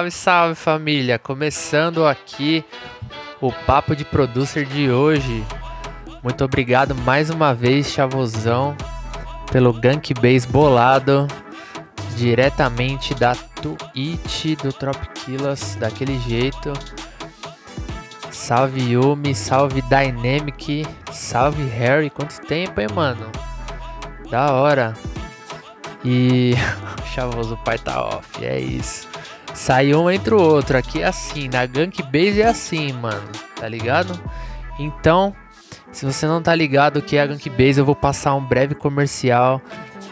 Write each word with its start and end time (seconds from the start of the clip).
salve, 0.00 0.10
salve 0.10 0.54
família! 0.54 1.18
Começando 1.18 2.06
aqui 2.06 2.64
o 3.40 3.52
papo 3.52 3.94
de 3.94 4.04
producer 4.04 4.64
de 4.64 4.90
hoje. 4.90 5.44
Muito 6.22 6.42
obrigado 6.44 6.94
mais 6.94 7.28
uma 7.28 7.52
vez, 7.52 7.88
Chavosão, 7.88 8.74
pelo 9.52 9.72
gank 9.72 10.14
base 10.14 10.46
bolado 10.46 11.26
diretamente 12.16 13.14
da 13.14 13.34
Twitch 13.34 14.56
do 14.62 14.72
Tropiquilas, 14.72 15.76
daquele 15.78 16.18
jeito. 16.20 16.72
Salve 18.30 18.92
Yumi, 18.92 19.34
salve 19.34 19.82
Dynamic, 19.82 20.86
salve 21.12 21.64
Harry. 21.68 22.08
Quanto 22.08 22.40
tempo, 22.46 22.80
hein, 22.80 22.88
mano? 22.94 23.30
Da 24.30 24.52
hora. 24.52 24.94
E 26.04 26.54
chavoso, 27.14 27.54
o 27.54 27.58
pai 27.58 27.78
tá 27.78 28.02
off, 28.02 28.42
é 28.42 28.58
isso. 28.58 29.09
Sai 29.54 29.94
um 29.94 30.10
entre 30.10 30.34
o 30.34 30.40
outro. 30.40 30.76
Aqui 30.76 31.02
é 31.02 31.06
assim, 31.06 31.48
na 31.48 31.66
Gank 31.66 32.02
Base 32.02 32.40
é 32.40 32.46
assim, 32.46 32.92
mano. 32.92 33.28
Tá 33.56 33.68
ligado? 33.68 34.18
Então, 34.78 35.34
se 35.92 36.04
você 36.04 36.26
não 36.26 36.42
tá 36.42 36.54
ligado 36.54 36.98
o 36.98 37.02
que 37.02 37.16
é 37.16 37.22
a 37.22 37.26
Gank 37.26 37.50
Base, 37.50 37.78
eu 37.78 37.84
vou 37.84 37.96
passar 37.96 38.34
um 38.34 38.44
breve 38.44 38.74
comercial. 38.74 39.60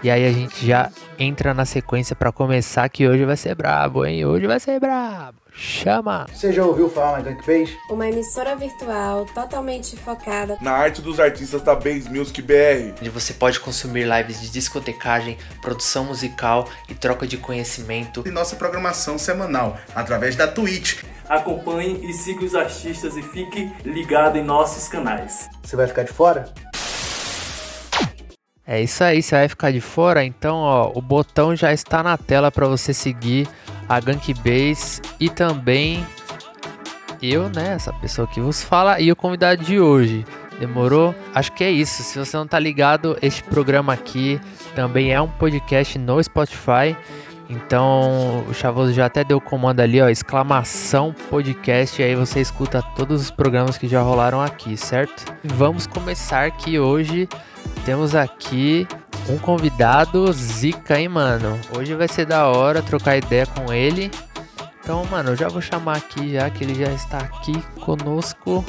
E 0.02 0.10
aí 0.10 0.26
a 0.26 0.32
gente 0.32 0.66
já 0.66 0.90
entra 1.18 1.52
na 1.52 1.64
sequência 1.64 2.14
para 2.14 2.30
começar 2.30 2.88
que 2.88 3.08
hoje 3.08 3.24
vai 3.24 3.36
ser 3.36 3.54
brabo, 3.54 4.04
hein? 4.04 4.24
Hoje 4.24 4.46
vai 4.46 4.60
ser 4.60 4.78
brabo. 4.78 5.38
Chama! 5.58 6.24
Você 6.32 6.52
já 6.52 6.64
ouviu 6.64 6.88
falar 6.88 7.18
na 7.18 7.24
Gankbase? 7.30 7.76
Uma 7.90 8.08
emissora 8.08 8.54
virtual 8.54 9.26
totalmente 9.26 9.96
focada 9.96 10.56
na 10.60 10.70
arte 10.70 11.02
dos 11.02 11.18
artistas 11.18 11.60
da 11.62 11.74
Base 11.74 12.08
Music 12.08 12.40
BR. 12.40 12.94
Onde 13.00 13.10
você 13.10 13.34
pode 13.34 13.58
consumir 13.58 14.06
lives 14.08 14.40
de 14.40 14.50
discotecagem, 14.50 15.36
produção 15.60 16.04
musical 16.04 16.68
e 16.88 16.94
troca 16.94 17.26
de 17.26 17.36
conhecimento. 17.36 18.22
E 18.24 18.30
nossa 18.30 18.54
programação 18.54 19.18
semanal 19.18 19.76
através 19.96 20.36
da 20.36 20.46
Twitch. 20.46 21.02
Acompanhe 21.28 22.08
e 22.08 22.12
siga 22.12 22.44
os 22.44 22.54
artistas 22.54 23.16
e 23.16 23.22
fique 23.22 23.70
ligado 23.84 24.38
em 24.38 24.44
nossos 24.44 24.86
canais. 24.86 25.50
Você 25.62 25.74
vai 25.74 25.88
ficar 25.88 26.04
de 26.04 26.12
fora? 26.12 26.54
É 28.70 28.82
isso 28.82 29.02
aí, 29.02 29.22
você 29.22 29.34
vai 29.34 29.48
ficar 29.48 29.72
de 29.72 29.80
fora, 29.80 30.22
então 30.22 30.56
ó, 30.58 30.92
o 30.94 31.00
botão 31.00 31.56
já 31.56 31.72
está 31.72 32.02
na 32.02 32.18
tela 32.18 32.52
para 32.52 32.68
você 32.68 32.92
seguir 32.92 33.48
a 33.88 33.98
Gank 33.98 34.34
Base 34.34 35.00
e 35.18 35.30
também 35.30 36.06
eu, 37.22 37.48
né, 37.48 37.72
essa 37.72 37.94
pessoa 37.94 38.28
que 38.28 38.42
vos 38.42 38.62
fala 38.62 39.00
e 39.00 39.10
o 39.10 39.16
convidado 39.16 39.64
de 39.64 39.80
hoje. 39.80 40.22
Demorou? 40.60 41.14
Acho 41.34 41.50
que 41.52 41.64
é 41.64 41.70
isso. 41.70 42.02
Se 42.02 42.18
você 42.18 42.36
não 42.36 42.46
tá 42.46 42.58
ligado, 42.58 43.16
este 43.22 43.42
programa 43.42 43.94
aqui 43.94 44.38
também 44.74 45.14
é 45.14 45.20
um 45.20 45.28
podcast 45.28 45.98
no 45.98 46.22
Spotify. 46.22 46.94
Então 47.48 48.44
o 48.46 48.52
Chavoso 48.52 48.92
já 48.92 49.06
até 49.06 49.24
deu 49.24 49.38
o 49.38 49.40
comando 49.40 49.80
ali, 49.80 49.98
ó, 50.02 50.10
exclamação 50.10 51.14
podcast, 51.30 52.02
e 52.02 52.04
aí 52.04 52.14
você 52.14 52.42
escuta 52.42 52.82
todos 52.94 53.22
os 53.22 53.30
programas 53.30 53.78
que 53.78 53.88
já 53.88 54.02
rolaram 54.02 54.42
aqui, 54.42 54.76
certo? 54.76 55.24
Vamos 55.42 55.86
começar 55.86 56.50
que 56.50 56.78
hoje 56.78 57.26
temos 57.88 58.14
aqui 58.14 58.86
um 59.30 59.38
convidado 59.38 60.30
zica, 60.30 61.00
hein, 61.00 61.08
mano? 61.08 61.58
Hoje 61.74 61.94
vai 61.94 62.06
ser 62.06 62.26
da 62.26 62.46
hora 62.46 62.82
trocar 62.82 63.16
ideia 63.16 63.46
com 63.46 63.72
ele. 63.72 64.10
Então, 64.78 65.06
mano, 65.06 65.30
eu 65.30 65.36
já 65.36 65.48
vou 65.48 65.62
chamar 65.62 65.96
aqui 65.96 66.34
já 66.34 66.50
que 66.50 66.64
ele 66.64 66.74
já 66.74 66.92
está 66.92 67.16
aqui 67.16 67.58
conosco. 67.80 68.62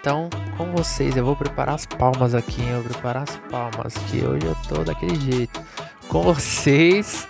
Então, 0.00 0.30
com 0.56 0.72
vocês, 0.72 1.14
eu 1.14 1.26
vou 1.26 1.36
preparar 1.36 1.74
as 1.74 1.84
palmas 1.84 2.34
aqui, 2.34 2.62
hein? 2.62 2.70
Eu 2.70 2.80
vou 2.80 2.90
preparar 2.90 3.24
as 3.24 3.36
palmas, 3.50 3.92
que 4.10 4.24
hoje 4.24 4.46
eu 4.46 4.56
tô 4.66 4.82
daquele 4.82 5.20
jeito. 5.20 5.60
Com 6.08 6.22
vocês, 6.22 7.28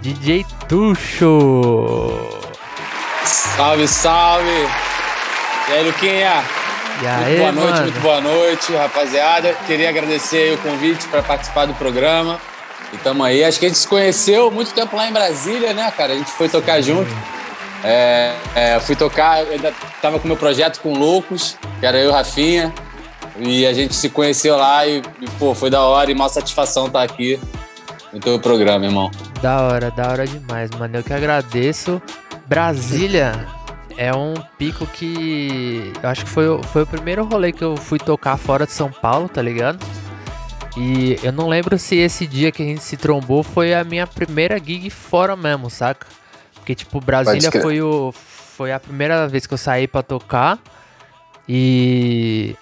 DJ 0.00 0.46
Tuxo. 0.68 2.12
Salve, 3.24 3.88
salve! 3.88 4.68
E 5.68 5.72
aí, 5.72 5.84
Luquinha? 5.84 6.67
Aí, 7.06 7.36
boa 7.38 7.52
noite, 7.52 7.70
mano? 7.70 7.82
muito 7.82 8.00
boa 8.00 8.20
noite, 8.20 8.72
rapaziada. 8.74 9.52
Queria 9.66 9.88
agradecer 9.88 10.54
o 10.54 10.58
convite 10.58 11.06
para 11.08 11.22
participar 11.22 11.66
do 11.66 11.74
programa. 11.74 12.38
E 12.92 12.96
tamo 12.98 13.22
aí. 13.22 13.44
Acho 13.44 13.60
que 13.60 13.66
a 13.66 13.68
gente 13.68 13.78
se 13.78 13.86
conheceu 13.86 14.50
muito 14.50 14.72
tempo 14.72 14.96
lá 14.96 15.08
em 15.08 15.12
Brasília, 15.12 15.72
né, 15.72 15.92
cara? 15.96 16.14
A 16.14 16.16
gente 16.16 16.30
foi 16.30 16.48
tocar 16.48 16.80
junto. 16.80 17.10
É, 17.84 18.34
é, 18.56 18.80
fui 18.80 18.96
tocar, 18.96 19.44
eu 19.44 19.52
ainda 19.52 19.72
tava 20.02 20.18
com 20.18 20.26
meu 20.26 20.36
projeto 20.36 20.80
com 20.80 20.92
Loucos, 20.92 21.56
que 21.78 21.86
era 21.86 21.98
eu 21.98 22.10
e 22.10 22.12
Rafinha. 22.12 22.72
E 23.38 23.64
a 23.64 23.72
gente 23.72 23.94
se 23.94 24.08
conheceu 24.08 24.56
lá 24.56 24.84
e, 24.84 25.00
e, 25.20 25.30
pô, 25.38 25.54
foi 25.54 25.70
da 25.70 25.82
hora 25.82 26.10
e 26.10 26.14
uma 26.14 26.28
satisfação 26.28 26.86
estar 26.86 27.02
aqui 27.02 27.38
no 28.12 28.18
teu 28.18 28.40
programa, 28.40 28.84
irmão. 28.84 29.10
Da 29.40 29.62
hora, 29.62 29.90
da 29.92 30.08
hora 30.08 30.26
demais, 30.26 30.70
mano. 30.72 30.96
Eu 30.96 31.04
que 31.04 31.12
agradeço. 31.12 32.02
Brasília 32.46 33.46
é 33.98 34.14
um 34.14 34.32
pico 34.56 34.86
que. 34.86 35.92
Eu 36.02 36.08
acho 36.08 36.24
que 36.24 36.30
foi, 36.30 36.48
o- 36.48 36.62
foi 36.62 36.82
o 36.82 36.86
primeiro 36.86 37.24
rolê 37.24 37.52
que 37.52 37.62
eu 37.62 37.76
fui 37.76 37.98
tocar 37.98 38.36
fora 38.38 38.64
de 38.64 38.72
São 38.72 38.90
Paulo, 38.90 39.28
tá 39.28 39.42
ligado? 39.42 39.84
E 40.76 41.18
eu 41.22 41.32
não 41.32 41.48
lembro 41.48 41.76
se 41.78 41.96
esse 41.96 42.26
dia 42.26 42.52
que 42.52 42.62
a 42.62 42.66
gente 42.66 42.82
se 42.82 42.96
trombou 42.96 43.42
foi 43.42 43.74
a 43.74 43.82
minha 43.82 44.06
primeira 44.06 44.56
gig 44.58 44.88
fora 44.90 45.34
mesmo, 45.34 45.68
saca? 45.68 46.06
Porque, 46.54 46.74
tipo, 46.74 47.00
Brasília 47.00 47.50
foi, 47.62 47.82
o, 47.82 48.12
foi 48.12 48.72
a 48.72 48.78
primeira 48.78 49.26
vez 49.26 49.44
que 49.46 49.54
eu 49.54 49.58
saí 49.58 49.88
pra 49.88 50.02
tocar. 50.02 50.58
E. 51.48 52.54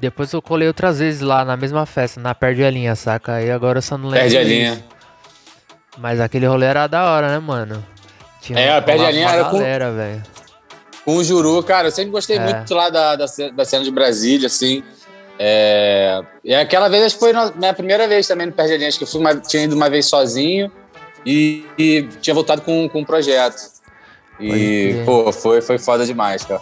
Depois 0.00 0.32
eu 0.32 0.40
colei 0.42 0.66
outras 0.66 0.98
vezes 0.98 1.20
lá 1.20 1.44
na 1.44 1.56
mesma 1.56 1.84
festa, 1.86 2.20
na 2.20 2.34
Perde 2.34 2.64
a 2.64 2.70
Linha, 2.70 2.94
saca? 2.96 3.34
Aí 3.34 3.50
agora 3.50 3.78
eu 3.78 3.82
só 3.82 3.96
não 3.98 4.06
lembro. 4.08 4.20
Perde 4.20 4.38
a 4.38 4.42
linha. 4.44 4.84
Mas 5.98 6.18
aquele 6.20 6.46
rolê 6.46 6.66
era 6.66 6.86
da 6.86 7.04
hora, 7.10 7.28
né, 7.28 7.38
mano? 7.38 7.84
Tinha 8.40 8.58
É, 8.58 8.80
Perde 8.80 9.04
a 9.04 9.10
Linha 9.10 9.28
era 9.28 9.44
com- 9.44 9.58
galera, 9.58 9.92
velho. 9.92 10.22
Com 11.10 11.16
o 11.16 11.24
Juru, 11.24 11.60
cara, 11.64 11.88
eu 11.88 11.92
sempre 11.92 12.12
gostei 12.12 12.36
É. 12.36 12.40
muito 12.40 12.72
lá 12.72 12.88
da, 12.88 13.16
da, 13.16 13.26
da 13.52 13.64
cena 13.64 13.82
de 13.82 13.90
Brasília, 13.90 14.46
assim. 14.46 14.80
É, 15.38 16.20
e 16.44 16.54
aquela 16.54 16.88
vez 16.88 17.02
acho 17.04 17.14
que 17.16 17.20
foi 17.20 17.32
a 17.32 17.50
minha 17.56 17.74
primeira 17.74 18.06
vez 18.06 18.28
também 18.28 18.46
no 18.46 18.52
Perde. 18.52 18.84
Acho 18.84 18.96
que 18.98 19.02
eu 19.04 19.08
fui 19.08 19.20
uma- 19.20 19.34
tinha 19.34 19.64
ido 19.64 19.74
uma 19.74 19.90
vez 19.90 20.06
sozinho 20.06 20.70
e, 21.26 21.66
e 21.76 22.02
tinha 22.20 22.32
voltado 22.32 22.62
com, 22.62 22.88
com 22.88 23.00
um 23.00 23.04
projeto. 23.04 23.60
E, 24.38 25.02
pô, 25.04 25.32
foi, 25.32 25.60
foi 25.60 25.78
foda 25.78 26.06
demais, 26.06 26.44
cara. 26.44 26.60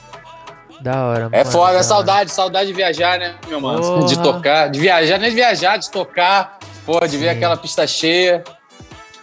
Da 0.80 1.04
hora, 1.08 1.28
É 1.32 1.38
mano, 1.40 1.50
foda, 1.50 1.72
da 1.74 1.78
é 1.80 1.82
saudade, 1.82 2.32
saudade 2.32 2.68
de 2.68 2.72
viajar, 2.72 3.18
né, 3.18 3.34
meu 3.48 3.60
mano? 3.60 3.80
Porra. 3.82 4.06
De 4.06 4.22
tocar, 4.22 4.70
de 4.70 4.78
viajar, 4.80 5.18
nem 5.18 5.28
de 5.30 5.36
viajar, 5.36 5.76
de 5.76 5.90
tocar, 5.90 6.58
pô, 6.86 7.00
de 7.00 7.18
ver 7.18 7.30
Sim. 7.32 7.36
aquela 7.36 7.56
pista 7.56 7.86
cheia. 7.86 8.42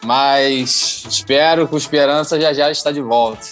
Mas 0.03 1.03
espero, 1.09 1.67
com 1.67 1.75
esperança, 1.77 2.39
já 2.39 2.53
já 2.53 2.69
está 2.69 2.91
de 2.91 3.01
volta. 3.01 3.47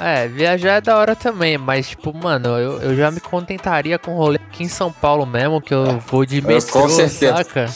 É, 0.00 0.28
viajar 0.28 0.74
é 0.76 0.80
da 0.80 0.96
hora 0.96 1.16
também, 1.16 1.58
mas, 1.58 1.88
tipo, 1.90 2.16
mano, 2.16 2.48
eu, 2.58 2.80
eu 2.80 2.96
já 2.96 3.10
me 3.10 3.18
contentaria 3.20 3.98
com 3.98 4.14
rolê 4.16 4.36
aqui 4.48 4.62
em 4.62 4.68
São 4.68 4.92
Paulo 4.92 5.26
mesmo, 5.26 5.60
que 5.60 5.74
eu 5.74 5.98
vou 6.00 6.24
de 6.24 6.40
metrô, 6.40 6.82
com 6.82 6.88
certeza. 6.88 7.36
saca? 7.36 7.66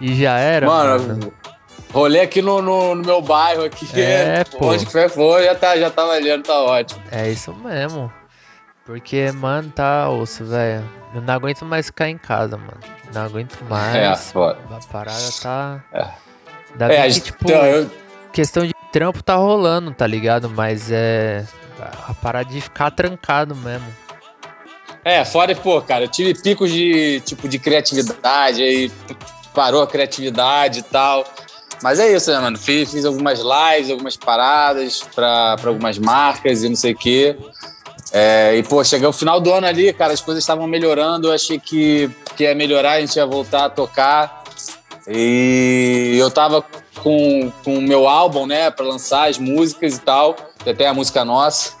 E 0.00 0.14
já 0.20 0.36
era, 0.38 0.66
Mano, 0.66 1.06
mano. 1.06 1.32
rolê 1.92 2.20
aqui 2.20 2.42
no, 2.42 2.60
no, 2.60 2.94
no 2.96 3.04
meu 3.04 3.22
bairro 3.22 3.62
aqui. 3.64 3.86
É, 4.00 4.42
pô. 4.44 4.66
Onde 4.70 4.84
que 4.86 4.90
foi, 4.92 5.08
foi, 5.08 5.44
já 5.44 5.54
tá, 5.54 5.76
já 5.78 5.90
tá 5.90 6.04
valendo, 6.04 6.42
tá 6.42 6.58
ótimo. 6.60 7.00
É 7.12 7.30
isso 7.30 7.54
mesmo. 7.54 8.10
Porque, 8.84 9.30
mano, 9.30 9.70
tá 9.70 10.08
osso, 10.10 10.44
velho. 10.44 10.84
Eu 11.14 11.20
não 11.20 11.34
aguento 11.34 11.64
mais 11.64 11.86
ficar 11.86 12.08
em 12.08 12.18
casa, 12.18 12.56
mano. 12.56 12.78
Não 13.14 13.22
aguento 13.26 13.56
É, 13.60 13.64
mais. 13.68 14.32
foda. 14.32 14.58
a 14.70 14.92
parada 14.92 15.28
tá. 15.40 15.84
É. 15.92 16.06
Ainda 16.72 16.92
É, 16.94 17.08
que, 17.10 17.20
tipo, 17.20 17.44
então, 17.44 17.64
eu- 17.66 17.90
questão 18.32 18.66
de 18.66 18.72
trampo 18.92 19.22
tá 19.22 19.36
rolando, 19.36 19.92
tá 19.92 20.06
ligado? 20.06 20.48
Mas 20.48 20.90
é. 20.90 21.46
A 22.06 22.12
parada 22.12 22.50
de 22.50 22.60
ficar 22.60 22.90
trancado 22.90 23.56
mesmo. 23.56 23.86
é, 25.02 25.24
fora, 25.24 25.54
pô, 25.54 25.80
cara, 25.80 26.04
eu 26.04 26.08
tive 26.08 26.34
picos 26.34 26.70
de, 26.70 27.22
tipo, 27.24 27.48
de 27.48 27.58
criatividade, 27.58 28.62
aí 28.62 28.92
parou 29.54 29.82
a 29.82 29.86
criatividade 29.86 30.80
e 30.80 30.82
tal. 30.82 31.24
Mas 31.82 31.98
é 31.98 32.12
isso, 32.14 32.30
né, 32.30 32.38
mano? 32.38 32.58
Fiz, 32.58 32.90
fiz 32.90 33.06
algumas 33.06 33.38
lives, 33.40 33.90
algumas 33.90 34.16
paradas 34.16 35.02
pra 35.14 35.56
algumas 35.64 35.98
marcas 35.98 36.62
e 36.62 36.68
não 36.68 36.76
sei 36.76 36.92
o 36.92 36.96
quê. 36.96 37.36
É, 38.12 38.56
e, 38.56 38.62
pô, 38.62 38.84
chegou 38.84 39.08
o 39.08 39.12
final 39.12 39.40
do 39.40 39.52
ano 39.52 39.66
ali, 39.66 39.92
cara, 39.92 40.12
as 40.12 40.20
coisas 40.20 40.42
estavam 40.42 40.66
melhorando, 40.66 41.28
eu 41.28 41.32
achei 41.32 41.58
que, 41.58 42.10
que 42.36 42.42
ia 42.42 42.54
melhorar, 42.54 42.92
a 42.92 43.00
gente 43.00 43.16
ia 43.16 43.24
voltar 43.24 43.66
a 43.66 43.70
tocar. 43.70 44.42
E 45.08 46.16
eu 46.18 46.30
tava 46.30 46.62
com 47.02 47.52
o 47.66 47.80
meu 47.80 48.08
álbum, 48.08 48.46
né, 48.46 48.70
pra 48.70 48.84
lançar 48.84 49.28
as 49.28 49.38
músicas 49.38 49.96
e 49.96 50.00
tal, 50.00 50.36
até 50.66 50.86
a 50.86 50.94
música 50.94 51.24
nossa. 51.24 51.74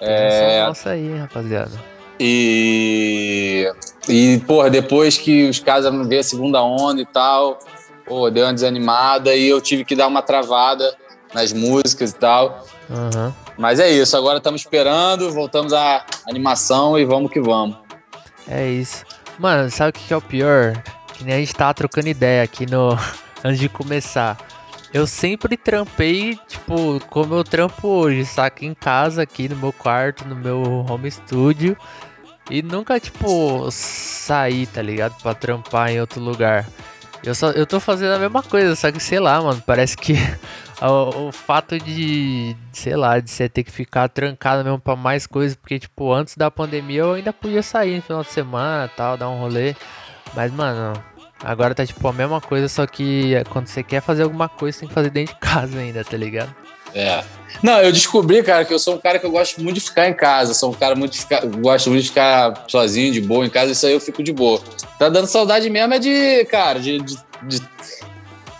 É... 0.00 0.66
Nossa 0.66 0.90
aí, 0.90 1.16
rapaziada. 1.18 1.72
E, 2.18 3.72
e 4.08 4.38
porra, 4.46 4.68
depois 4.68 5.16
que 5.16 5.48
os 5.48 5.58
caras 5.58 5.86
ver 6.06 6.18
a 6.18 6.22
segunda 6.22 6.62
onda 6.62 7.00
e 7.00 7.06
tal, 7.06 7.58
pô, 8.06 8.28
deu 8.30 8.44
uma 8.44 8.52
desanimada 8.52 9.34
e 9.34 9.48
eu 9.48 9.60
tive 9.60 9.84
que 9.84 9.96
dar 9.96 10.06
uma 10.06 10.20
travada 10.20 10.94
nas 11.32 11.52
músicas 11.52 12.10
e 12.10 12.16
tal. 12.16 12.66
Aham. 12.90 13.34
Mas 13.56 13.78
é 13.78 13.90
isso, 13.90 14.16
agora 14.16 14.38
estamos 14.38 14.62
esperando, 14.62 15.30
voltamos 15.32 15.72
à 15.72 16.04
animação 16.26 16.98
e 16.98 17.04
vamos 17.04 17.30
que 17.30 17.40
vamos. 17.40 17.76
É 18.48 18.66
isso. 18.66 19.04
Mano, 19.38 19.70
sabe 19.70 19.90
o 19.90 19.92
que 19.92 20.06
que 20.06 20.12
é 20.12 20.16
o 20.16 20.22
pior? 20.22 20.82
Que 21.14 21.24
nem 21.24 21.34
a 21.34 21.38
gente 21.38 21.54
tava 21.54 21.72
trocando 21.72 22.08
ideia 22.08 22.42
aqui 22.42 22.64
no. 22.64 22.98
Antes 23.44 23.60
de 23.60 23.68
começar. 23.68 24.36
eu 24.92 25.06
sempre 25.06 25.56
trampei, 25.56 26.38
tipo, 26.48 27.00
como 27.08 27.34
eu 27.34 27.44
trampo 27.44 27.88
hoje, 27.88 28.24
saca? 28.24 28.64
Em 28.64 28.74
casa, 28.74 29.22
aqui 29.22 29.48
no 29.48 29.56
meu 29.56 29.72
quarto, 29.72 30.26
no 30.26 30.34
meu 30.34 30.62
home 30.88 31.10
studio. 31.10 31.76
E 32.50 32.62
nunca, 32.62 32.98
tipo, 32.98 33.70
sair, 33.70 34.66
tá 34.66 34.82
ligado? 34.82 35.20
Pra 35.22 35.34
trampar 35.34 35.90
em 35.90 36.00
outro 36.00 36.20
lugar. 36.20 36.66
Eu, 37.22 37.34
só, 37.34 37.50
eu 37.50 37.66
tô 37.66 37.78
fazendo 37.78 38.14
a 38.14 38.18
mesma 38.18 38.42
coisa, 38.42 38.74
só 38.74 38.90
que 38.90 38.98
sei 38.98 39.20
lá, 39.20 39.40
mano. 39.40 39.62
Parece 39.64 39.96
que 39.96 40.14
o, 40.82 41.28
o, 41.28 41.32
fato 41.32 41.78
de, 41.78 42.56
sei 42.72 42.96
lá, 42.96 43.20
de 43.20 43.30
você 43.30 43.48
ter 43.48 43.62
que 43.62 43.70
ficar 43.70 44.08
trancado 44.08 44.64
mesmo 44.64 44.80
pra 44.80 44.96
mais 44.96 45.26
coisas. 45.26 45.56
Porque, 45.56 45.78
tipo, 45.78 46.12
antes 46.12 46.36
da 46.36 46.50
pandemia 46.50 47.00
eu 47.00 47.12
ainda 47.12 47.32
podia 47.32 47.62
sair 47.62 47.96
no 47.96 48.02
final 48.02 48.22
de 48.22 48.30
semana 48.30 48.88
tal, 48.88 49.16
dar 49.16 49.28
um 49.28 49.38
rolê. 49.38 49.76
Mas, 50.34 50.52
mano, 50.52 51.00
agora 51.42 51.74
tá 51.74 51.84
tipo 51.84 52.06
a 52.06 52.12
mesma 52.12 52.40
coisa, 52.40 52.68
só 52.68 52.86
que 52.86 53.32
quando 53.50 53.66
você 53.66 53.82
quer 53.82 54.00
fazer 54.00 54.22
alguma 54.22 54.48
coisa, 54.48 54.76
você 54.76 54.80
tem 54.80 54.88
que 54.88 54.94
fazer 54.94 55.10
dentro 55.10 55.34
de 55.34 55.40
casa 55.40 55.78
ainda, 55.78 56.04
tá 56.04 56.16
ligado? 56.16 56.54
É. 56.94 57.22
Não, 57.62 57.80
eu 57.80 57.92
descobri, 57.92 58.42
cara, 58.42 58.64
que 58.64 58.72
eu 58.72 58.78
sou 58.78 58.94
um 58.94 58.98
cara 58.98 59.18
que 59.18 59.26
eu 59.26 59.30
gosto 59.30 59.62
muito 59.62 59.74
de 59.74 59.80
ficar 59.80 60.08
em 60.08 60.14
casa. 60.14 60.54
Sou 60.54 60.70
um 60.70 60.74
cara 60.74 60.94
muito 60.94 61.12
de 61.12 61.20
ficar, 61.20 61.44
gosto 61.46 61.90
muito 61.90 62.02
de 62.02 62.08
ficar 62.08 62.64
sozinho, 62.68 63.12
de 63.12 63.20
boa 63.20 63.44
em 63.44 63.50
casa. 63.50 63.72
Isso 63.72 63.86
aí 63.86 63.92
eu 63.92 64.00
fico 64.00 64.22
de 64.22 64.32
boa. 64.32 64.60
Tá 64.98 65.08
dando 65.08 65.26
saudade 65.26 65.68
mesmo 65.68 65.94
é 65.94 65.98
de, 65.98 66.44
cara, 66.46 66.80
de, 66.80 66.98
de, 67.00 67.16
de 67.42 67.62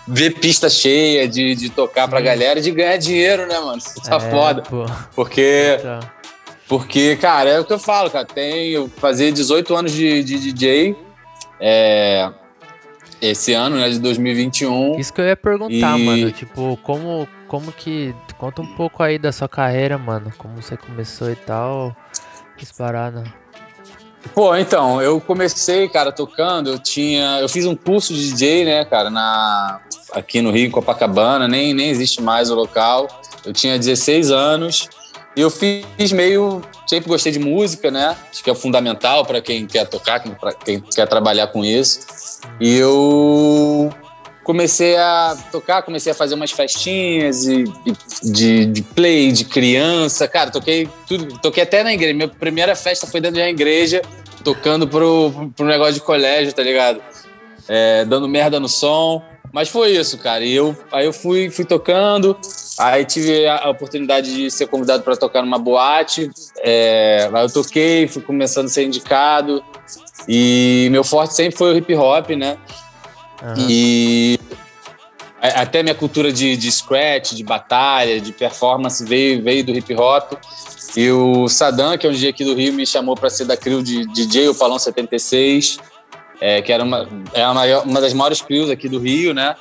ver 0.06 0.34
pista 0.34 0.68
cheia, 0.68 1.26
de, 1.26 1.54
de 1.54 1.70
tocar 1.70 2.08
pra 2.08 2.20
galera 2.20 2.58
e 2.58 2.62
de 2.62 2.70
ganhar 2.70 2.96
dinheiro, 2.98 3.46
né, 3.46 3.58
mano? 3.58 3.78
Isso 3.78 4.02
tá 4.02 4.16
é, 4.16 4.30
foda. 4.30 4.62
Pô. 4.62 4.84
Porque. 5.14 5.76
Então. 5.78 6.00
Porque, 6.68 7.16
cara, 7.16 7.50
é 7.50 7.58
o 7.58 7.64
que 7.64 7.72
eu 7.72 7.80
falo, 7.80 8.08
cara. 8.10 8.28
Eu 8.36 8.88
fazer 8.98 9.32
18 9.32 9.74
anos 9.74 9.92
de, 9.92 10.22
de 10.22 10.38
DJ. 10.38 10.94
É, 11.58 12.30
esse 13.20 13.52
ano, 13.52 13.76
né, 13.76 13.88
de 13.90 13.98
2021. 13.98 14.98
Isso 14.98 15.12
que 15.12 15.20
eu 15.20 15.26
ia 15.26 15.36
perguntar, 15.36 15.98
e... 15.98 16.04
mano. 16.04 16.30
Tipo, 16.32 16.78
como, 16.82 17.28
como 17.46 17.72
que. 17.72 18.14
Conta 18.38 18.62
um 18.62 18.74
pouco 18.74 19.02
aí 19.02 19.18
da 19.18 19.32
sua 19.32 19.48
carreira, 19.48 19.98
mano. 19.98 20.32
Como 20.38 20.60
você 20.60 20.76
começou 20.76 21.30
e 21.30 21.36
tal. 21.36 21.94
Disparada. 22.56 23.24
Pô, 24.34 24.54
então, 24.54 25.00
eu 25.00 25.20
comecei, 25.20 25.88
cara, 25.88 26.12
tocando. 26.12 26.70
Eu 26.70 26.78
tinha. 26.78 27.40
Eu 27.40 27.48
fiz 27.48 27.66
um 27.66 27.74
curso 27.74 28.14
de 28.14 28.30
DJ, 28.30 28.64
né, 28.64 28.84
cara, 28.84 29.10
na, 29.10 29.80
aqui 30.12 30.40
no 30.40 30.50
Rio, 30.50 30.66
em 30.66 30.70
Copacabana. 30.70 31.48
Nem, 31.48 31.74
nem 31.74 31.90
existe 31.90 32.22
mais 32.22 32.50
o 32.50 32.54
local. 32.54 33.08
Eu 33.44 33.52
tinha 33.52 33.78
16 33.78 34.30
anos. 34.30 34.88
Eu 35.36 35.50
fiz 35.50 36.12
meio. 36.12 36.60
Sempre 36.86 37.08
gostei 37.08 37.32
de 37.32 37.38
música, 37.38 37.90
né? 37.90 38.16
Acho 38.30 38.42
que 38.42 38.50
é 38.50 38.54
fundamental 38.54 39.24
para 39.24 39.40
quem 39.40 39.66
quer 39.66 39.86
tocar, 39.86 40.22
para 40.36 40.52
quem 40.52 40.80
quer 40.80 41.06
trabalhar 41.06 41.46
com 41.48 41.64
isso. 41.64 42.00
E 42.60 42.76
eu 42.76 43.90
comecei 44.42 44.96
a 44.96 45.36
tocar, 45.52 45.82
comecei 45.82 46.10
a 46.10 46.14
fazer 46.14 46.34
umas 46.34 46.50
festinhas 46.50 47.46
e, 47.46 47.64
e, 47.86 48.32
de, 48.32 48.66
de 48.66 48.82
play, 48.82 49.30
de 49.30 49.44
criança. 49.44 50.26
Cara, 50.26 50.50
toquei 50.50 50.88
tudo, 51.06 51.38
toquei 51.38 51.62
até 51.62 51.84
na 51.84 51.92
igreja. 51.92 52.14
Minha 52.14 52.28
primeira 52.28 52.74
festa 52.74 53.06
foi 53.06 53.20
dentro 53.20 53.38
da 53.38 53.48
igreja, 53.48 54.02
tocando 54.42 54.88
pro, 54.88 55.52
pro 55.54 55.66
negócio 55.66 55.94
de 55.94 56.00
colégio, 56.00 56.52
tá 56.52 56.62
ligado? 56.62 57.00
É, 57.68 58.04
dando 58.04 58.28
merda 58.28 58.58
no 58.58 58.68
som. 58.68 59.22
Mas 59.52 59.68
foi 59.68 59.90
isso, 59.90 60.18
cara. 60.18 60.44
E 60.44 60.54
eu, 60.54 60.76
aí 60.90 61.06
eu 61.06 61.12
fui, 61.12 61.50
fui 61.50 61.64
tocando, 61.64 62.36
aí 62.80 63.04
tive 63.04 63.46
a 63.46 63.68
oportunidade 63.68 64.34
de 64.34 64.50
ser 64.50 64.66
convidado 64.66 65.02
para 65.02 65.16
tocar 65.16 65.42
numa 65.42 65.58
boate. 65.58 66.30
É, 66.58 67.28
aí 67.32 67.44
eu 67.44 67.52
toquei, 67.52 68.08
fui 68.08 68.22
começando 68.22 68.66
a 68.66 68.68
ser 68.68 68.84
indicado. 68.84 69.62
E 70.28 70.88
meu 70.90 71.04
forte 71.04 71.34
sempre 71.34 71.56
foi 71.56 71.72
o 71.72 71.76
hip 71.76 71.94
hop, 71.94 72.30
né? 72.30 72.56
Uhum. 73.42 73.66
E 73.68 74.38
até 75.40 75.82
minha 75.82 75.94
cultura 75.94 76.32
de, 76.32 76.56
de 76.56 76.70
scratch, 76.70 77.32
de 77.32 77.42
batalha, 77.42 78.20
de 78.20 78.32
performance 78.32 79.04
veio, 79.04 79.42
veio 79.42 79.64
do 79.64 79.72
hip 79.72 79.94
hop. 79.94 80.32
E 80.96 81.10
o 81.10 81.48
Sadam, 81.48 81.96
que 81.96 82.06
é 82.06 82.10
um 82.10 82.12
dia 82.12 82.30
aqui 82.30 82.44
do 82.44 82.54
Rio, 82.54 82.72
me 82.72 82.86
chamou 82.86 83.14
para 83.14 83.30
ser 83.30 83.44
da 83.44 83.56
crew 83.56 83.82
de 83.82 84.06
DJ, 84.06 84.48
o 84.48 84.54
Palão 84.54 84.78
76, 84.78 85.78
é, 86.40 86.60
que 86.60 86.72
era 86.72 86.82
uma, 86.82 87.08
é 87.32 87.46
uma, 87.46 87.80
uma 87.82 88.00
das 88.00 88.12
maiores 88.12 88.42
crews 88.42 88.70
aqui 88.70 88.88
do 88.88 88.98
Rio, 88.98 89.32
né? 89.32 89.54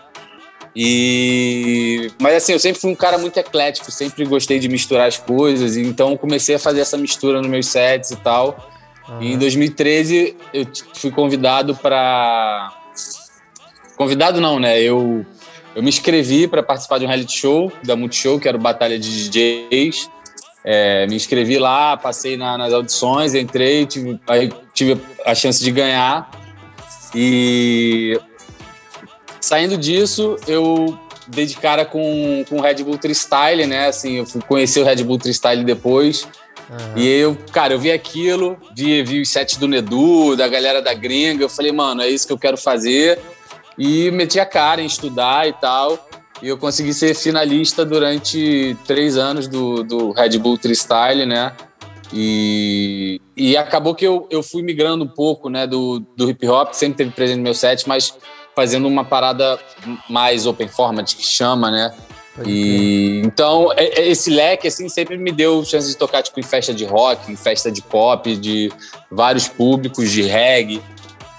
E 0.82 2.10
mas 2.22 2.36
assim, 2.36 2.54
eu 2.54 2.60
sempre 2.60 2.80
fui 2.80 2.90
um 2.90 2.96
cara 2.96 3.18
muito 3.18 3.38
eclético, 3.38 3.92
sempre 3.92 4.24
gostei 4.24 4.60
de 4.60 4.70
misturar 4.70 5.10
as 5.10 5.18
coisas, 5.18 5.76
então 5.76 6.16
comecei 6.16 6.56
a 6.56 6.60
fazer 6.60 6.80
essa 6.80 6.96
mistura 6.98 7.40
nos 7.40 7.50
meus 7.50 7.68
sets 7.68 8.12
e 8.12 8.16
tal. 8.16 8.72
Uhum. 9.10 9.22
E 9.22 9.34
em 9.34 9.38
2013 9.38 10.38
eu 10.54 10.66
fui 10.94 11.12
convidado 11.12 11.76
para 11.76 12.72
convidado 13.98 14.40
não, 14.40 14.58
né? 14.58 14.82
Eu 14.82 15.26
eu 15.76 15.84
me 15.84 15.90
inscrevi 15.90 16.48
para 16.48 16.64
participar 16.64 16.98
de 16.98 17.04
um 17.04 17.10
reality 17.10 17.38
show 17.38 17.70
da 17.84 17.98
Multishow, 17.98 18.40
que 18.40 18.48
era 18.48 18.56
o 18.56 18.62
Batalha 18.62 18.98
de 18.98 19.30
DJs. 19.30 20.10
É, 20.64 21.06
me 21.08 21.16
inscrevi 21.18 21.60
lá, 21.60 21.98
passei 21.98 22.38
na, 22.38 22.58
nas 22.58 22.72
audições, 22.72 23.36
entrei, 23.36 23.86
tive, 23.86 24.18
aí 24.28 24.50
tive 24.74 24.98
a 25.26 25.36
chance 25.36 25.62
de 25.62 25.72
ganhar. 25.72 26.32
E 27.14 28.18
saindo 29.42 29.78
disso, 29.78 30.36
eu 30.48 30.98
dei 31.28 31.46
de 31.46 31.56
cara 31.56 31.86
com, 31.86 32.44
com 32.50 32.58
o 32.58 32.62
Red 32.62 32.84
Bull 32.84 32.98
Freestyle, 33.00 33.66
né? 33.66 33.88
Assim, 33.88 34.18
eu 34.18 34.26
fui 34.26 34.42
conhecer 34.42 34.82
o 34.82 34.84
Red 34.84 35.04
Bull 35.04 35.20
Freestyle 35.20 35.64
depois. 35.64 36.24
Uhum. 36.70 36.98
E 36.98 37.08
eu, 37.08 37.38
cara, 37.52 37.74
eu 37.74 37.80
vi 37.80 37.92
aquilo, 37.92 38.58
vi, 38.76 39.02
vi 39.04 39.22
os 39.22 39.30
sets 39.30 39.58
do 39.58 39.68
Nedu, 39.68 40.36
da 40.36 40.48
galera 40.48 40.82
da 40.82 40.94
gringa. 40.94 41.44
Eu 41.44 41.50
falei, 41.50 41.72
mano, 41.72 42.02
é 42.02 42.10
isso 42.10 42.28
que 42.28 42.34
eu 42.34 42.38
quero 42.38 42.58
fazer. 42.58 43.20
E 43.78 44.12
meti 44.12 44.40
a 44.40 44.46
cara 44.46 44.82
em 44.82 44.86
estudar 44.86 45.48
e 45.48 45.54
tal. 45.54 46.08
E 46.42 46.48
eu 46.48 46.58
consegui 46.58 46.94
ser 46.94 47.14
finalista 47.16 47.86
durante 47.86 48.78
três 48.86 49.18
anos 49.18 49.48
do, 49.48 49.84
do 49.84 50.12
Red 50.12 50.38
Bull 50.38 50.58
Freestyle, 50.58 51.26
né? 51.26 51.54
E, 52.14 53.22
e 53.36 53.56
acabou 53.56 53.94
que 53.94 54.06
eu, 54.06 54.28
eu 54.32 54.42
fui 54.42 54.64
migrando 54.64 55.04
um 55.04 55.08
pouco 55.08 55.50
né, 55.50 55.68
do, 55.68 56.00
do 56.16 56.30
hip 56.30 56.48
hop, 56.48 56.74
sempre 56.74 56.98
teve 56.98 57.12
presente 57.12 57.38
no 57.38 57.44
meu 57.44 57.54
set, 57.54 57.88
mas 57.88 58.16
fazendo 58.60 58.90
uma 58.90 59.06
parada 59.06 59.58
mais 60.10 60.46
open 60.46 60.68
format, 60.68 61.16
que 61.16 61.24
chama, 61.24 61.72
né? 61.72 61.94
E 62.46 63.22
então 63.24 63.72
é, 63.72 64.02
é, 64.02 64.10
esse 64.10 64.30
leque 64.30 64.68
assim 64.68 64.90
sempre 64.90 65.18
me 65.18 65.32
deu 65.32 65.64
chance 65.64 65.88
de 65.88 65.96
tocar 65.96 66.22
tipo 66.22 66.38
em 66.42 66.44
festa 66.44 66.74
de 66.74 66.84
rock, 66.84 67.32
em 67.32 67.38
festa 67.38 67.72
de 67.72 67.82
pop, 67.82 68.36
de 68.36 68.70
vários 69.10 69.48
públicos, 69.48 70.12
de 70.12 70.24
reggae. 70.24 70.82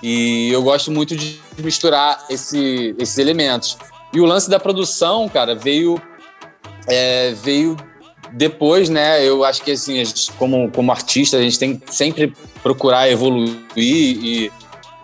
E 0.03 0.51
eu 0.51 0.63
gosto 0.63 0.91
muito 0.91 1.15
de 1.15 1.39
misturar 1.59 2.25
esse, 2.31 2.95
esses 2.99 3.19
elementos. 3.19 3.77
E 4.15 4.19
o 4.19 4.25
lance 4.25 4.49
da 4.49 4.59
produção, 4.59 5.29
cara, 5.29 5.55
veio 5.55 6.01
é, 6.89 7.35
veio 7.35 7.77
depois, 8.33 8.89
né? 8.89 9.23
Eu 9.23 9.45
acho 9.45 9.63
que 9.63 9.73
assim, 9.73 10.03
gente, 10.03 10.33
como 10.33 10.71
como 10.71 10.91
artista, 10.91 11.37
a 11.37 11.43
gente 11.43 11.59
tem 11.59 11.77
que 11.77 11.95
sempre 11.95 12.33
procurar 12.63 13.11
evoluir 13.11 13.59
e 13.77 14.51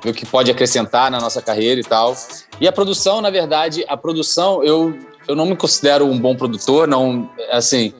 ver 0.06 0.10
o 0.10 0.14
que 0.14 0.24
pode 0.24 0.50
acrescentar 0.50 1.10
na 1.10 1.18
nossa 1.18 1.42
carreira 1.42 1.80
e 1.80 1.84
tal. 1.84 2.16
E 2.60 2.68
a 2.68 2.72
produção, 2.72 3.20
na 3.20 3.30
verdade, 3.30 3.84
a 3.88 3.96
produção, 3.96 4.62
eu, 4.62 4.96
eu 5.26 5.34
não 5.34 5.46
me 5.46 5.56
considero 5.56 6.06
um 6.06 6.18
bom 6.18 6.36
produtor, 6.36 6.86
não, 6.86 7.28
assim, 7.50 7.92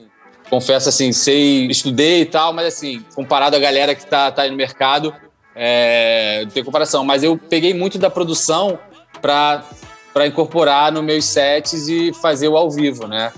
confesso 0.49 0.89
assim, 0.89 1.11
sei, 1.11 1.67
estudei 1.67 2.21
e 2.21 2.25
tal, 2.25 2.53
mas 2.53 2.67
assim, 2.67 3.03
comparado 3.13 3.55
à 3.55 3.59
galera 3.59 3.93
que 3.93 4.05
tá, 4.05 4.31
tá 4.31 4.43
aí 4.43 4.49
no 4.49 4.55
mercado, 4.55 5.13
é, 5.55 6.41
não 6.43 6.51
tem 6.51 6.63
comparação. 6.63 7.03
Mas 7.03 7.23
eu 7.23 7.37
peguei 7.37 7.73
muito 7.73 7.97
da 7.97 8.09
produção 8.09 8.79
para 9.21 9.63
para 10.13 10.25
incorporar 10.25 10.91
nos 10.91 11.03
meus 11.03 11.25
sets 11.25 11.87
e 11.87 12.11
fazer 12.11 12.47
o 12.47 12.57
ao 12.57 12.71
vivo, 12.71 13.07
né? 13.07 13.31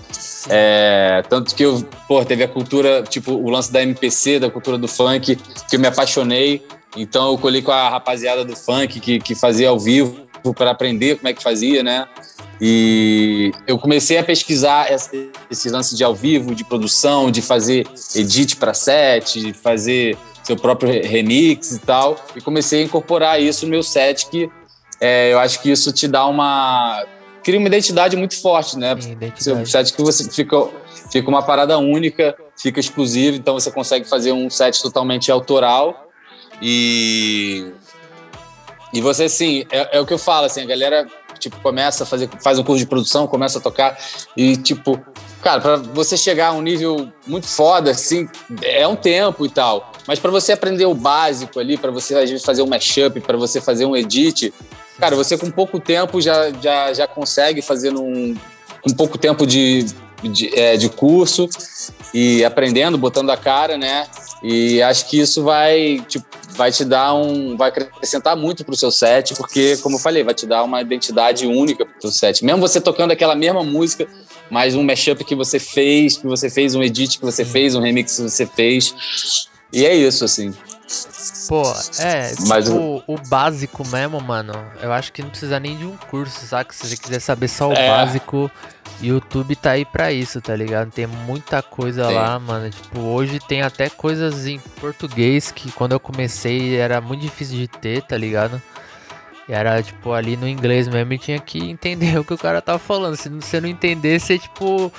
É, 0.48 1.22
tanto 1.28 1.54
que 1.54 1.62
eu, 1.62 1.86
pô, 2.08 2.24
teve 2.24 2.42
a 2.42 2.48
cultura, 2.48 3.02
tipo, 3.02 3.32
o 3.32 3.50
lance 3.50 3.70
da 3.70 3.82
MPC, 3.82 4.38
da 4.38 4.48
cultura 4.48 4.78
do 4.78 4.88
funk, 4.88 5.36
que 5.36 5.76
eu 5.76 5.78
me 5.78 5.86
apaixonei. 5.86 6.66
Então 6.96 7.30
eu 7.30 7.38
colhi 7.38 7.62
com 7.62 7.70
a 7.70 7.88
rapaziada 7.88 8.44
do 8.44 8.56
funk 8.56 8.98
que, 9.00 9.18
que 9.18 9.34
fazia 9.34 9.68
ao 9.68 9.78
vivo 9.78 10.26
para 10.56 10.70
aprender 10.70 11.16
como 11.16 11.28
é 11.28 11.34
que 11.34 11.42
fazia, 11.42 11.82
né? 11.82 12.08
E 12.60 13.52
eu 13.66 13.78
comecei 13.78 14.18
a 14.18 14.24
pesquisar 14.24 14.92
esse 15.50 15.70
lance 15.70 15.96
de 15.96 16.04
ao 16.04 16.14
vivo, 16.14 16.54
de 16.54 16.62
produção, 16.62 17.30
de 17.30 17.40
fazer 17.40 17.86
edit 18.14 18.56
para 18.56 18.74
set, 18.74 19.40
de 19.40 19.52
fazer 19.54 20.16
seu 20.42 20.56
próprio 20.56 21.02
remix 21.02 21.72
e 21.72 21.78
tal. 21.78 22.22
E 22.36 22.40
comecei 22.40 22.82
a 22.82 22.84
incorporar 22.84 23.40
isso 23.40 23.64
no 23.64 23.70
meu 23.70 23.82
set, 23.82 24.28
que 24.28 24.50
é, 25.00 25.32
eu 25.32 25.38
acho 25.38 25.62
que 25.62 25.70
isso 25.70 25.90
te 25.90 26.06
dá 26.06 26.26
uma. 26.26 27.02
cria 27.42 27.58
uma 27.58 27.68
identidade 27.68 28.14
muito 28.14 28.38
forte, 28.40 28.76
né? 28.76 28.94
Seu 29.36 29.64
set 29.64 29.94
que 29.94 30.02
você 30.02 30.30
fica, 30.30 30.68
fica 31.10 31.28
uma 31.30 31.42
parada 31.42 31.78
única, 31.78 32.36
fica 32.58 32.78
exclusivo, 32.78 33.38
então 33.38 33.54
você 33.54 33.70
consegue 33.70 34.06
fazer 34.06 34.32
um 34.32 34.50
set 34.50 34.82
totalmente 34.82 35.32
autoral 35.32 36.09
e. 36.60 37.72
E 38.92 39.00
você, 39.00 39.24
assim, 39.24 39.64
é, 39.70 39.98
é 39.98 40.00
o 40.00 40.06
que 40.06 40.12
eu 40.12 40.18
falo, 40.18 40.46
assim, 40.46 40.62
a 40.62 40.66
galera, 40.66 41.06
tipo, 41.38 41.56
começa 41.60 42.02
a 42.02 42.06
fazer, 42.06 42.28
faz 42.42 42.58
um 42.58 42.64
curso 42.64 42.80
de 42.80 42.86
produção, 42.86 43.24
começa 43.24 43.60
a 43.60 43.62
tocar 43.62 43.96
e, 44.36 44.56
tipo, 44.56 45.00
cara, 45.40 45.60
para 45.60 45.76
você 45.76 46.16
chegar 46.16 46.48
a 46.48 46.52
um 46.52 46.60
nível 46.60 47.08
muito 47.24 47.46
foda, 47.46 47.92
assim, 47.92 48.28
é 48.62 48.86
um 48.88 48.96
tempo 48.96 49.46
e 49.46 49.48
tal. 49.48 49.92
Mas 50.08 50.18
para 50.18 50.32
você 50.32 50.52
aprender 50.52 50.86
o 50.86 50.94
básico 50.94 51.60
ali, 51.60 51.76
para 51.76 51.92
você 51.92 52.16
às 52.16 52.28
vezes 52.28 52.44
fazer 52.44 52.62
um 52.62 52.66
mashup, 52.66 53.20
para 53.20 53.36
você 53.36 53.60
fazer 53.60 53.86
um 53.86 53.96
edit, 53.96 54.52
cara, 54.98 55.14
você 55.14 55.38
com 55.38 55.52
pouco 55.52 55.78
tempo 55.78 56.20
já, 56.20 56.50
já, 56.60 56.92
já 56.92 57.06
consegue 57.06 57.62
fazer 57.62 57.92
num, 57.92 58.34
com 58.82 58.90
pouco 58.90 59.16
tempo 59.16 59.46
de, 59.46 59.86
de, 60.22 60.58
é, 60.58 60.76
de 60.76 60.88
curso 60.88 61.48
e 62.12 62.44
aprendendo, 62.44 62.98
botando 62.98 63.30
a 63.30 63.36
cara, 63.36 63.76
né? 63.76 64.06
E 64.42 64.82
acho 64.82 65.08
que 65.08 65.20
isso 65.20 65.42
vai, 65.42 66.04
tipo, 66.08 66.26
vai 66.56 66.72
te 66.72 66.84
dar 66.84 67.14
um. 67.14 67.56
vai 67.56 67.68
acrescentar 67.68 68.36
muito 68.36 68.64
pro 68.64 68.76
seu 68.76 68.90
set, 68.90 69.34
porque, 69.34 69.76
como 69.78 69.96
eu 69.96 70.00
falei, 70.00 70.22
vai 70.22 70.34
te 70.34 70.46
dar 70.46 70.62
uma 70.62 70.80
identidade 70.80 71.46
única 71.46 71.86
pro 71.86 72.10
set. 72.10 72.44
Mesmo 72.44 72.60
você 72.60 72.80
tocando 72.80 73.12
aquela 73.12 73.34
mesma 73.34 73.62
música, 73.62 74.08
mas 74.50 74.74
um 74.74 74.82
mashup 74.82 75.24
que 75.24 75.34
você 75.34 75.58
fez, 75.58 76.16
que 76.16 76.26
você 76.26 76.50
fez, 76.50 76.74
um 76.74 76.82
edit 76.82 77.18
que 77.18 77.24
você 77.24 77.44
fez, 77.44 77.74
um 77.74 77.80
remix 77.80 78.16
que 78.16 78.22
você 78.22 78.46
fez. 78.46 78.94
E 79.72 79.86
é 79.86 79.94
isso, 79.94 80.24
assim. 80.24 80.52
Pô, 81.48 81.62
é, 81.98 82.32
Mas 82.46 82.64
tipo, 82.64 83.02
o 83.06 83.16
básico 83.28 83.86
mesmo, 83.86 84.20
mano. 84.20 84.52
Eu 84.82 84.92
acho 84.92 85.12
que 85.12 85.22
não 85.22 85.30
precisa 85.30 85.60
nem 85.60 85.76
de 85.76 85.84
um 85.84 85.96
curso, 85.96 86.44
saca? 86.46 86.72
Se 86.72 86.86
você 86.88 86.96
quiser 86.96 87.20
saber 87.20 87.48
só 87.48 87.68
o 87.68 87.72
É. 87.72 87.88
básico, 87.88 88.50
YouTube 89.00 89.54
tá 89.56 89.72
aí 89.72 89.84
pra 89.84 90.12
isso, 90.12 90.40
tá 90.40 90.54
ligado? 90.54 90.90
Tem 90.90 91.06
muita 91.06 91.62
coisa 91.62 92.06
Tem. 92.06 92.14
lá, 92.16 92.38
mano. 92.38 92.70
Tipo, 92.70 93.00
hoje 93.00 93.38
tem 93.40 93.62
até 93.62 93.88
coisas 93.88 94.46
em 94.46 94.58
português 94.80 95.50
que 95.50 95.70
quando 95.72 95.92
eu 95.92 96.00
comecei 96.00 96.76
era 96.76 97.00
muito 97.00 97.20
difícil 97.22 97.56
de 97.56 97.68
ter, 97.68 98.02
tá 98.02 98.16
ligado? 98.16 98.60
Era, 99.48 99.82
tipo, 99.82 100.12
ali 100.12 100.36
no 100.36 100.46
inglês 100.48 100.86
mesmo 100.86 101.12
e 101.12 101.18
tinha 101.18 101.38
que 101.40 101.58
entender 101.70 102.16
o 102.20 102.24
que 102.24 102.34
o 102.34 102.38
cara 102.38 102.60
tava 102.60 102.78
falando. 102.78 103.16
Se 103.16 103.28
você 103.28 103.60
não 103.60 103.68
entender, 103.68 104.20
você, 104.20 104.38
tipo, 104.38 104.92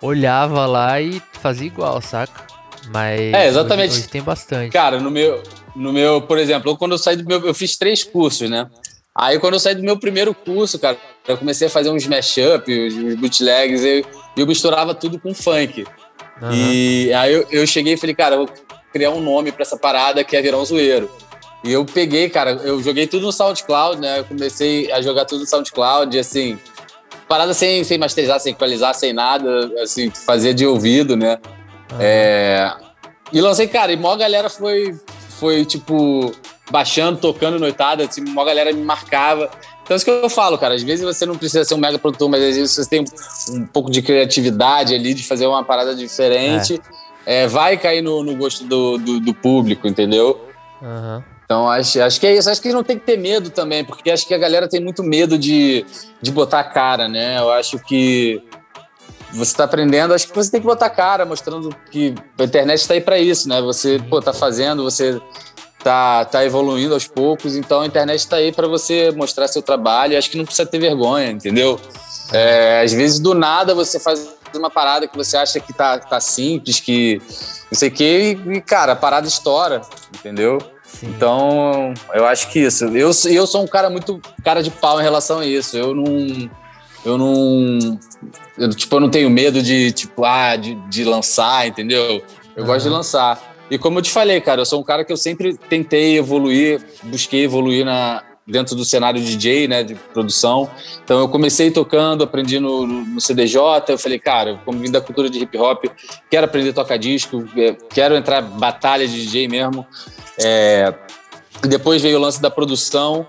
olhava 0.00 0.66
lá 0.66 1.00
e 1.00 1.22
fazia 1.40 1.66
igual, 1.66 2.00
saca? 2.00 2.51
Mas 2.88 3.32
É, 3.32 3.46
exatamente. 3.46 3.90
Hoje, 3.90 4.00
hoje 4.00 4.08
tem 4.08 4.22
bastante. 4.22 4.72
Cara, 4.72 4.98
no 5.00 5.10
meu, 5.10 5.42
no 5.74 5.92
meu, 5.92 6.22
por 6.22 6.38
exemplo, 6.38 6.70
eu, 6.70 6.76
quando 6.76 6.92
eu 6.92 6.98
saí 6.98 7.16
do 7.16 7.24
meu, 7.24 7.44
eu 7.46 7.54
fiz 7.54 7.76
três 7.76 8.02
cursos, 8.04 8.48
né? 8.48 8.68
Aí 9.14 9.38
quando 9.38 9.54
eu 9.54 9.60
saí 9.60 9.74
do 9.74 9.82
meu 9.82 9.98
primeiro 9.98 10.34
curso, 10.34 10.78
cara, 10.78 10.96
eu 11.28 11.36
comecei 11.36 11.66
a 11.66 11.70
fazer 11.70 11.90
uns 11.90 12.06
mashup, 12.06 12.86
os, 12.86 12.94
os 12.94 13.14
bootlegs, 13.14 13.82
e 13.84 14.04
eu 14.36 14.46
misturava 14.46 14.94
tudo 14.94 15.20
com 15.20 15.34
funk. 15.34 15.84
Aham. 16.40 16.54
E 16.54 17.12
aí 17.12 17.32
eu, 17.32 17.46
eu 17.50 17.66
cheguei 17.66 17.94
e 17.94 17.96
falei, 17.96 18.14
cara, 18.14 18.36
eu 18.36 18.46
vou 18.46 18.54
criar 18.92 19.10
um 19.10 19.20
nome 19.20 19.52
pra 19.52 19.62
essa 19.62 19.76
parada 19.76 20.24
que 20.24 20.36
é 20.36 20.42
virar 20.42 20.58
um 20.58 20.64
zoeiro. 20.64 21.10
E 21.62 21.72
eu 21.72 21.84
peguei, 21.84 22.28
cara, 22.28 22.52
eu 22.64 22.82
joguei 22.82 23.06
tudo 23.06 23.26
no 23.26 23.32
SoundCloud, 23.32 24.00
né? 24.00 24.18
Eu 24.18 24.24
comecei 24.24 24.90
a 24.90 25.00
jogar 25.00 25.24
tudo 25.26 25.40
no 25.40 25.46
SoundCloud, 25.46 26.18
assim, 26.18 26.58
parada 27.28 27.54
sem, 27.54 27.84
sem 27.84 27.98
masterizar, 27.98 28.40
sem 28.40 28.52
equalizar, 28.52 28.94
sem 28.94 29.12
nada, 29.12 29.70
assim, 29.80 30.10
fazer 30.10 30.54
de 30.54 30.66
ouvido, 30.66 31.16
né? 31.16 31.38
É, 32.00 32.72
e 33.32 33.40
lancei, 33.40 33.66
cara, 33.66 33.92
e 33.92 33.96
maior 33.96 34.16
galera 34.16 34.48
foi, 34.48 34.94
foi 35.38 35.64
tipo, 35.64 36.32
baixando, 36.70 37.18
tocando 37.18 37.58
noitada, 37.58 38.04
assim, 38.04 38.22
maior 38.22 38.46
galera 38.46 38.72
me 38.72 38.82
marcava. 38.82 39.50
Então, 39.82 39.96
isso 39.96 40.04
que 40.04 40.10
eu 40.10 40.30
falo, 40.30 40.56
cara, 40.58 40.74
às 40.74 40.82
vezes 40.82 41.04
você 41.04 41.26
não 41.26 41.36
precisa 41.36 41.64
ser 41.64 41.74
um 41.74 41.78
mega 41.78 41.98
produtor, 41.98 42.28
mas 42.28 42.42
às 42.42 42.56
vezes 42.56 42.72
você 42.72 42.88
tem 42.88 43.04
um 43.50 43.66
pouco 43.66 43.90
de 43.90 44.00
criatividade 44.00 44.94
ali, 44.94 45.12
de 45.12 45.24
fazer 45.24 45.46
uma 45.46 45.64
parada 45.64 45.94
diferente, 45.94 46.80
é, 47.26 47.46
vai 47.46 47.76
cair 47.76 48.02
no, 48.02 48.22
no 48.22 48.36
gosto 48.36 48.64
do, 48.64 48.98
do, 48.98 49.20
do 49.20 49.34
público, 49.34 49.88
entendeu? 49.88 50.40
Aham. 50.82 51.24
Então, 51.44 51.68
acho, 51.68 52.00
acho 52.00 52.18
que 52.18 52.26
é 52.26 52.34
isso. 52.34 52.48
Acho 52.48 52.62
que 52.62 52.72
não 52.72 52.82
tem 52.82 52.98
que 52.98 53.04
ter 53.04 53.18
medo 53.18 53.50
também, 53.50 53.84
porque 53.84 54.10
acho 54.10 54.26
que 54.26 54.32
a 54.32 54.38
galera 54.38 54.66
tem 54.66 54.80
muito 54.80 55.02
medo 55.02 55.36
de, 55.36 55.84
de 56.20 56.32
botar 56.32 56.60
a 56.60 56.64
cara, 56.64 57.08
né? 57.08 57.38
Eu 57.38 57.50
acho 57.50 57.78
que 57.78 58.42
você 59.32 59.56
tá 59.56 59.64
aprendendo, 59.64 60.14
acho 60.14 60.28
que 60.28 60.34
você 60.34 60.50
tem 60.50 60.60
que 60.60 60.66
botar 60.66 60.90
cara, 60.90 61.24
mostrando 61.24 61.74
que 61.90 62.14
a 62.38 62.44
internet 62.44 62.80
está 62.80 62.94
aí 62.94 63.00
para 63.00 63.18
isso, 63.18 63.48
né? 63.48 63.60
Você, 63.62 63.98
pô, 64.10 64.20
tá 64.20 64.32
fazendo, 64.32 64.82
você 64.82 65.20
tá, 65.82 66.24
tá 66.24 66.44
evoluindo 66.44 66.94
aos 66.94 67.06
poucos, 67.06 67.56
então 67.56 67.80
a 67.80 67.86
internet 67.86 68.20
está 68.20 68.36
aí 68.36 68.52
para 68.52 68.68
você 68.68 69.10
mostrar 69.12 69.48
seu 69.48 69.62
trabalho. 69.62 70.16
Acho 70.16 70.30
que 70.30 70.36
não 70.36 70.44
precisa 70.44 70.66
ter 70.66 70.78
vergonha, 70.78 71.30
entendeu? 71.30 71.80
É, 72.32 72.82
às 72.82 72.92
vezes, 72.92 73.18
do 73.18 73.34
nada, 73.34 73.74
você 73.74 73.98
faz 73.98 74.28
uma 74.54 74.70
parada 74.70 75.08
que 75.08 75.16
você 75.16 75.36
acha 75.36 75.58
que 75.60 75.72
tá, 75.72 75.98
tá 75.98 76.20
simples, 76.20 76.78
que 76.78 77.20
não 77.70 77.78
sei 77.78 77.88
o 77.88 77.92
quê, 77.92 78.38
e, 78.46 78.60
cara, 78.60 78.92
a 78.92 78.96
parada 78.96 79.26
estoura, 79.26 79.80
entendeu? 80.14 80.58
Sim. 80.84 81.06
Então, 81.08 81.94
eu 82.12 82.26
acho 82.26 82.48
que 82.50 82.60
isso. 82.60 82.84
Eu, 82.84 83.10
eu 83.30 83.46
sou 83.46 83.62
um 83.62 83.66
cara 83.66 83.88
muito 83.88 84.20
cara 84.44 84.62
de 84.62 84.70
pau 84.70 85.00
em 85.00 85.02
relação 85.02 85.38
a 85.38 85.46
isso. 85.46 85.76
Eu 85.76 85.94
não. 85.94 86.50
Eu 87.04 87.18
não. 87.18 87.98
Eu, 88.56 88.70
tipo, 88.70 88.94
eu 88.96 89.00
não 89.00 89.10
tenho 89.10 89.28
medo 89.28 89.62
de, 89.62 89.90
tipo, 89.92 90.24
ah, 90.24 90.56
de, 90.56 90.74
de 90.88 91.04
lançar, 91.04 91.66
entendeu? 91.66 92.22
Eu 92.54 92.64
gosto 92.64 92.84
de 92.84 92.90
lançar. 92.90 93.54
E 93.70 93.78
como 93.78 93.98
eu 93.98 94.02
te 94.02 94.10
falei, 94.10 94.40
cara, 94.40 94.60
eu 94.60 94.66
sou 94.66 94.80
um 94.80 94.84
cara 94.84 95.04
que 95.04 95.12
eu 95.12 95.16
sempre 95.16 95.56
tentei 95.56 96.18
evoluir, 96.18 96.80
busquei 97.04 97.42
evoluir 97.44 97.84
na, 97.84 98.22
dentro 98.46 98.76
do 98.76 98.84
cenário 98.84 99.20
DJ, 99.20 99.66
né, 99.66 99.82
de 99.82 99.94
produção. 99.94 100.70
Então 101.02 101.18
eu 101.20 101.28
comecei 101.28 101.70
tocando, 101.70 102.22
aprendi 102.22 102.60
no, 102.60 102.86
no- 102.86 103.20
CDJ, 103.20 103.58
eu 103.88 103.98
falei, 103.98 104.18
cara, 104.18 104.60
como 104.64 104.78
vim 104.78 104.90
da 104.90 105.00
cultura 105.00 105.30
de 105.30 105.38
hip 105.38 105.56
hop, 105.56 105.86
quero 106.30 106.44
aprender 106.44 106.70
a 106.70 106.72
tocar 106.74 106.98
disco, 106.98 107.48
eh, 107.56 107.74
quero 107.88 108.14
entrar 108.14 108.42
em 108.42 108.58
batalha 108.58 109.08
de 109.08 109.14
DJ 109.24 109.48
mesmo. 109.48 109.86
É, 110.38 110.92
depois 111.62 112.02
veio 112.02 112.18
o 112.18 112.20
lance 112.20 112.42
da 112.42 112.50
produção, 112.50 113.26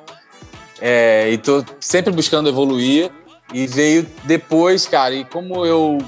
é, 0.81 1.29
e 1.31 1.37
tô 1.37 1.63
sempre 1.79 2.11
buscando 2.11 2.49
evoluir. 2.49 3.09
E 3.53 3.67
veio 3.67 4.05
depois, 4.24 4.88
cara, 4.88 5.13
e 5.13 5.24
como 5.24 5.65
eu. 5.65 6.00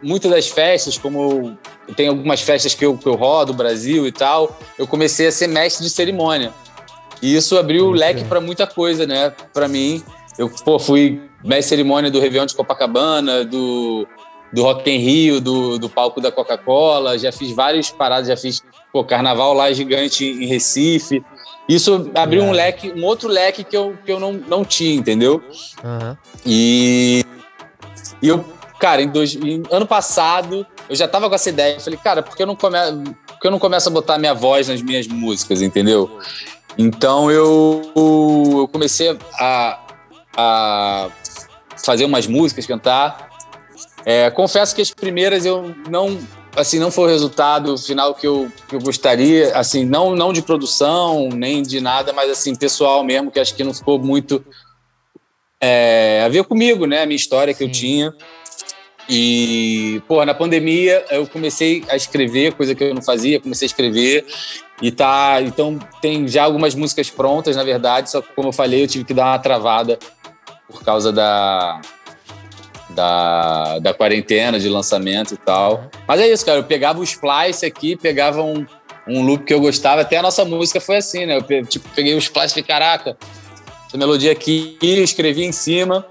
Muitas 0.00 0.30
das 0.30 0.48
festas, 0.48 0.96
como 0.96 1.58
eu, 1.88 1.94
tenho 1.94 2.12
algumas 2.12 2.40
festas 2.40 2.72
que 2.72 2.86
eu, 2.86 2.96
que 2.96 3.06
eu 3.06 3.14
rodo, 3.14 3.52
Brasil 3.52 4.06
e 4.06 4.12
tal, 4.12 4.56
eu 4.78 4.86
comecei 4.86 5.26
a 5.26 5.32
ser 5.32 5.48
mestre 5.48 5.84
de 5.84 5.90
cerimônia. 5.90 6.52
E 7.20 7.34
isso 7.34 7.58
abriu 7.58 7.86
o 7.86 7.90
leque 7.90 8.22
para 8.24 8.40
muita 8.40 8.64
coisa, 8.64 9.06
né, 9.06 9.32
para 9.52 9.66
mim. 9.66 10.00
Eu, 10.38 10.48
pô, 10.48 10.78
fui 10.78 11.20
mestre 11.42 11.62
de 11.62 11.64
cerimônia 11.64 12.10
do 12.12 12.20
Réveillon 12.20 12.46
de 12.46 12.54
Copacabana, 12.54 13.44
do, 13.44 14.06
do 14.52 14.62
Rock 14.62 14.88
in 14.88 14.98
Rio, 14.98 15.40
do, 15.40 15.78
do 15.78 15.88
palco 15.88 16.20
da 16.20 16.30
Coca-Cola, 16.30 17.18
já 17.18 17.32
fiz 17.32 17.50
várias 17.50 17.90
paradas, 17.90 18.28
já 18.28 18.36
fiz 18.36 18.62
pô, 18.92 19.02
carnaval 19.02 19.52
lá 19.52 19.72
gigante 19.72 20.24
em 20.24 20.46
Recife. 20.46 21.24
Isso 21.68 22.10
abriu 22.14 22.42
um 22.42 22.54
Irado. 22.54 22.56
leque, 22.56 22.92
um 22.96 23.04
outro 23.04 23.28
leque 23.28 23.62
que 23.62 23.76
eu, 23.76 23.96
que 24.04 24.10
eu 24.10 24.18
não, 24.18 24.32
não 24.32 24.64
tinha, 24.64 24.94
entendeu? 24.94 25.42
Aham. 25.84 26.16
E, 26.46 27.24
e 28.22 28.28
eu, 28.28 28.42
cara, 28.80 29.02
em, 29.02 29.08
dois, 29.08 29.34
em 29.34 29.62
ano 29.70 29.86
passado, 29.86 30.66
eu 30.88 30.96
já 30.96 31.06
tava 31.06 31.28
com 31.28 31.34
essa 31.34 31.50
ideia. 31.50 31.74
Eu 31.74 31.80
falei, 31.80 31.98
cara, 32.02 32.22
por 32.22 32.34
que 32.34 32.42
eu 32.42 32.46
não, 32.46 32.56
come, 32.56 32.78
por 33.26 33.46
eu 33.46 33.50
não 33.50 33.58
começo 33.58 33.88
a 33.88 33.92
botar 33.92 34.16
minha 34.16 34.32
voz 34.32 34.68
nas 34.68 34.80
minhas 34.80 35.06
músicas, 35.06 35.60
entendeu? 35.60 36.18
Então 36.78 37.30
eu, 37.30 37.92
eu 37.94 38.68
comecei 38.72 39.18
a, 39.38 39.78
a 40.36 41.08
fazer 41.84 42.04
umas 42.04 42.26
músicas, 42.26 42.66
cantar. 42.66 43.28
É, 44.06 44.30
confesso 44.30 44.74
que 44.74 44.80
as 44.80 44.90
primeiras 44.90 45.44
eu 45.44 45.74
não, 45.90 46.18
assim, 46.58 46.78
não 46.78 46.90
foi 46.90 47.04
o 47.04 47.12
resultado 47.12 47.76
final 47.78 48.14
que 48.14 48.26
eu, 48.26 48.50
que 48.68 48.74
eu 48.74 48.80
gostaria, 48.80 49.56
assim, 49.56 49.84
não, 49.84 50.14
não 50.14 50.32
de 50.32 50.42
produção, 50.42 51.28
nem 51.28 51.62
de 51.62 51.80
nada, 51.80 52.12
mas 52.12 52.30
assim, 52.30 52.54
pessoal 52.54 53.04
mesmo, 53.04 53.30
que 53.30 53.40
acho 53.40 53.54
que 53.54 53.64
não 53.64 53.72
ficou 53.72 53.98
muito 53.98 54.44
é, 55.60 56.22
a 56.24 56.28
ver 56.28 56.44
comigo, 56.44 56.86
né? 56.86 57.02
A 57.02 57.06
minha 57.06 57.16
história 57.16 57.54
que 57.54 57.62
eu 57.62 57.68
Sim. 57.68 57.72
tinha. 57.72 58.14
E, 59.08 60.02
pô, 60.06 60.22
na 60.24 60.34
pandemia 60.34 61.04
eu 61.10 61.26
comecei 61.26 61.82
a 61.88 61.96
escrever, 61.96 62.52
coisa 62.52 62.74
que 62.74 62.84
eu 62.84 62.94
não 62.94 63.02
fazia, 63.02 63.40
comecei 63.40 63.66
a 63.66 63.70
escrever. 63.70 64.26
E 64.82 64.92
tá. 64.92 65.40
Então 65.42 65.78
tem 66.00 66.28
já 66.28 66.44
algumas 66.44 66.74
músicas 66.74 67.08
prontas, 67.08 67.56
na 67.56 67.64
verdade, 67.64 68.10
só 68.10 68.20
que, 68.20 68.32
como 68.34 68.48
eu 68.48 68.52
falei, 68.52 68.82
eu 68.82 68.88
tive 68.88 69.04
que 69.04 69.14
dar 69.14 69.26
uma 69.26 69.38
travada 69.38 69.98
por 70.68 70.82
causa 70.82 71.10
da. 71.10 71.80
Da, 72.98 73.78
da 73.78 73.94
quarentena, 73.94 74.58
de 74.58 74.68
lançamento 74.68 75.32
e 75.32 75.36
tal. 75.36 75.88
Mas 76.04 76.20
é 76.20 76.26
isso, 76.26 76.44
cara. 76.44 76.58
Eu 76.58 76.64
pegava 76.64 76.98
o 76.98 77.04
Splice 77.04 77.64
aqui, 77.64 77.94
pegava 77.94 78.42
um, 78.42 78.66
um 79.06 79.24
loop 79.24 79.44
que 79.44 79.54
eu 79.54 79.60
gostava. 79.60 80.00
Até 80.00 80.16
a 80.16 80.22
nossa 80.22 80.44
música 80.44 80.80
foi 80.80 80.96
assim, 80.96 81.24
né? 81.24 81.36
Eu 81.36 81.44
pe- 81.44 81.62
tipo, 81.62 81.88
peguei 81.94 82.14
o 82.14 82.18
Splice 82.18 82.48
e 82.48 82.50
falei, 82.54 82.64
caraca, 82.64 83.16
essa 83.86 83.96
melodia 83.96 84.32
aqui, 84.32 84.76
escrevi 84.82 85.44
em 85.44 85.52
cima 85.52 86.04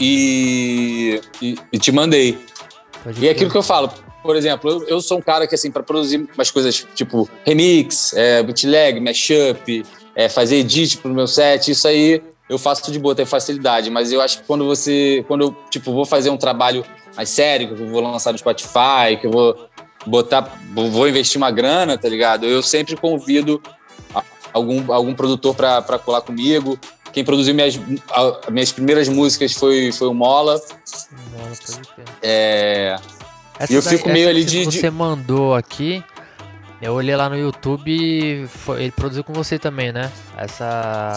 e, 0.00 1.20
e, 1.40 1.56
e 1.72 1.78
te 1.78 1.92
mandei. 1.92 2.36
Pode 3.04 3.24
E 3.24 3.28
é 3.28 3.30
aquilo 3.30 3.48
que 3.48 3.56
eu 3.56 3.62
falo, 3.62 3.88
por 4.20 4.34
exemplo, 4.34 4.68
eu, 4.68 4.88
eu 4.88 5.00
sou 5.00 5.18
um 5.18 5.22
cara 5.22 5.46
que, 5.46 5.54
assim, 5.54 5.70
para 5.70 5.84
produzir 5.84 6.28
umas 6.34 6.50
coisas 6.50 6.84
tipo 6.92 7.30
remix, 7.46 8.12
é, 8.14 8.42
bootleg, 8.42 8.98
mashup, 8.98 9.84
é, 10.16 10.28
fazer 10.28 10.56
edit 10.56 10.98
pro 10.98 11.14
meu 11.14 11.28
set, 11.28 11.70
isso 11.70 11.86
aí 11.86 12.20
eu 12.50 12.58
faço 12.58 12.90
de 12.92 12.98
boa, 12.98 13.14
tenho 13.14 13.26
facilidade. 13.26 13.88
Mas 13.88 14.12
eu 14.12 14.20
acho 14.20 14.38
que 14.40 14.44
quando 14.44 14.66
você, 14.66 15.24
quando 15.26 15.42
eu, 15.42 15.56
tipo, 15.70 15.92
vou 15.92 16.04
fazer 16.04 16.28
um 16.28 16.36
trabalho 16.36 16.84
mais 17.16 17.28
sério, 17.30 17.74
que 17.74 17.82
eu 17.82 17.88
vou 17.88 18.00
lançar 18.02 18.32
no 18.32 18.38
Spotify, 18.38 19.16
que 19.18 19.26
eu 19.26 19.30
vou 19.30 19.68
botar, 20.06 20.58
vou 20.74 21.08
investir 21.08 21.36
uma 21.38 21.50
grana, 21.50 21.96
tá 21.96 22.08
ligado? 22.08 22.44
Eu 22.46 22.62
sempre 22.62 22.96
convido 22.96 23.62
algum, 24.52 24.92
algum 24.92 25.14
produtor 25.14 25.54
para 25.54 25.98
colar 25.98 26.20
comigo. 26.22 26.78
Quem 27.12 27.24
produziu 27.24 27.54
minhas, 27.54 27.78
minhas 28.50 28.70
primeiras 28.72 29.08
músicas 29.08 29.52
foi, 29.52 29.90
foi 29.92 30.08
o 30.08 30.14
Mola. 30.14 30.60
Mola, 31.32 31.52
pode. 31.66 31.88
É, 32.22 32.96
Essa 33.58 33.72
E 33.74 33.76
eu 33.76 33.82
daí- 33.82 33.96
fico 33.98 34.08
meio 34.08 34.26
ali 34.26 34.42
de- 34.42 34.64
de- 34.64 34.80
Você 34.80 34.88
mandou 34.90 35.54
aqui. 35.54 36.02
Eu 36.82 36.94
olhei 36.94 37.14
lá 37.14 37.28
no 37.28 37.36
YouTube 37.38 37.90
e 37.90 38.46
foi- 38.48 38.82
ele 38.84 38.90
produziu 38.90 39.22
com 39.22 39.32
você 39.34 39.58
também, 39.58 39.92
né? 39.92 40.10
Essa. 40.36 41.12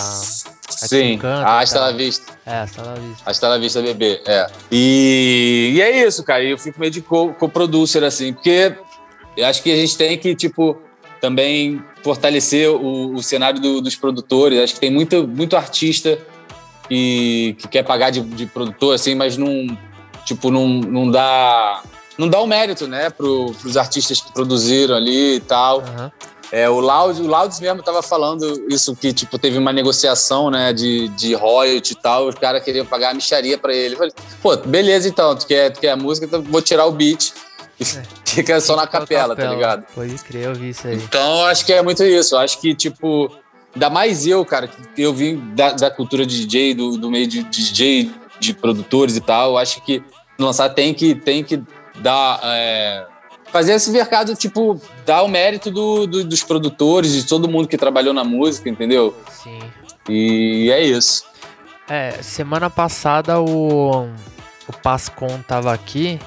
Sim, 0.70 1.18
canta 1.18 1.48
a 1.48 1.60
e 1.60 1.64
Hasta 1.64 1.80
tal. 1.80 1.88
la 1.92 1.98
Vista. 1.98 2.34
É, 2.46 2.56
hasta 2.58 2.82
la 2.84 2.94
vista. 2.96 3.24
Hasta 3.30 3.48
la 3.48 3.58
Vista 3.58 3.82
Bebê, 3.82 4.22
é. 4.26 4.48
E, 4.70 5.74
e 5.76 5.82
é 5.82 6.06
isso, 6.06 6.24
cara. 6.24 6.44
Eu 6.44 6.58
fico 6.58 6.80
meio 6.80 6.92
de 6.92 7.02
co- 7.02 7.34
co-producer, 7.34 8.04
assim, 8.04 8.34
porque 8.34 8.76
eu 9.38 9.46
acho 9.46 9.64
que 9.64 9.72
a 9.72 9.76
gente 9.78 9.96
tem 9.98 10.18
que, 10.18 10.36
tipo, 10.36 10.78
também 11.22 11.82
fortalecer 12.04 12.70
o, 12.70 13.14
o 13.16 13.24
cenário 13.24 13.62
do- 13.62 13.80
dos 13.82 13.96
produtores. 13.96 14.60
Acho 14.60 14.74
que 14.74 14.82
tem 14.82 14.92
muito, 14.92 15.26
muito 15.26 15.56
artista 15.56 16.20
que, 16.90 17.56
que 17.60 17.68
quer 17.70 17.84
pagar 17.84 18.10
de, 18.10 18.20
de 18.20 18.46
produtor, 18.48 18.96
assim, 18.96 19.16
mas 19.16 19.38
não, 19.38 19.78
tipo, 20.26 20.52
não, 20.52 20.68
não 20.68 21.10
dá... 21.10 21.82
Não 22.18 22.28
dá 22.28 22.40
o 22.40 22.48
mérito, 22.48 22.88
né, 22.88 23.10
pro, 23.10 23.54
pros 23.62 23.78
artistas 23.78 24.22
que 24.22 24.32
produziram 24.32 24.96
ali 24.96 25.36
e 25.36 25.40
tal. 25.40 25.82
Aham. 25.82 26.12
É, 26.52 26.70
o 26.70 26.80
Laudes, 26.80 27.20
o 27.20 27.62
mesmo 27.64 27.82
tava 27.82 28.04
falando 28.04 28.64
isso, 28.70 28.96
que 28.96 29.12
tipo, 29.12 29.40
teve 29.40 29.58
uma 29.58 29.74
negociação, 29.74 30.52
né, 30.52 30.72
de, 30.72 31.08
de 31.10 31.34
royalty 31.34 31.94
e 31.94 31.96
tal, 31.96 32.28
os 32.28 32.36
caras 32.36 32.64
queriam 32.64 32.86
pagar 32.86 33.10
a 33.10 33.14
micharia 33.16 33.58
pra 33.58 33.74
ele. 33.74 33.96
Eu 33.96 33.98
falei, 33.98 34.14
pô, 34.40 34.56
beleza 34.58 35.10
então, 35.10 35.36
tu 35.36 35.48
quer, 35.48 35.72
tu 35.72 35.80
quer 35.80 35.90
a 35.90 35.98
música, 35.98 36.28
então 36.28 36.44
vou 36.44 36.62
tirar 36.62 36.86
o 36.86 36.92
beat 36.92 37.34
e 37.80 37.86
fica 38.26 38.62
só 38.62 38.76
na 38.76 38.84
Fica 38.84 39.00
capela, 39.00 39.36
tá 39.36 39.50
ligado? 39.50 39.86
Pode 39.96 40.14
crer, 40.20 40.46
eu 40.46 40.54
vi 40.54 40.70
isso 40.70 40.88
aí. 40.88 40.96
Então, 40.96 41.44
acho 41.46 41.66
que 41.66 41.74
é 41.74 41.82
muito 41.82 42.04
isso. 42.04 42.38
Acho 42.38 42.60
que, 42.60 42.76
tipo, 42.76 43.36
ainda 43.74 43.90
mais 43.90 44.28
eu, 44.28 44.46
cara, 44.46 44.68
que 44.68 45.02
eu 45.02 45.14
vim 45.14 45.38
da, 45.56 45.72
da 45.72 45.90
cultura 45.90 46.26
de 46.26 46.46
DJ, 46.46 46.76
do, 46.76 46.98
do 46.98 47.10
meio 47.10 47.28
de, 47.28 47.44
DJ, 47.44 48.12
de 48.40 48.54
produtores 48.54 49.16
e 49.16 49.22
tal. 49.22 49.58
Acho 49.58 49.84
que 49.84 50.04
lançar 50.38 50.70
tem 50.70 50.94
que, 50.94 51.16
tem 51.16 51.44
que 51.44 51.62
dar. 51.96 52.40
é, 52.44 53.06
fazer 53.52 53.74
esse 53.74 53.92
mercado, 53.92 54.36
tipo, 54.36 54.82
dar 55.06 55.22
o 55.22 55.28
mérito 55.28 55.70
do, 55.70 56.08
do- 56.08 56.24
dos 56.24 56.44
produtores, 56.44 57.14
de 57.14 57.24
todo 57.28 57.48
mundo 57.48 57.68
que 57.68 57.78
trabalhou 57.78 58.14
na 58.14 58.24
música, 58.24 58.68
entendeu? 58.70 59.16
Sim. 59.30 59.60
E 60.10 60.72
é 60.72 60.82
isso. 60.82 61.24
É, 61.88 62.12
semana 62.24 62.70
passada 62.70 63.40
o, 63.40 64.08
o 64.68 64.74
Pascon 64.82 65.40
tava 65.48 65.72
aqui. 65.74 66.20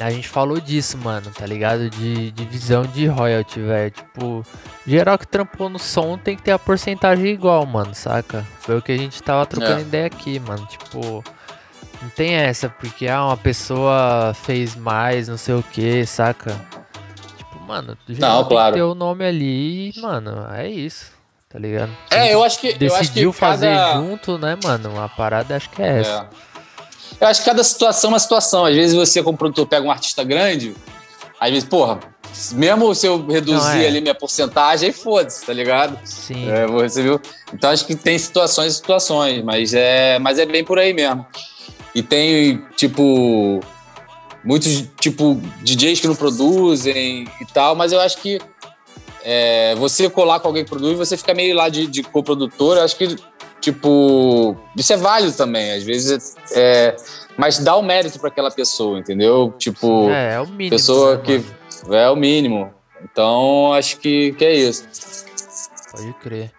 A 0.00 0.10
gente 0.10 0.28
falou 0.28 0.58
disso, 0.60 0.98
mano, 0.98 1.30
tá 1.30 1.46
ligado? 1.46 1.88
De 1.88 2.30
divisão 2.32 2.82
de 2.82 3.06
royalty, 3.06 3.60
velho. 3.60 3.90
Tipo, 3.90 4.44
geral 4.86 5.16
que 5.16 5.26
trampou 5.26 5.68
no 5.68 5.78
som 5.78 6.18
tem 6.18 6.34
que 6.36 6.42
ter 6.42 6.50
a 6.52 6.58
porcentagem 6.58 7.26
igual, 7.26 7.64
mano, 7.64 7.94
saca? 7.94 8.44
Foi 8.60 8.76
o 8.78 8.82
que 8.82 8.90
a 8.92 8.96
gente 8.96 9.22
tava 9.22 9.46
trocando 9.46 9.78
É. 9.78 9.82
ideia 9.82 10.06
aqui, 10.06 10.40
mano. 10.40 10.66
Tipo, 10.66 11.22
não 12.02 12.10
tem 12.10 12.34
essa, 12.34 12.68
porque 12.68 13.06
ah, 13.06 13.26
uma 13.26 13.36
pessoa 13.36 14.34
fez 14.42 14.74
mais, 14.74 15.28
não 15.28 15.38
sei 15.38 15.54
o 15.54 15.62
que, 15.62 16.04
saca? 16.04 16.60
Tipo, 17.36 17.60
mano, 17.60 17.96
geral 18.08 18.44
tem 18.44 18.56
claro. 18.56 18.72
que 18.72 18.78
ter 18.78 18.82
o 18.82 18.94
nome 18.94 19.24
ali 19.24 19.90
e, 19.90 20.00
mano, 20.00 20.46
é 20.52 20.68
isso, 20.68 21.12
tá 21.48 21.60
ligado? 21.60 21.92
É, 22.10 22.34
eu 22.34 22.42
acho 22.42 22.58
que. 22.58 22.76
eu 22.80 22.94
acho 22.94 23.04
decidiu 23.04 23.32
que 23.32 23.38
fazer 23.38 23.72
cada... 23.72 23.94
junto, 23.94 24.36
né, 24.36 24.58
mano? 24.64 25.00
A 25.00 25.08
parada 25.08 25.54
acho 25.54 25.70
que 25.70 25.80
é 25.80 26.00
essa. 26.00 26.28
É. 26.38 27.24
Eu 27.24 27.28
acho 27.28 27.40
que 27.40 27.46
cada 27.48 27.62
situação 27.62 28.10
é 28.10 28.12
uma 28.14 28.18
situação. 28.18 28.64
Às 28.64 28.74
vezes 28.74 28.96
você, 28.96 29.22
como 29.22 29.38
produtor, 29.38 29.64
pega 29.66 29.86
um 29.86 29.90
artista 29.92 30.24
grande, 30.24 30.74
às 31.38 31.50
vezes, 31.50 31.68
porra, 31.68 32.00
mesmo 32.52 32.92
se 32.96 33.06
eu 33.06 33.24
reduzir 33.24 33.76
Não, 33.76 33.82
é. 33.82 33.86
ali 33.86 34.00
minha 34.00 34.14
porcentagem, 34.14 34.88
aí 34.88 34.92
foda-se, 34.92 35.46
tá 35.46 35.52
ligado? 35.52 35.96
Sim. 36.04 36.50
É, 36.50 36.66
vou 36.66 36.80
receber. 36.80 37.20
Então 37.54 37.70
acho 37.70 37.86
que 37.86 37.94
tem 37.94 38.18
situações 38.18 38.72
e 38.72 38.76
situações, 38.76 39.44
mas 39.44 39.72
é, 39.72 40.18
mas 40.18 40.40
é 40.40 40.46
bem 40.46 40.64
por 40.64 40.80
aí 40.80 40.92
mesmo. 40.92 41.24
E 41.94 42.02
tem, 42.02 42.62
tipo, 42.76 43.60
muitos, 44.44 44.84
tipo, 45.00 45.40
DJs 45.62 46.00
que 46.00 46.08
não 46.08 46.14
produzem 46.16 47.26
e 47.40 47.46
tal, 47.52 47.74
mas 47.74 47.92
eu 47.92 48.00
acho 48.00 48.18
que 48.18 48.40
é, 49.24 49.74
você 49.76 50.08
colar 50.10 50.40
com 50.40 50.48
alguém 50.48 50.64
que 50.64 50.70
produz, 50.70 50.96
você 50.98 51.16
fica 51.16 51.34
meio 51.34 51.54
lá 51.54 51.68
de, 51.68 51.86
de 51.86 52.02
coprodutor, 52.02 52.76
eu 52.76 52.82
acho 52.84 52.96
que, 52.96 53.16
tipo, 53.60 54.56
isso 54.76 54.92
é 54.92 54.96
válido 54.96 55.36
também, 55.36 55.72
às 55.72 55.82
vezes, 55.84 56.34
é, 56.54 56.96
mas 57.36 57.58
dá 57.58 57.76
o 57.76 57.82
mérito 57.82 58.18
para 58.18 58.28
aquela 58.28 58.50
pessoa, 58.50 58.98
entendeu? 58.98 59.54
Tipo, 59.58 60.08
É, 60.10 60.34
é 60.34 60.40
o 60.40 60.46
mínimo. 60.46 60.70
pessoa 60.70 61.16
né, 61.16 61.22
que 61.24 61.38
mano? 61.38 61.94
é 61.94 62.10
o 62.10 62.16
mínimo. 62.16 62.74
Então, 63.04 63.72
acho 63.74 63.98
que, 63.98 64.32
que 64.32 64.44
é 64.44 64.54
isso. 64.54 64.84
Pode 65.90 66.12
crer. 66.14 66.52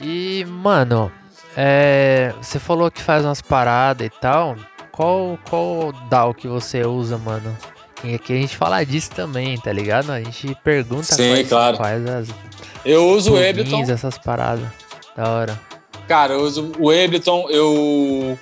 E, 0.00 0.44
mano, 0.46 1.10
é, 1.56 2.32
você 2.40 2.58
falou 2.58 2.90
que 2.90 3.00
faz 3.02 3.24
umas 3.24 3.40
paradas 3.40 4.06
e 4.06 4.10
tal. 4.10 4.56
Qual, 4.92 5.38
qual 5.48 5.92
DAO 6.08 6.32
que 6.34 6.46
você 6.46 6.84
usa, 6.84 7.18
mano? 7.18 7.56
E 8.04 8.14
aqui 8.14 8.32
a 8.32 8.36
gente 8.36 8.56
fala 8.56 8.84
disso 8.84 9.10
também, 9.10 9.58
tá 9.58 9.72
ligado? 9.72 10.10
A 10.10 10.20
gente 10.20 10.54
pergunta 10.62 11.04
Sim, 11.04 11.30
quais, 11.30 11.48
claro. 11.48 11.76
quais 11.76 12.06
as 12.06 12.28
Eu 12.84 13.08
uso 13.08 13.32
o 13.32 13.36
Ableton. 13.36 13.82
essas 13.82 14.18
paradas. 14.18 14.68
Da 15.16 15.30
hora. 15.30 15.60
Cara, 16.06 16.34
eu 16.34 16.42
uso 16.42 16.72
o 16.78 16.90
Ableton, 16.90 17.48
eu. 17.48 18.38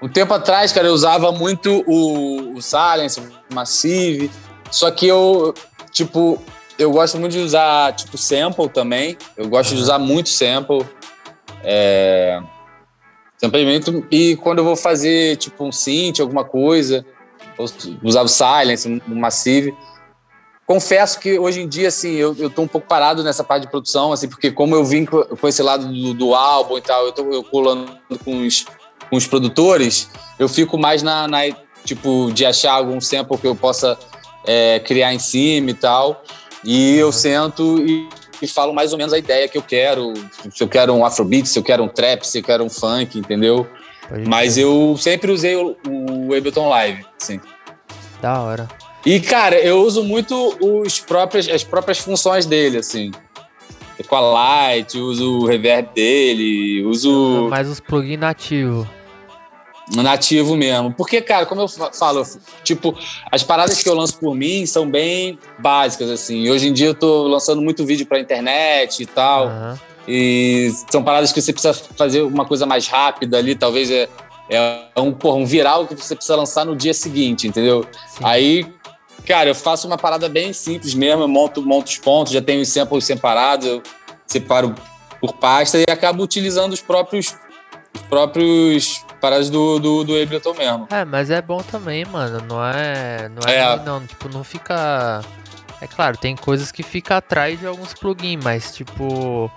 Um 0.00 0.08
tempo 0.08 0.32
atrás, 0.34 0.72
cara, 0.72 0.88
eu 0.88 0.92
usava 0.92 1.32
muito 1.32 1.82
o, 1.86 2.54
o 2.56 2.62
Silence, 2.62 3.20
o 3.20 3.54
Massive. 3.54 4.30
Só 4.70 4.90
que 4.90 5.06
eu, 5.06 5.52
tipo, 5.90 6.40
eu 6.78 6.90
gosto 6.92 7.18
muito 7.18 7.32
de 7.32 7.38
usar, 7.40 7.92
tipo, 7.94 8.16
sample 8.16 8.68
também. 8.68 9.16
Eu 9.36 9.48
gosto 9.48 9.74
de 9.74 9.80
usar 9.80 9.98
muito 9.98 10.28
sample. 10.28 10.84
É. 11.62 12.40
Sampleamento. 13.36 14.06
E 14.10 14.36
quando 14.36 14.58
eu 14.58 14.64
vou 14.64 14.76
fazer, 14.76 15.36
tipo, 15.36 15.64
um 15.64 15.72
synth, 15.72 16.20
alguma 16.20 16.44
coisa, 16.44 17.04
usava 18.02 18.26
o 18.26 18.28
Silence, 18.28 19.02
o 19.08 19.14
Massive. 19.14 19.74
Confesso 20.64 21.18
que 21.18 21.38
hoje 21.38 21.60
em 21.60 21.68
dia, 21.68 21.88
assim, 21.88 22.12
eu, 22.12 22.36
eu 22.38 22.48
tô 22.48 22.62
um 22.62 22.68
pouco 22.68 22.86
parado 22.86 23.24
nessa 23.24 23.42
parte 23.42 23.64
de 23.64 23.70
produção, 23.70 24.12
assim, 24.12 24.28
porque 24.28 24.52
como 24.52 24.76
eu 24.76 24.84
vim 24.84 25.04
com, 25.04 25.22
com 25.24 25.48
esse 25.48 25.60
lado 25.60 25.86
do, 25.86 26.14
do 26.14 26.34
álbum 26.34 26.78
e 26.78 26.80
tal, 26.80 27.04
eu 27.04 27.12
tô 27.12 27.30
eu 27.32 27.42
colando 27.42 27.98
com 28.24 28.46
os, 28.46 28.64
com 29.10 29.16
os 29.16 29.26
produtores, 29.26 30.08
eu 30.38 30.48
fico 30.48 30.78
mais 30.78 31.02
na, 31.02 31.26
na, 31.26 31.40
tipo, 31.84 32.30
de 32.32 32.46
achar 32.46 32.74
algum 32.74 33.00
sample 33.00 33.36
que 33.38 33.46
eu 33.46 33.56
possa 33.56 33.98
é, 34.46 34.78
criar 34.80 35.12
em 35.12 35.18
cima 35.18 35.70
e 35.70 35.74
tal. 35.74 36.22
E 36.64 36.96
eu 36.96 37.10
sento 37.10 37.78
e, 37.84 38.08
e 38.42 38.48
falo 38.48 38.74
mais 38.74 38.92
ou 38.92 38.98
menos 38.98 39.12
a 39.12 39.18
ideia 39.18 39.48
que 39.48 39.56
eu 39.56 39.62
quero. 39.62 40.12
Se 40.50 40.62
eu 40.62 40.68
quero 40.68 40.92
um 40.92 41.04
afrobeat, 41.04 41.48
se 41.48 41.58
eu 41.58 41.62
quero 41.62 41.84
um 41.84 41.88
trap, 41.88 42.24
se 42.24 42.40
eu 42.40 42.42
quero 42.42 42.64
um 42.64 42.68
funk, 42.68 43.18
entendeu? 43.18 43.66
Pode 44.08 44.28
Mas 44.28 44.54
crer. 44.54 44.64
eu 44.64 44.96
sempre 44.98 45.30
usei 45.30 45.54
o, 45.56 45.76
o 45.88 46.34
Ableton 46.34 46.68
Live, 46.68 47.06
assim. 47.20 47.40
Da 48.20 48.42
hora. 48.42 48.68
E, 49.06 49.20
cara, 49.20 49.58
eu 49.58 49.82
uso 49.82 50.02
muito 50.04 50.56
os 50.60 51.00
próprios, 51.00 51.48
as 51.48 51.64
próprias 51.64 51.98
funções 51.98 52.46
dele, 52.46 52.78
assim. 52.78 53.10
Com 54.08 54.16
a 54.16 54.20
Light, 54.20 54.98
uso 54.98 55.38
o 55.38 55.46
reverb 55.46 55.88
dele, 55.94 56.82
uso 56.84 57.46
Mais 57.48 57.68
os 57.68 57.78
plugins 57.78 58.18
nativos. 58.18 58.86
Nativo 59.96 60.56
mesmo. 60.56 60.92
Porque, 60.92 61.20
cara, 61.20 61.46
como 61.46 61.60
eu 61.60 61.68
fa- 61.68 61.92
falo, 61.92 62.24
tipo, 62.62 62.96
as 63.30 63.42
paradas 63.42 63.82
que 63.82 63.88
eu 63.88 63.94
lanço 63.94 64.18
por 64.18 64.34
mim 64.34 64.64
são 64.66 64.88
bem 64.88 65.38
básicas, 65.58 66.10
assim. 66.10 66.48
Hoje 66.50 66.68
em 66.68 66.72
dia 66.72 66.86
eu 66.88 66.94
tô 66.94 67.24
lançando 67.24 67.60
muito 67.60 67.84
vídeo 67.84 68.06
pra 68.06 68.18
internet 68.20 69.02
e 69.02 69.06
tal. 69.06 69.46
Aham. 69.46 69.80
E 70.06 70.72
são 70.90 71.02
paradas 71.02 71.32
que 71.32 71.40
você 71.40 71.52
precisa 71.52 71.74
fazer 71.96 72.22
uma 72.22 72.44
coisa 72.44 72.66
mais 72.66 72.88
rápida 72.88 73.38
ali, 73.38 73.54
talvez 73.54 73.88
é, 73.90 74.08
é 74.50 75.00
um, 75.00 75.12
porra, 75.12 75.36
um 75.36 75.46
viral 75.46 75.86
que 75.86 75.94
você 75.94 76.16
precisa 76.16 76.34
lançar 76.36 76.64
no 76.64 76.74
dia 76.74 76.92
seguinte, 76.92 77.46
entendeu? 77.46 77.86
Sim. 78.08 78.24
Aí, 78.24 78.66
cara, 79.24 79.50
eu 79.50 79.54
faço 79.54 79.86
uma 79.86 79.96
parada 79.96 80.28
bem 80.28 80.52
simples 80.52 80.92
mesmo, 80.94 81.22
eu 81.22 81.28
monto, 81.28 81.62
monto 81.62 81.88
os 81.88 81.98
pontos, 81.98 82.32
já 82.32 82.42
tenho 82.42 82.60
os 82.62 82.68
samples 82.68 83.04
separados, 83.04 83.64
eu 83.66 83.82
separo 84.26 84.74
por 85.20 85.34
pasta 85.34 85.78
e 85.78 85.84
acabo 85.88 86.24
utilizando 86.24 86.72
os 86.72 86.80
próprios, 86.80 87.36
os 87.94 88.02
próprios 88.08 89.04
paradas 89.22 89.48
do, 89.48 89.78
do, 89.78 90.04
do 90.04 90.20
Ableton 90.20 90.52
mesmo. 90.54 90.88
É, 90.90 91.04
mas 91.04 91.30
é 91.30 91.40
bom 91.40 91.58
também, 91.62 92.04
mano. 92.04 92.44
Não 92.46 92.62
é. 92.64 93.28
Não 93.28 93.48
é, 93.50 93.56
É. 93.58 93.76
não. 93.84 94.04
Tipo, 94.04 94.28
não 94.28 94.42
fica. 94.44 95.22
É 95.80 95.86
claro, 95.86 96.16
tem 96.16 96.36
coisas 96.36 96.70
que 96.72 96.82
fica 96.82 97.16
atrás 97.16 97.58
de 97.58 97.66
alguns 97.66 97.94
plugins, 97.94 98.42
mas 98.42 98.74
tipo. 98.74 99.50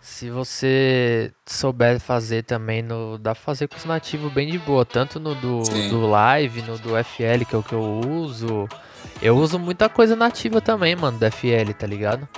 Se 0.00 0.28
você 0.30 1.32
souber 1.46 2.00
fazer 2.00 2.42
também, 2.42 2.82
no, 2.82 3.16
dá 3.18 3.36
pra 3.36 3.40
fazer 3.44 3.68
com 3.68 3.76
os 3.76 3.84
nativos 3.84 4.32
bem 4.32 4.50
de 4.50 4.58
boa. 4.58 4.84
Tanto 4.84 5.20
no 5.20 5.32
do, 5.36 5.64
Sim. 5.64 5.90
do 5.90 6.08
Live, 6.08 6.62
no 6.62 6.76
do 6.76 6.90
FL, 7.04 7.44
que 7.48 7.54
é 7.54 7.58
o 7.58 7.62
que 7.62 7.72
eu 7.72 8.00
uso. 8.08 8.68
Eu 9.20 9.36
uso 9.36 9.60
muita 9.60 9.88
coisa 9.88 10.16
nativa 10.16 10.60
também, 10.60 10.96
mano, 10.96 11.18
do 11.18 11.30
FL, 11.30 11.72
tá 11.78 11.86
ligado? 11.86 12.28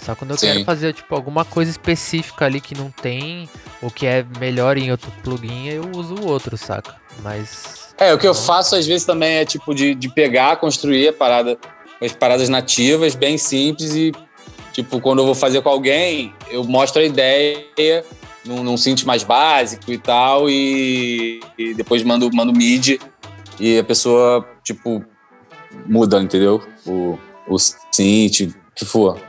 Só 0.00 0.14
quando 0.14 0.32
eu 0.32 0.36
Sim. 0.36 0.46
quero 0.46 0.64
fazer, 0.64 0.92
tipo, 0.92 1.14
alguma 1.14 1.44
coisa 1.44 1.70
específica 1.70 2.44
ali 2.44 2.60
que 2.60 2.76
não 2.76 2.90
tem, 2.90 3.48
ou 3.82 3.90
que 3.90 4.06
é 4.06 4.24
melhor 4.38 4.76
em 4.76 4.90
outro 4.90 5.10
plugin, 5.22 5.68
eu 5.68 5.90
uso 5.94 6.14
o 6.14 6.26
outro, 6.26 6.56
saca? 6.56 6.96
Mas. 7.22 7.94
É, 7.98 8.12
o 8.12 8.18
que 8.18 8.26
eu 8.26 8.34
faço 8.34 8.76
às 8.76 8.86
vezes 8.86 9.06
também 9.06 9.36
é 9.36 9.44
tipo 9.44 9.74
de, 9.74 9.94
de 9.94 10.08
pegar, 10.08 10.56
construir 10.56 11.08
a 11.08 11.12
parada, 11.12 11.58
as 12.02 12.12
paradas 12.12 12.48
nativas, 12.48 13.14
bem 13.14 13.38
simples 13.38 13.94
e 13.94 14.12
tipo, 14.72 15.00
quando 15.00 15.20
eu 15.20 15.26
vou 15.26 15.34
fazer 15.34 15.62
com 15.62 15.68
alguém, 15.68 16.34
eu 16.50 16.64
mostro 16.64 17.00
a 17.00 17.04
ideia 17.04 18.04
num, 18.44 18.62
num 18.62 18.76
synth 18.76 19.04
mais 19.04 19.22
básico 19.22 19.92
e 19.92 19.98
tal 19.98 20.50
e, 20.50 21.40
e 21.56 21.72
depois 21.74 22.02
mando, 22.02 22.28
mando 22.34 22.52
mid 22.52 22.98
e 23.60 23.78
a 23.78 23.84
pessoa, 23.84 24.46
tipo, 24.62 25.04
muda, 25.86 26.20
entendeu? 26.20 26.62
O, 26.84 27.18
o 27.46 27.58
synth, 27.58 28.40
o 28.40 28.74
que 28.74 28.84
for. 28.84 29.20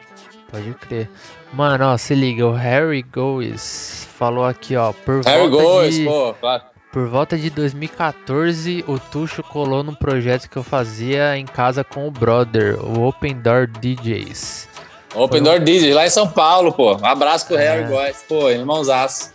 Pode 0.56 0.74
crer. 0.76 1.10
Mano, 1.54 1.86
ó, 1.86 1.98
se 1.98 2.16
liga, 2.16 2.46
o 2.46 2.54
Harry 2.54 3.02
Goes 3.04 4.08
falou 4.18 4.46
aqui, 4.46 4.76
ó, 4.76 4.92
por 4.94 5.24
Harry 5.26 5.48
volta 5.50 5.64
Goes, 5.64 5.96
de... 5.96 6.06
pô, 6.06 6.34
claro. 6.40 6.64
Por 6.92 7.08
volta 7.10 7.38
de 7.38 7.50
2014, 7.50 8.86
o 8.88 8.98
Tuxo 8.98 9.44
colou 9.44 9.84
num 9.84 9.94
projeto 9.94 10.50
que 10.50 10.56
eu 10.58 10.64
fazia 10.64 11.38
em 11.38 11.46
casa 11.46 11.84
com 11.84 12.08
o 12.08 12.12
brother, 12.12 12.80
o 12.82 13.06
Open 13.06 13.36
Door 13.42 13.68
DJs. 13.68 14.70
Open 15.14 15.28
Foi 15.28 15.42
um- 15.42 15.44
Door 15.44 15.60
DJ, 15.66 15.94
lá 15.94 16.06
em 16.06 16.10
São 16.10 16.28
Paulo, 16.30 16.72
pô. 16.72 16.96
Um 16.96 17.06
abraço 17.06 17.48
pro 17.48 17.58
É. 17.58 17.68
Harry 17.68 17.90
Goes. 17.90 18.24
Pô, 18.28 18.50
irmãozaço. 18.50 19.34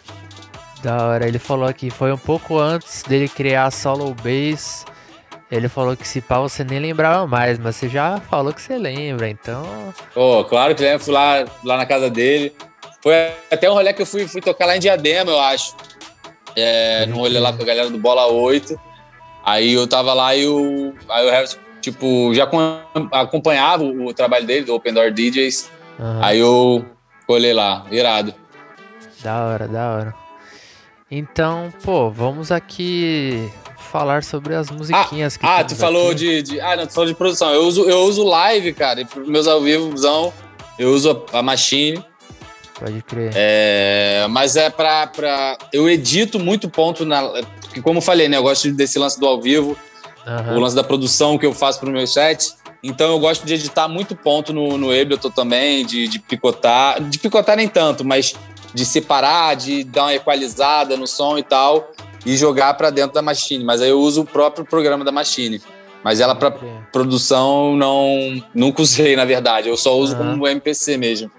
Da 0.82 1.06
hora, 1.06 1.28
ele 1.28 1.38
falou 1.38 1.66
aqui, 1.68 1.90
foi 1.90 2.10
um 2.10 2.16
pouco 2.18 2.58
antes 2.58 3.02
dele 3.02 3.28
criar 3.28 3.66
a 3.66 3.70
Solo 3.70 4.14
Bass. 4.14 4.86
Ele 5.50 5.68
falou 5.68 5.96
que 5.96 6.06
se 6.06 6.20
pá 6.20 6.38
você 6.38 6.62
nem 6.62 6.78
lembrava 6.78 7.26
mais, 7.26 7.58
mas 7.58 7.74
você 7.76 7.88
já 7.88 8.20
falou 8.30 8.52
que 8.52 8.62
você 8.62 8.78
lembra, 8.78 9.28
então. 9.28 9.92
Pô, 10.14 10.44
claro 10.44 10.74
que 10.74 10.82
lembro, 10.82 11.00
fui 11.04 11.12
lá, 11.12 11.44
lá 11.64 11.76
na 11.76 11.84
casa 11.86 12.08
dele. 12.08 12.54
Foi 13.02 13.14
até 13.50 13.68
um 13.68 13.74
rolê 13.74 13.92
que 13.92 14.02
eu 14.02 14.06
fui, 14.06 14.28
fui 14.28 14.40
tocar 14.40 14.66
lá 14.66 14.76
em 14.76 14.80
Diadema, 14.80 15.30
eu 15.32 15.40
acho. 15.40 15.74
É, 16.54 17.04
num 17.06 17.16
rolê 17.16 17.38
lá 17.40 17.52
com 17.52 17.62
a 17.62 17.66
galera 17.66 17.90
do 17.90 17.98
Bola 17.98 18.26
8. 18.26 18.78
Aí 19.44 19.72
eu 19.72 19.86
tava 19.88 20.12
lá 20.14 20.36
e 20.36 20.46
o, 20.46 20.94
aí 21.08 21.26
o 21.26 21.30
Harris, 21.30 21.58
tipo, 21.80 22.32
já 22.34 22.46
com- 22.46 22.78
acompanhava 23.10 23.82
o, 23.82 24.12
trabalho 24.14 24.46
dele, 24.46 24.66
do 24.66 24.74
Open 24.74 24.92
Door 24.92 25.10
DJs. 25.10 25.70
aham, 25.98 26.20
Aí 26.22 26.38
eu 26.38 26.84
colei 27.26 27.52
lá, 27.54 27.86
irado. 27.90 28.34
Da 29.22 29.44
hora, 29.46 29.66
da 29.66 29.90
hora. 29.90 30.14
Então, 31.10 31.72
pô, 31.82 32.08
vamos 32.10 32.52
aqui 32.52 33.50
falar 33.90 34.22
sobre 34.24 34.54
as 34.54 34.70
musiquinhas 34.70 35.36
que 35.36 35.44
Ah, 35.44 35.56
temos 35.58 35.72
tu 35.72 35.78
falou 35.78 36.06
aqui. 36.08 36.14
de, 36.16 36.42
de- 36.42 36.60
Ah, 36.60 36.76
não, 36.76 36.86
tu 36.86 36.92
falou 36.92 37.08
de 37.08 37.14
produção. 37.14 37.50
Eu 37.52 37.62
uso, 37.66 37.82
eu 37.88 38.00
uso 38.04 38.24
live, 38.24 38.72
cara. 38.72 39.00
E 39.00 39.06
meus 39.28 39.46
ao 39.46 39.60
vivozão, 39.60 40.32
eu 40.78 40.92
uso 40.92 41.24
a, 41.32 41.38
a 41.38 41.42
Machine. 41.42 42.02
Pode 42.78 43.02
crer. 43.02 43.32
É, 43.34 44.26
mas 44.30 44.56
é 44.56 44.70
pra, 44.70 45.06
pra. 45.06 45.58
Eu 45.72 45.88
edito 45.90 46.38
muito 46.38 46.68
ponto 46.70 47.04
na. 47.04 47.22
Porque, 47.60 47.82
como 47.82 47.98
eu 47.98 48.02
falei, 48.02 48.28
né? 48.28 48.36
Eu 48.38 48.42
gosto 48.42 48.70
desse 48.72 48.98
lance 48.98 49.20
do 49.20 49.26
ao 49.26 49.40
vivo, 49.40 49.76
Aham, 50.26 50.56
o 50.56 50.60
lance 50.60 50.74
da 50.74 50.82
produção 50.82 51.36
que 51.36 51.44
eu 51.44 51.52
faço 51.52 51.78
pro 51.78 51.90
meu 51.90 52.06
set. 52.06 52.52
Então 52.82 53.10
eu 53.10 53.18
gosto 53.18 53.44
de 53.44 53.52
editar 53.52 53.86
muito 53.88 54.16
ponto 54.16 54.54
no, 54.54 54.78
no 54.78 54.86
Ableton 54.90 55.30
também, 55.30 55.84
de, 55.84 56.08
de 56.08 56.18
picotar. 56.18 57.02
De 57.02 57.18
picotar 57.18 57.54
nem 57.56 57.68
tanto, 57.68 58.02
mas 58.04 58.34
de 58.72 58.84
separar, 58.86 59.54
de 59.56 59.84
dar 59.84 60.04
uma 60.04 60.14
equalizada 60.14 60.96
no 60.96 61.06
som 61.06 61.36
e 61.36 61.42
tal, 61.42 61.90
e 62.24 62.36
jogar 62.36 62.74
pra 62.74 62.90
dentro 62.90 63.12
da 63.12 63.22
Machine. 63.22 63.64
Mas 63.64 63.80
aí 63.80 63.90
eu 63.90 64.00
uso 64.00 64.22
o 64.22 64.24
próprio 64.24 64.64
programa 64.64 65.04
da 65.04 65.12
Machine. 65.12 65.60
Mas 66.02 66.20
ela 66.20 66.34
pra 66.34 66.50
pode 66.50 66.64
crer. 66.64 66.88
produção 66.92 67.76
não 67.76 68.42
nunca 68.54 68.82
usei, 68.82 69.16
na 69.16 69.24
verdade. 69.24 69.68
Eu 69.68 69.76
só 69.76 69.96
uso 69.98 70.16
como 70.16 70.46
MPC 70.46 70.96
mesmo. 70.96 71.30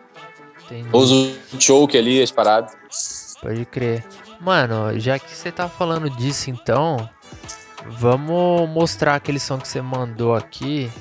Entendi. 0.66 0.88
Uso 0.94 1.34
o 1.54 1.60
choke 1.60 1.98
ali, 1.98 2.22
as 2.22 2.32
paradas. 2.32 2.74
Pode 3.42 3.66
crer. 3.66 4.06
Mano, 4.40 4.98
já 5.00 5.20
que 5.20 5.36
você 5.36 5.52
tá 5.52 5.68
falando 5.68 6.10
disso 6.10 6.50
então, 6.50 7.10
vamos 7.86 8.70
mostrar 8.70 9.16
aquele 9.16 9.40
som 9.40 9.58
que 9.58 9.68
você 9.68 9.82
mandou 9.82 10.34
aqui. 10.36 10.92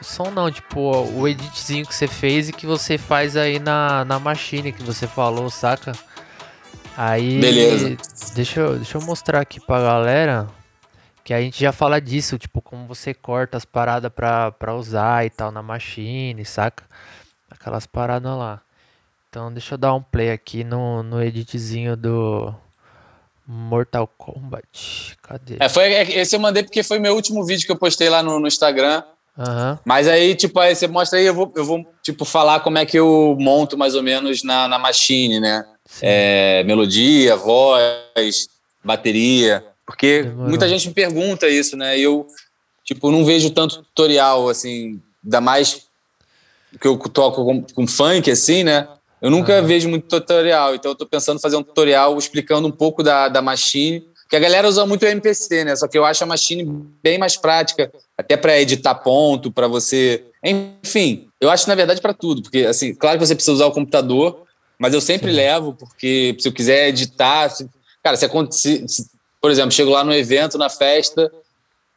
O 0.00 0.04
som 0.04 0.30
não, 0.30 0.50
tipo, 0.50 0.80
o 0.80 1.28
editzinho 1.28 1.86
que 1.86 1.94
você 1.94 2.08
fez 2.08 2.48
e 2.48 2.52
que 2.52 2.66
você 2.66 2.96
faz 2.96 3.36
aí 3.36 3.58
na, 3.58 4.04
na 4.04 4.18
machine 4.18 4.72
que 4.72 4.82
você 4.82 5.06
falou, 5.06 5.50
saca? 5.50 5.92
Aí. 6.96 7.40
Beleza. 7.40 7.96
Deixa 8.34 8.60
eu, 8.60 8.76
deixa 8.76 8.98
eu 8.98 9.02
mostrar 9.02 9.40
aqui 9.40 9.60
pra 9.60 9.80
galera. 9.80 10.48
Que 11.22 11.34
a 11.34 11.40
gente 11.40 11.60
já 11.60 11.70
fala 11.70 12.00
disso, 12.00 12.38
tipo, 12.38 12.60
como 12.60 12.86
você 12.86 13.14
corta 13.14 13.56
as 13.56 13.64
paradas 13.64 14.10
pra, 14.10 14.50
pra 14.52 14.74
usar 14.74 15.24
e 15.24 15.30
tal 15.30 15.52
na 15.52 15.62
machine, 15.62 16.44
saca? 16.44 16.84
Aquelas 17.50 17.86
paradas 17.86 18.36
lá. 18.36 18.60
Então 19.28 19.52
deixa 19.52 19.74
eu 19.74 19.78
dar 19.78 19.94
um 19.94 20.02
play 20.02 20.30
aqui 20.30 20.64
no, 20.64 21.02
no 21.04 21.22
editzinho 21.22 21.96
do 21.96 22.52
Mortal 23.46 24.08
Kombat. 24.18 25.16
Cadê? 25.22 25.56
É, 25.60 25.68
foi, 25.68 25.92
é, 25.92 26.20
esse 26.20 26.34
eu 26.34 26.40
mandei 26.40 26.62
porque 26.62 26.82
foi 26.82 26.98
meu 26.98 27.14
último 27.14 27.44
vídeo 27.44 27.64
que 27.64 27.72
eu 27.72 27.78
postei 27.78 28.08
lá 28.08 28.22
no, 28.22 28.40
no 28.40 28.48
Instagram. 28.48 29.02
Aham, 29.38 29.78
Mas 29.84 30.08
aí, 30.08 30.34
tipo, 30.34 30.58
aí 30.58 30.74
você 30.74 30.88
mostra 30.88 31.18
aí, 31.18 31.26
eu 31.26 31.34
vou, 31.34 31.52
eu 31.56 31.64
vou, 31.64 31.86
tipo, 32.02 32.24
falar 32.24 32.60
como 32.60 32.78
é 32.78 32.84
que 32.84 32.98
eu 32.98 33.36
monto 33.38 33.78
mais 33.78 33.94
ou 33.94 34.02
menos 34.02 34.42
na, 34.42 34.66
na 34.66 34.78
machine, 34.78 35.40
né? 35.40 35.64
É, 36.02 36.62
melodia, 36.64 37.36
voz, 37.36 38.48
bateria. 38.84 39.64
Porque 39.84 40.22
Demorou. 40.22 40.48
muita 40.48 40.68
gente 40.68 40.88
me 40.88 40.94
pergunta 40.94 41.48
isso, 41.48 41.76
né? 41.76 41.98
E 41.98 42.02
eu, 42.02 42.26
tipo, 42.84 43.10
não 43.10 43.24
vejo 43.24 43.50
tanto 43.50 43.82
tutorial, 43.82 44.48
assim, 44.48 45.00
ainda 45.24 45.40
mais 45.40 45.86
que 46.80 46.86
eu 46.86 46.96
toco 46.98 47.44
com, 47.44 47.62
com 47.74 47.86
funk, 47.86 48.30
assim, 48.30 48.62
né? 48.62 48.86
Eu 49.20 49.30
nunca 49.30 49.58
Aham. 49.58 49.66
vejo 49.66 49.88
muito 49.88 50.06
tutorial, 50.06 50.74
então 50.74 50.92
eu 50.92 50.94
tô 50.94 51.04
pensando 51.04 51.38
em 51.38 51.42
fazer 51.42 51.56
um 51.56 51.62
tutorial 51.62 52.16
explicando 52.16 52.66
um 52.66 52.70
pouco 52.70 53.02
da, 53.02 53.28
da 53.28 53.42
machine, 53.42 54.04
que 54.28 54.36
a 54.36 54.40
galera 54.40 54.68
usa 54.68 54.86
muito 54.86 55.02
o 55.02 55.08
MPC, 55.08 55.64
né? 55.64 55.76
Só 55.76 55.88
que 55.88 55.98
eu 55.98 56.04
acho 56.04 56.22
a 56.22 56.26
machine 56.26 56.64
bem 57.02 57.18
mais 57.18 57.36
prática, 57.36 57.92
até 58.16 58.36
para 58.36 58.58
editar 58.60 58.94
ponto, 58.94 59.50
para 59.50 59.66
você, 59.66 60.24
enfim, 60.42 61.28
eu 61.40 61.50
acho 61.50 61.68
na 61.68 61.74
verdade 61.74 62.00
para 62.00 62.14
tudo, 62.14 62.42
porque 62.42 62.58
assim, 62.58 62.94
claro 62.94 63.18
que 63.18 63.26
você 63.26 63.34
precisa 63.34 63.52
usar 63.52 63.66
o 63.66 63.72
computador, 63.72 64.46
mas 64.80 64.94
eu 64.94 65.00
sempre 65.00 65.30
Sim. 65.30 65.36
levo, 65.36 65.74
porque 65.74 66.34
se 66.38 66.48
eu 66.48 66.52
quiser 66.52 66.88
editar, 66.88 67.50
se- 67.50 67.68
cara, 68.02 68.16
se 68.16 68.24
acontecer, 68.24 68.88
se- 68.88 69.10
por 69.38 69.50
exemplo, 69.50 69.70
chego 69.72 69.90
lá 69.90 70.02
no 70.02 70.14
evento, 70.14 70.56
na 70.56 70.70
festa, 70.70 71.30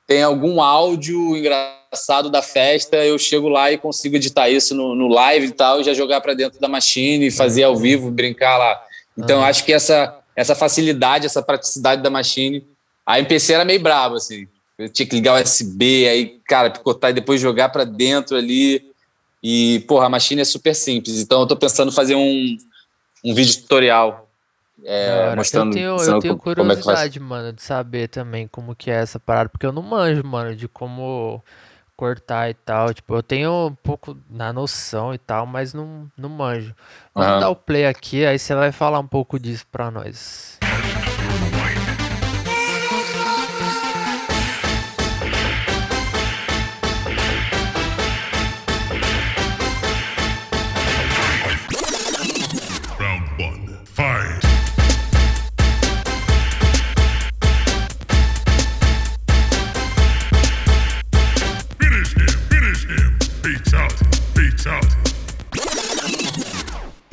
tem 0.06 0.22
algum 0.22 0.62
áudio 0.62 1.38
engraçado 1.38 2.30
da 2.30 2.41
festa, 2.41 2.98
eu 2.98 3.17
chego 3.17 3.48
lá 3.48 3.72
e 3.72 3.78
consigo 3.78 4.17
editar 4.17 4.50
isso 4.50 4.76
no, 4.76 4.93
no 4.96 5.08
live 5.08 5.48
e 5.48 5.52
tal, 5.52 5.80
e 5.80 5.84
já 5.86 5.93
jogar 5.93 6.19
para 6.19 6.34
dentro 6.34 6.60
da 6.60 6.67
machine, 6.67 7.32
fazer 7.32 7.63
ao 7.63 7.78
vivo, 7.78 8.12
brincar 8.12 8.58
lá. 8.58 8.82
Então, 9.17 9.38
eu 9.38 9.41
Aham. 9.41 9.50
acho 9.50 9.63
que 9.63 9.72
essa, 9.72 10.19
essa 10.36 10.54
facilidade, 10.54 11.26
essa 11.26 11.41
praticidade 11.41 12.02
da 12.04 12.10
machine, 12.10 12.67
a 13.06 13.17
MPC 13.17 13.54
era 13.54 13.63
meio 13.63 13.80
brabo, 13.80 14.15
assim. 14.15 14.46
Eu 14.78 14.89
tinha 14.89 15.08
que 15.08 15.15
ligar 15.15 15.39
o 15.39 15.43
USB, 15.43 16.08
aí, 16.10 16.39
cara, 16.46 16.69
picotar 16.69 17.12
e 17.12 17.13
depois 17.13 17.39
jogar 17.39 17.69
para 17.69 17.86
dentro 17.86 18.36
ali. 18.36 18.91
E, 19.41 19.80
porra, 19.88 20.08
a 20.08 20.10
machine 20.10 20.41
é 20.41 20.46
super 20.46 20.74
simples. 20.74 21.19
Então, 21.19 21.41
eu 21.41 21.48
tô 21.48 21.56
pensando 21.56 21.91
em 21.91 21.96
fazer 21.96 22.15
um, 22.15 22.58
um 23.23 23.33
vídeo 23.33 23.55
tutorial. 23.62 24.29
é, 24.83 25.05
Da 25.07 25.15
hora. 25.17 25.36
mostrando, 25.36 25.77
eu 25.77 25.97
tenho, 25.97 26.03
eu 26.15 26.19
tenho 26.19 26.38
como 26.38 26.49
é 26.49 26.55
curiosidade, 26.55 27.19
mano, 27.19 27.53
de 27.53 27.62
saber 27.62 28.07
também 28.09 28.47
como 28.47 28.75
que 28.75 28.91
é 28.91 28.95
essa 28.95 29.19
parada, 29.19 29.49
porque 29.49 29.65
eu 29.65 29.71
não 29.71 29.81
manjo, 29.81 30.23
mano, 30.25 30.55
de 30.55 30.67
como 30.67 31.43
cortar 31.95 32.49
e 32.49 32.53
tal. 32.53 32.93
Tipo, 32.93 33.15
eu 33.15 33.23
tenho 33.23 33.67
um 33.67 33.75
pouco 33.75 34.17
na 34.29 34.51
noção 34.51 35.13
e 35.13 35.17
tal, 35.17 35.45
mas 35.45 35.73
não, 35.73 36.12
não 36.17 36.29
manjo. 36.29 36.75
Vamos 37.15 37.29
Aham. 37.31 37.39
dar 37.39 37.49
o 37.49 37.55
play 37.55 37.86
aqui, 37.86 38.25
aí 38.25 38.38
você 38.39 38.53
vai 38.55 38.71
falar 38.71 38.99
um 38.99 39.07
pouco 39.07 39.39
disso 39.39 39.65
pra 39.71 39.89
nós. 39.91 40.52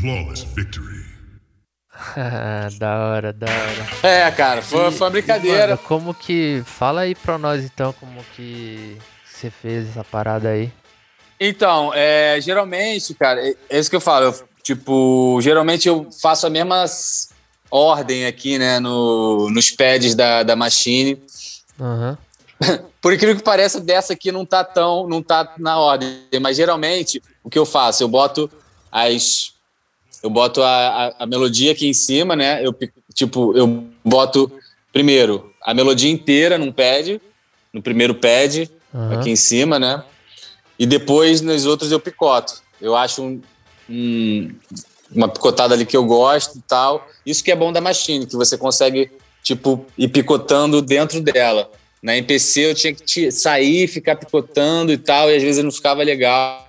Flawless 0.00 0.44
victory. 0.54 1.04
da 2.78 2.98
hora, 2.98 3.32
da 3.32 3.46
hora. 3.46 3.86
É, 4.02 4.30
cara, 4.30 4.62
foi, 4.62 4.88
E- 4.88 4.92
foi 4.92 5.06
uma 5.06 5.10
brincadeira. 5.10 5.66
mano, 5.76 5.78
como 5.86 6.14
que. 6.14 6.62
Fala 6.64 7.02
aí 7.02 7.14
pra 7.14 7.36
nós 7.38 7.64
então, 7.64 7.92
como 7.94 8.24
que 8.36 8.96
você 9.26 9.50
fez 9.50 9.88
essa 9.90 10.04
parada 10.04 10.48
aí. 10.48 10.72
Então, 11.38 11.92
é, 11.94 12.38
geralmente, 12.40 13.14
cara, 13.14 13.40
é 13.46 13.54
é 13.68 13.78
isso 13.78 13.90
que 13.90 13.96
eu 13.96 14.00
falo. 14.00 14.26
eu, 14.26 14.48
tipo, 14.62 15.38
geralmente 15.42 15.88
eu 15.88 16.08
faço 16.22 16.46
a 16.46 16.50
mesma 16.50 16.84
ordem 17.70 18.26
aqui, 18.26 18.58
né, 18.58 18.78
no, 18.80 19.48
nos 19.50 19.70
pads 19.70 20.14
da, 20.14 20.42
da 20.42 20.54
machine. 20.56 21.22
Aham. 21.80 22.18
Por 23.00 23.14
incrível 23.14 23.36
que 23.36 23.42
pareça, 23.42 23.80
dessa 23.80 24.12
aqui 24.12 24.30
não 24.30 24.44
tá 24.44 24.62
tão, 24.62 25.08
não 25.08 25.22
tá 25.22 25.54
na 25.58 25.78
ordem. 25.78 26.20
Mas 26.42 26.56
geralmente, 26.58 27.22
o 27.42 27.48
que 27.48 27.58
eu 27.58 27.64
faço? 27.64 28.02
Eu 28.02 28.08
boto 28.08 28.50
as. 28.92 29.52
Eu 30.22 30.30
boto 30.30 30.62
a, 30.62 30.68
a, 31.06 31.14
a 31.24 31.26
melodia 31.26 31.72
aqui 31.72 31.88
em 31.88 31.94
cima, 31.94 32.36
né? 32.36 32.64
Eu, 32.64 32.74
tipo, 33.14 33.56
eu 33.56 33.84
boto 34.04 34.50
primeiro 34.92 35.52
a 35.62 35.72
melodia 35.74 36.10
inteira 36.10 36.58
num 36.58 36.72
pad, 36.72 37.20
no 37.72 37.82
primeiro 37.82 38.14
pad, 38.14 38.70
aham. 38.94 39.18
aqui 39.20 39.30
em 39.30 39.36
cima, 39.36 39.78
né? 39.78 40.02
E 40.78 40.86
depois 40.86 41.40
nos 41.40 41.66
outros 41.66 41.92
eu 41.92 42.00
picoto. 42.00 42.62
Eu 42.80 42.96
acho 42.96 43.22
um- 43.22 43.40
um- 43.88 44.50
uma 45.14 45.28
picotada 45.28 45.74
ali 45.74 45.84
que 45.84 45.96
eu 45.96 46.04
gosto 46.04 46.58
e 46.58 46.62
tal. 46.62 47.06
Isso 47.24 47.42
que 47.44 47.50
é 47.50 47.56
bom 47.56 47.72
da 47.72 47.80
machine, 47.80 48.26
que 48.26 48.36
você 48.36 48.56
consegue, 48.56 49.10
tipo, 49.42 49.84
ir 49.98 50.08
picotando 50.08 50.80
dentro 50.80 51.20
dela. 51.20 51.70
Na 52.02 52.16
MPC 52.16 52.60
eu 52.70 52.74
tinha 52.74 52.94
que 52.94 53.30
sair, 53.30 53.86
ficar 53.86 54.16
picotando 54.16 54.90
e 54.90 54.96
tal, 54.96 55.30
e 55.30 55.36
às 55.36 55.42
vezes 55.42 55.62
não 55.62 55.70
ficava 55.70 56.02
legal. 56.02 56.66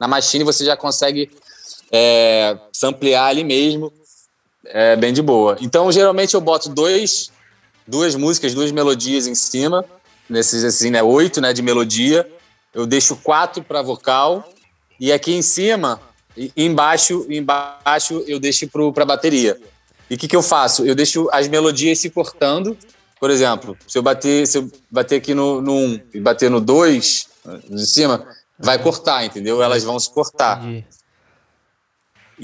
Na 0.00 0.08
machine 0.08 0.42
você 0.42 0.64
já 0.64 0.76
consegue 0.76 1.30
é, 1.92 2.56
samplear 2.72 3.26
ali 3.26 3.44
mesmo. 3.44 3.92
É 4.64 4.96
bem 4.96 5.12
de 5.12 5.20
boa. 5.20 5.58
Então, 5.60 5.92
geralmente 5.92 6.34
eu 6.34 6.40
boto 6.40 6.68
dois, 6.70 7.30
duas 7.86 8.14
músicas, 8.14 8.54
duas 8.54 8.72
melodias 8.72 9.26
em 9.26 9.34
cima, 9.34 9.84
nesses 10.28 10.64
assim, 10.64 10.90
né, 10.90 11.02
oito, 11.02 11.40
né, 11.40 11.52
de 11.52 11.60
melodia. 11.60 12.28
Eu 12.72 12.86
deixo 12.86 13.16
quatro 13.16 13.62
para 13.62 13.82
vocal 13.82 14.48
e 14.98 15.12
aqui 15.12 15.32
em 15.32 15.42
cima, 15.42 16.00
embaixo, 16.56 17.26
embaixo 17.28 18.24
eu 18.26 18.40
deixo 18.40 18.66
para 18.92 19.04
bateria. 19.04 19.60
E 20.08 20.14
o 20.14 20.18
que, 20.18 20.28
que 20.28 20.36
eu 20.36 20.42
faço? 20.42 20.86
Eu 20.86 20.94
deixo 20.94 21.28
as 21.32 21.48
melodias 21.48 21.98
se 21.98 22.08
cortando. 22.08 22.76
Por 23.18 23.30
exemplo, 23.30 23.76
se 23.86 23.98
eu 23.98 24.02
bater, 24.02 24.46
se 24.46 24.58
eu 24.58 24.70
bater 24.90 25.16
aqui 25.16 25.34
no, 25.34 25.60
no 25.60 25.74
1 25.74 26.00
e 26.14 26.20
bater 26.20 26.50
no 26.50 26.60
2, 26.60 27.28
de 27.68 27.86
cima, 27.86 28.26
vai 28.58 28.78
cortar, 28.78 29.24
entendeu? 29.24 29.62
Elas 29.62 29.82
vão 29.82 29.98
se 29.98 30.10
cortar. 30.10 30.62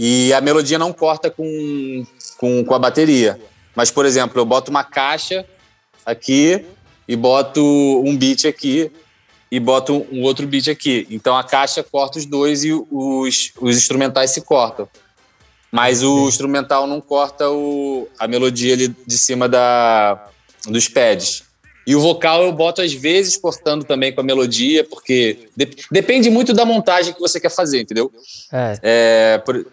E 0.00 0.32
a 0.32 0.40
melodia 0.40 0.78
não 0.78 0.92
corta 0.92 1.28
com, 1.28 2.06
com, 2.36 2.64
com 2.64 2.74
a 2.74 2.78
bateria. 2.78 3.40
Mas, 3.74 3.90
por 3.90 4.06
exemplo, 4.06 4.40
eu 4.40 4.44
boto 4.46 4.70
uma 4.70 4.84
caixa 4.84 5.44
aqui 6.06 6.64
e 7.08 7.16
boto 7.16 7.60
um 8.06 8.16
beat 8.16 8.44
aqui 8.44 8.92
e 9.50 9.58
boto 9.58 10.06
um 10.12 10.22
outro 10.22 10.46
beat 10.46 10.68
aqui. 10.68 11.04
Então 11.10 11.36
a 11.36 11.42
caixa 11.42 11.82
corta 11.82 12.18
os 12.18 12.26
dois 12.26 12.62
e 12.64 12.72
os, 12.72 13.50
os 13.60 13.76
instrumentais 13.76 14.30
se 14.30 14.40
cortam. 14.42 14.88
Mas 15.72 16.02
o 16.02 16.28
instrumental 16.28 16.86
não 16.86 17.00
corta 17.00 17.50
o, 17.50 18.06
a 18.18 18.28
melodia 18.28 18.74
ali 18.74 18.88
de 19.06 19.18
cima 19.18 19.48
da, 19.48 20.28
dos 20.66 20.86
pads. 20.88 21.42
E 21.86 21.96
o 21.96 22.00
vocal 22.00 22.42
eu 22.44 22.52
boto 22.52 22.82
às 22.82 22.92
vezes 22.92 23.36
cortando 23.36 23.82
também 23.84 24.12
com 24.14 24.20
a 24.20 24.24
melodia, 24.24 24.84
porque 24.84 25.48
de- 25.56 25.70
depende 25.90 26.30
muito 26.30 26.52
da 26.54 26.64
montagem 26.64 27.12
que 27.14 27.20
você 27.20 27.40
quer 27.40 27.50
fazer, 27.50 27.80
entendeu? 27.80 28.12
É, 28.52 28.78
É, 28.82 29.38
por- 29.38 29.66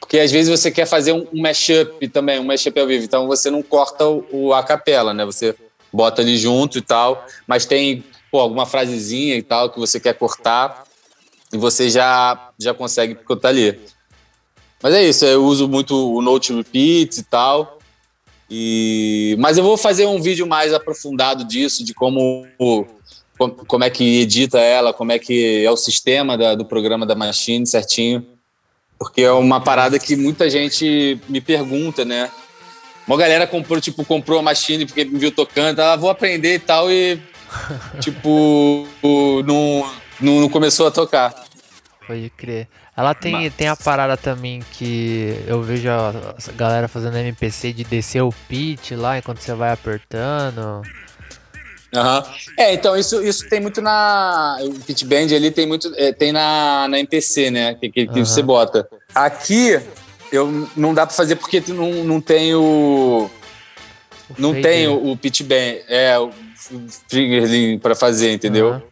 porque 0.00 0.18
às 0.18 0.32
vezes 0.32 0.48
você 0.50 0.70
quer 0.70 0.86
fazer 0.86 1.12
um, 1.12 1.26
um 1.32 1.40
mashup 1.42 2.08
também, 2.08 2.40
um 2.40 2.44
mashup 2.44 2.78
ao 2.80 2.86
vivo. 2.86 3.04
Então 3.04 3.26
você 3.26 3.50
não 3.50 3.62
corta 3.62 4.08
o, 4.08 4.26
o 4.32 4.54
a 4.54 4.62
capela, 4.62 5.14
né? 5.14 5.24
Você 5.24 5.54
bota 5.92 6.22
ali 6.22 6.36
junto 6.36 6.78
e 6.78 6.80
tal. 6.80 7.24
Mas 7.46 7.66
tem 7.66 8.02
pô, 8.30 8.40
alguma 8.40 8.66
frasezinha 8.66 9.36
e 9.36 9.42
tal 9.42 9.70
que 9.70 9.78
você 9.78 10.00
quer 10.00 10.14
cortar 10.14 10.84
e 11.52 11.56
você 11.58 11.90
já, 11.90 12.50
já 12.58 12.72
consegue 12.72 13.14
cortar 13.14 13.48
ali. 13.48 13.78
Mas 14.82 14.94
é 14.94 15.04
isso, 15.04 15.26
eu 15.26 15.44
uso 15.44 15.68
muito 15.68 15.94
o 15.94 16.22
Note 16.22 16.54
Repeats 16.54 17.18
e 17.18 17.22
tal. 17.24 17.78
E... 18.50 19.36
Mas 19.38 19.58
eu 19.58 19.62
vou 19.62 19.76
fazer 19.76 20.06
um 20.06 20.20
vídeo 20.20 20.46
mais 20.46 20.72
aprofundado 20.72 21.44
disso, 21.44 21.84
de 21.84 21.92
como, 21.92 22.46
como, 23.38 23.54
como 23.66 23.84
é 23.84 23.90
que 23.90 24.20
edita 24.22 24.58
ela, 24.58 24.92
como 24.92 25.12
é 25.12 25.18
que 25.18 25.64
é 25.64 25.70
o 25.70 25.76
sistema 25.76 26.36
da- 26.36 26.54
do 26.54 26.64
programa 26.64 27.04
da 27.04 27.14
Machine 27.14 27.66
certinho. 27.66 28.26
Porque 29.00 29.22
é 29.22 29.32
uma 29.32 29.62
parada 29.62 29.98
que 29.98 30.14
muita 30.14 30.50
gente 30.50 31.18
me 31.26 31.40
pergunta, 31.40 32.04
né? 32.04 32.30
Uma 33.06 33.16
galera 33.16 33.46
comprou, 33.46 33.80
tipo, 33.80 34.04
comprou 34.04 34.38
a 34.38 34.42
Machine 34.42 34.84
porque 34.84 35.06
me 35.06 35.18
viu 35.18 35.32
tocando, 35.32 35.80
ah, 35.80 35.96
vou 35.96 36.10
aprender 36.10 36.56
e 36.56 36.58
tal, 36.58 36.92
e 36.92 37.18
tipo, 37.98 38.86
não, 39.02 39.90
não, 40.20 40.40
não 40.42 40.48
começou 40.50 40.86
a 40.86 40.90
tocar. 40.90 41.34
pode 42.06 42.30
crer. 42.36 42.68
Ela 42.94 43.14
tem, 43.14 43.50
tem 43.52 43.68
a 43.68 43.74
parada 43.74 44.14
também 44.18 44.60
que 44.72 45.34
eu 45.46 45.62
vejo 45.62 45.88
a 45.88 46.34
a 46.46 46.52
galera 46.52 46.86
fazendo 46.86 47.16
MPC 47.16 47.72
de 47.72 47.84
descer 47.84 48.20
o 48.20 48.34
pitch 48.46 48.90
lá 48.90 49.16
enquanto 49.16 49.40
você 49.40 49.54
vai 49.54 49.72
apertando. 49.72 50.82
Aham. 51.94 52.22
É, 52.56 52.72
então 52.74 52.96
isso, 52.96 53.22
isso 53.22 53.48
tem 53.48 53.60
muito 53.60 53.80
na. 53.80 54.58
O 54.62 54.74
Pit 54.80 55.04
Band 55.04 55.34
ali 55.34 55.50
tem 55.50 55.66
muito. 55.66 55.92
é, 55.96 56.12
tem 56.12 56.30
na, 56.32 56.86
na 56.88 56.98
MPC, 56.98 57.50
né? 57.50 57.74
Que, 57.74 57.90
que, 57.90 58.06
que 58.06 58.20
você 58.20 58.42
bota. 58.42 58.88
Aqui, 59.14 59.80
eu 60.30 60.68
não 60.76 60.94
dá 60.94 61.04
pra 61.06 61.14
fazer 61.14 61.36
porque 61.36 61.60
tu 61.60 61.74
não, 61.74 61.90
não 62.04 62.20
tem 62.20 62.54
o. 62.54 63.28
o 64.30 64.34
Não 64.38 64.50
fader. 64.50 64.62
tem 64.62 64.88
o, 64.88 65.10
o 65.10 65.16
Pitch 65.16 65.42
Band. 65.42 65.80
É, 65.88 66.16
o 66.18 66.30
Fingerling 67.08 67.78
pra 67.78 67.94
fazer, 67.96 68.32
entendeu? 68.32 68.68
Aham. 68.74 68.82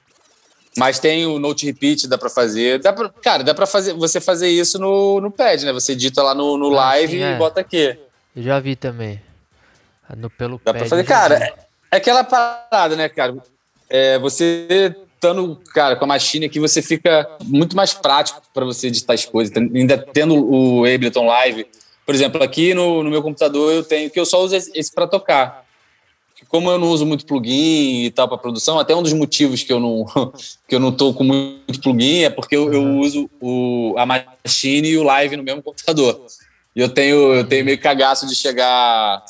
Mas 0.76 0.98
tem 1.00 1.26
o 1.26 1.40
Note 1.40 1.66
Repeat, 1.66 2.06
dá 2.06 2.16
pra 2.16 2.28
fazer. 2.30 2.78
Dá 2.80 2.92
pra, 2.92 3.08
cara, 3.08 3.42
dá 3.42 3.52
pra 3.52 3.66
fazer, 3.66 3.94
você 3.94 4.20
fazer 4.20 4.48
isso 4.48 4.78
no, 4.78 5.20
no 5.20 5.28
pad, 5.30 5.64
né? 5.64 5.72
Você 5.72 5.92
edita 5.92 6.22
lá 6.22 6.34
no, 6.36 6.56
no 6.56 6.66
Ah, 6.78 6.84
live 6.90 7.16
sim, 7.16 7.22
é. 7.22 7.34
e 7.34 7.36
bota 7.36 7.60
aqui. 7.60 7.98
Eu 8.36 8.42
já 8.42 8.60
vi 8.60 8.76
também. 8.76 9.20
No, 10.16 10.30
pelo 10.30 10.60
Dá 10.64 10.72
pad, 10.72 10.78
pra 10.78 10.88
fazer. 10.88 11.04
Cara, 11.04 11.38
vi. 11.38 11.67
É, 11.90 11.96
aquela 11.96 12.24
parada, 12.24 12.96
né, 12.96 13.08
cara? 13.08 13.36
É, 13.88 14.18
você 14.18 14.94
estando, 15.18 15.60
cara, 15.74 15.96
com 15.96 16.04
a 16.04 16.08
machine 16.08 16.46
aqui, 16.46 16.60
você 16.60 16.80
fica 16.80 17.28
muito 17.44 17.76
mais 17.76 17.92
prático 17.92 18.40
pra 18.54 18.64
você 18.64 18.86
editar 18.86 19.14
as 19.14 19.24
coisas. 19.24 19.54
Ainda 19.56 19.98
tendo 19.98 20.34
o 20.34 20.84
Ableton 20.84 21.26
Live. 21.26 21.66
Por 22.06 22.14
exemplo, 22.14 22.42
aqui 22.42 22.72
no, 22.72 23.02
no 23.02 23.10
meu 23.10 23.22
computador 23.22 23.72
eu 23.72 23.82
tenho 23.82 24.08
que 24.08 24.18
eu 24.18 24.24
só 24.24 24.42
uso 24.42 24.56
esse, 24.56 24.94
pra 24.94 25.06
tocar. 25.06 25.66
Como 26.48 26.70
eu 26.70 26.78
não 26.78 26.88
uso 26.88 27.04
muito 27.04 27.26
plugin 27.26 28.04
e 28.04 28.10
tal 28.10 28.28
pra 28.28 28.38
produção, 28.38 28.78
até 28.78 28.94
um 28.94 29.02
dos 29.02 29.12
motivos 29.12 29.62
que 29.62 29.72
eu 29.72 29.80
não 29.80 30.06
que 30.66 30.74
eu 30.74 30.80
não 30.80 30.92
tô 30.92 31.12
com 31.12 31.24
muito 31.24 31.80
plugin 31.82 32.22
é 32.22 32.30
porque 32.30 32.56
eu, 32.56 32.72
eu 32.72 32.96
uso 32.98 33.28
o, 33.40 33.94
a 33.98 34.06
machine 34.06 34.88
e 34.88 34.96
o 34.96 35.02
live 35.02 35.36
no 35.36 35.42
mesmo 35.42 35.62
computador. 35.62 36.24
E 36.74 36.80
eu 36.80 36.88
tenho 36.88 37.34
eu 37.34 37.44
tenho 37.44 37.64
meio 37.64 37.78
cagaço 37.78 38.26
de 38.26 38.36
chegar 38.36 39.22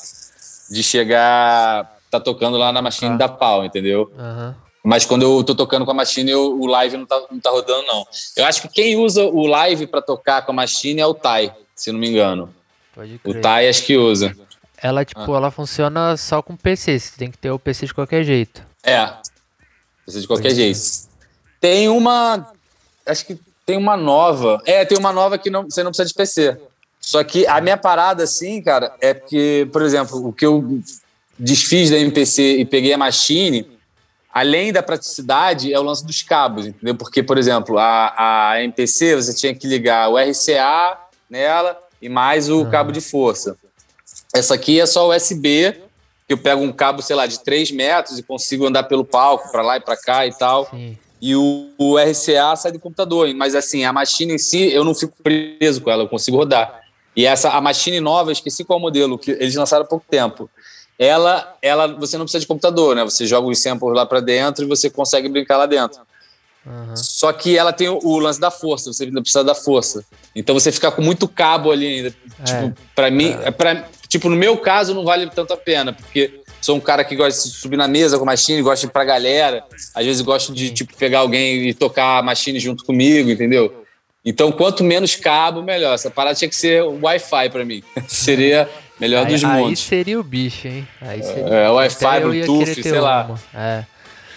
de 0.69 0.83
chegar 0.83 1.98
tá 2.09 2.19
tocando 2.19 2.57
lá 2.57 2.71
na 2.71 2.81
machine 2.81 3.13
Ah. 3.13 3.17
da 3.17 3.27
pau, 3.29 3.63
entendeu? 3.65 4.11
Aham. 4.17 4.55
Mas 4.83 5.05
quando 5.05 5.23
eu 5.23 5.43
tô 5.43 5.53
tocando 5.53 5.83
com 5.85 5.91
a 5.91 5.93
machine, 5.93 6.31
eu- 6.31 6.57
o 6.59 6.65
live 6.65 6.95
não 6.97 7.05
tá, 7.05 7.21
não 7.29 7.39
tá 7.39 7.49
rodando, 7.49 7.85
não. 7.85 8.07
Eu 8.37 8.45
acho 8.45 8.61
que 8.61 8.69
quem 8.69 8.95
usa 8.95 9.23
o 9.25 9.45
live 9.45 9.85
pra 9.87 10.01
tocar 10.01 10.41
com 10.45 10.51
a 10.51 10.55
machine 10.55 11.01
é 11.01 11.05
o 11.05 11.13
Tai, 11.13 11.53
se 11.75 11.91
não 11.91 11.99
me 11.99 12.09
engano. 12.09 12.53
Pode 12.95 13.19
O. 13.23 13.33
Tai 13.41 13.67
acho 13.67 13.83
que 13.85 13.97
usa. 13.97 14.35
Ela, 14.81 15.03
tipo, 15.03 15.35
ela 15.35 15.51
funciona 15.51 16.15
só 16.15 16.41
com 16.41 16.55
PC. 16.55 16.97
Você 16.97 17.17
tem 17.17 17.29
que 17.29 17.37
ter 17.37 17.51
o 17.51 17.59
PC 17.59 17.87
de 17.87 17.93
qualquer 17.93 18.23
jeito. 18.23 18.63
É. 18.81 19.05
Precisa 20.05 20.21
de 20.21 20.27
qualquer 20.27 20.49
Pode 20.49 20.55
jeito. 20.55 20.79
Tem 21.59 21.89
uma. 21.89 22.49
Acho 23.05 23.25
que 23.25 23.37
tem 23.65 23.75
uma 23.77 23.97
nova. 23.97 24.61
É, 24.65 24.85
tem 24.85 24.97
uma 24.97 25.11
nova 25.11 25.37
que 25.37 25.49
não, 25.49 25.63
você 25.69 25.83
não 25.83 25.91
precisa 25.91 26.07
de 26.07 26.13
PC. 26.15 26.57
Só 27.01 27.21
que 27.23 27.45
a 27.47 27.59
minha 27.59 27.75
parada, 27.77 28.23
assim, 28.23 28.61
cara, 28.61 28.95
é 29.01 29.13
porque, 29.13 29.67
por 29.73 29.81
exemplo, 29.81 30.25
o 30.25 30.31
que 30.31 30.45
eu 30.45 30.81
desfiz 31.39 31.89
da 31.89 31.97
MPC 31.97 32.57
e 32.57 32.65
peguei 32.65 32.93
a 32.93 32.97
machine, 32.97 33.65
além 34.31 34.73
da 34.73 34.83
praticidade, 34.83 35.73
é 35.73 35.79
o 35.79 35.83
lance 35.83 36.05
dos 36.05 36.21
cabos, 36.21 36.67
entendeu? 36.67 36.95
Porque, 36.95 37.23
por 37.23 37.37
exemplo, 37.37 37.77
a, 37.77 38.51
a 38.51 38.63
MPC 38.63 39.15
você 39.15 39.33
tinha 39.33 39.55
que 39.55 39.65
ligar 39.65 40.09
o 40.09 40.17
RCA 40.17 40.97
nela 41.29 41.79
e 42.01 42.09
mais 42.09 42.49
o 42.49 42.65
cabo 42.69 42.91
de 42.91 43.01
força. 43.01 43.57
Essa 44.33 44.55
aqui 44.55 44.79
é 44.79 44.85
só 44.85 45.09
USB, 45.09 45.73
que 46.27 46.33
eu 46.33 46.37
pego 46.37 46.61
um 46.61 46.71
cabo, 46.71 47.01
sei 47.01 47.15
lá, 47.15 47.25
de 47.25 47.39
3 47.43 47.71
metros 47.71 48.19
e 48.19 48.23
consigo 48.23 48.67
andar 48.67 48.83
pelo 48.83 49.03
palco, 49.03 49.51
para 49.51 49.61
lá 49.61 49.77
e 49.77 49.79
para 49.79 49.97
cá 49.97 50.27
e 50.27 50.31
tal. 50.31 50.69
Sim. 50.69 50.97
E 51.21 51.35
o, 51.35 51.69
o 51.77 51.97
RCA 51.97 52.55
sai 52.55 52.71
do 52.71 52.79
computador. 52.79 53.33
Mas 53.33 53.55
assim, 53.55 53.83
a 53.83 53.91
machine 53.91 54.35
em 54.35 54.37
si, 54.37 54.71
eu 54.71 54.83
não 54.83 54.93
fico 54.93 55.13
preso 55.21 55.81
com 55.81 55.89
ela, 55.89 56.03
eu 56.03 56.07
consigo 56.07 56.37
rodar. 56.37 56.81
E 57.15 57.25
essa, 57.25 57.49
a 57.49 57.59
machine 57.59 57.99
nova, 57.99 58.29
eu 58.29 58.33
esqueci 58.33 58.63
qual 58.63 58.79
modelo, 58.79 59.17
que 59.17 59.31
eles 59.31 59.55
lançaram 59.55 59.83
há 59.83 59.87
pouco 59.87 60.05
tempo. 60.09 60.49
Ela, 60.99 61.55
ela, 61.61 61.87
você 61.87 62.17
não 62.17 62.25
precisa 62.25 62.41
de 62.41 62.47
computador, 62.47 62.93
né? 62.93 63.05
Você 63.05 63.25
joga 63.25 63.47
os 63.47 63.57
samples 63.59 63.95
lá 63.95 64.05
para 64.05 64.19
dentro 64.19 64.65
e 64.65 64.67
você 64.67 64.89
consegue 64.89 65.29
brincar 65.29 65.55
lá 65.55 65.65
dentro. 65.65 66.01
Aham. 66.67 66.95
Só 66.95 67.31
que 67.31 67.57
ela 67.57 67.71
tem 67.71 67.87
o, 67.87 67.99
o 68.03 68.19
lance 68.19 68.39
da 68.39 68.51
força, 68.51 68.91
você 68.91 69.05
ainda 69.05 69.21
precisa 69.21 69.43
da 69.43 69.55
força. 69.55 70.03
Então 70.35 70.53
você 70.53 70.73
fica 70.73 70.91
com 70.91 71.01
muito 71.01 71.25
cabo 71.25 71.71
ali 71.71 71.87
ainda. 71.87 72.15
Tipo, 72.43 72.73
pra 72.93 73.09
mim, 73.09 73.33
é 73.43 73.49
pra, 73.49 73.87
tipo, 74.09 74.27
no 74.27 74.35
meu 74.35 74.57
caso 74.57 74.93
não 74.93 75.05
vale 75.05 75.27
tanto 75.29 75.53
a 75.53 75.57
pena, 75.57 75.93
porque 75.93 76.41
sou 76.61 76.75
um 76.75 76.81
cara 76.81 77.05
que 77.05 77.15
gosta 77.15 77.47
de 77.47 77.55
subir 77.55 77.77
na 77.77 77.87
mesa 77.87 78.17
com 78.17 78.23
a 78.23 78.27
machine, 78.27 78.61
gosta 78.61 78.85
de 78.85 78.91
ir 78.91 78.93
pra 78.93 79.05
galera. 79.05 79.63
Às 79.95 80.05
vezes 80.05 80.21
gosto 80.21 80.53
de, 80.53 80.69
tipo, 80.71 80.95
pegar 80.97 81.19
alguém 81.19 81.69
e 81.69 81.73
tocar 81.73 82.19
a 82.19 82.21
machine 82.21 82.59
junto 82.59 82.83
comigo, 82.83 83.29
entendeu? 83.29 83.85
Então, 84.23 84.51
quanto 84.51 84.83
menos 84.83 85.15
cabo, 85.15 85.63
melhor. 85.63 85.95
Essa 85.95 86.11
parada 86.11 86.35
tinha 86.35 86.49
que 86.49 86.55
ser 86.55 86.83
o 86.83 86.99
Wi-Fi 87.01 87.49
pra 87.49 87.63
mim. 87.63 87.81
Seria 88.07 88.69
melhor 88.99 89.25
Aí, 89.25 89.33
dos 89.33 89.43
aí 89.43 89.63
mundos. 89.63 89.79
seria 89.79 90.19
o 90.19 90.23
bicho, 90.23 90.67
hein? 90.67 90.87
Aí 91.01 91.23
seria. 91.23 91.43
É, 91.53 91.69
Wi-Fi, 91.69 92.05
Até 92.05 92.23
eu 92.23 92.33
ia 92.33 92.45
Bluetooth, 92.45 92.83
sei 92.83 92.99
lá. 92.99 93.25
uma. 93.25 93.39
É. 93.53 93.83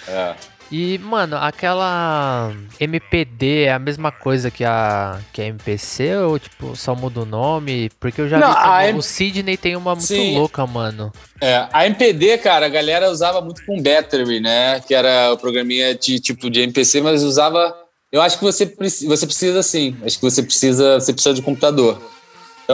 É. 0.09 0.35
E, 0.71 0.97
mano, 0.99 1.37
aquela 1.37 2.51
MPD 2.81 3.65
é 3.65 3.73
a 3.75 3.79
mesma 3.79 4.11
coisa 4.11 4.51
que 4.51 4.65
a, 4.65 5.19
que 5.31 5.43
a 5.43 5.45
MPC 5.45 6.17
ou, 6.17 6.39
tipo, 6.39 6.75
só 6.75 6.95
muda 6.95 7.21
o 7.21 7.27
nome? 7.27 7.91
Porque 8.01 8.23
eu 8.23 8.29
já 8.29 8.39
Não, 8.39 8.53
vi 8.53 8.89
M- 8.89 8.99
o 8.99 9.03
Sidney 9.03 9.59
tem 9.59 9.77
uma 9.77 9.91
muito 9.95 10.07
Sim. 10.07 10.35
louca, 10.39 10.67
mano. 10.67 11.13
É, 11.43 11.67
a 11.71 11.85
MPD, 11.87 12.39
cara, 12.39 12.65
a 12.65 12.69
galera 12.71 13.11
usava 13.11 13.43
muito 13.43 13.63
com 13.67 13.77
Battery, 13.83 14.41
né? 14.41 14.81
Que 14.81 14.95
era 14.95 15.31
o 15.33 15.37
programinha 15.37 15.95
de 15.95 16.19
tipo 16.19 16.49
de 16.49 16.61
MPC, 16.63 17.03
mas 17.03 17.23
usava. 17.23 17.77
Eu 18.11 18.23
acho 18.23 18.39
que 18.39 18.45
você, 18.45 18.65
você 19.07 19.27
precisa 19.27 19.63
sim. 19.63 19.97
Acho 20.05 20.19
que 20.19 20.25
você 20.25 20.43
precisa, 20.43 20.99
você 21.01 21.13
precisa 21.13 21.35
de 21.35 21.43
computador 21.43 22.01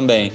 também. 0.00 0.32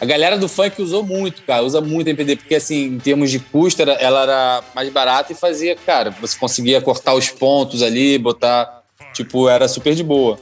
A 0.00 0.04
galera 0.04 0.36
do 0.38 0.48
funk 0.48 0.80
usou 0.82 1.02
muito, 1.04 1.42
cara, 1.42 1.62
usa 1.62 1.80
muito 1.80 2.08
MPD, 2.08 2.36
porque 2.36 2.54
assim, 2.56 2.84
em 2.84 2.98
termos 2.98 3.30
de 3.30 3.38
custo, 3.38 3.82
era- 3.82 3.92
ela 3.94 4.22
era 4.22 4.62
mais 4.74 4.88
barata 4.90 5.32
e 5.32 5.36
fazia, 5.36 5.76
cara, 5.76 6.10
você 6.20 6.36
conseguia 6.38 6.80
cortar 6.80 7.14
os 7.14 7.28
pontos 7.28 7.82
ali, 7.82 8.18
botar, 8.18 8.82
tipo, 9.12 9.48
era 9.48 9.68
super 9.68 9.94
de 9.94 10.02
boa. 10.02 10.38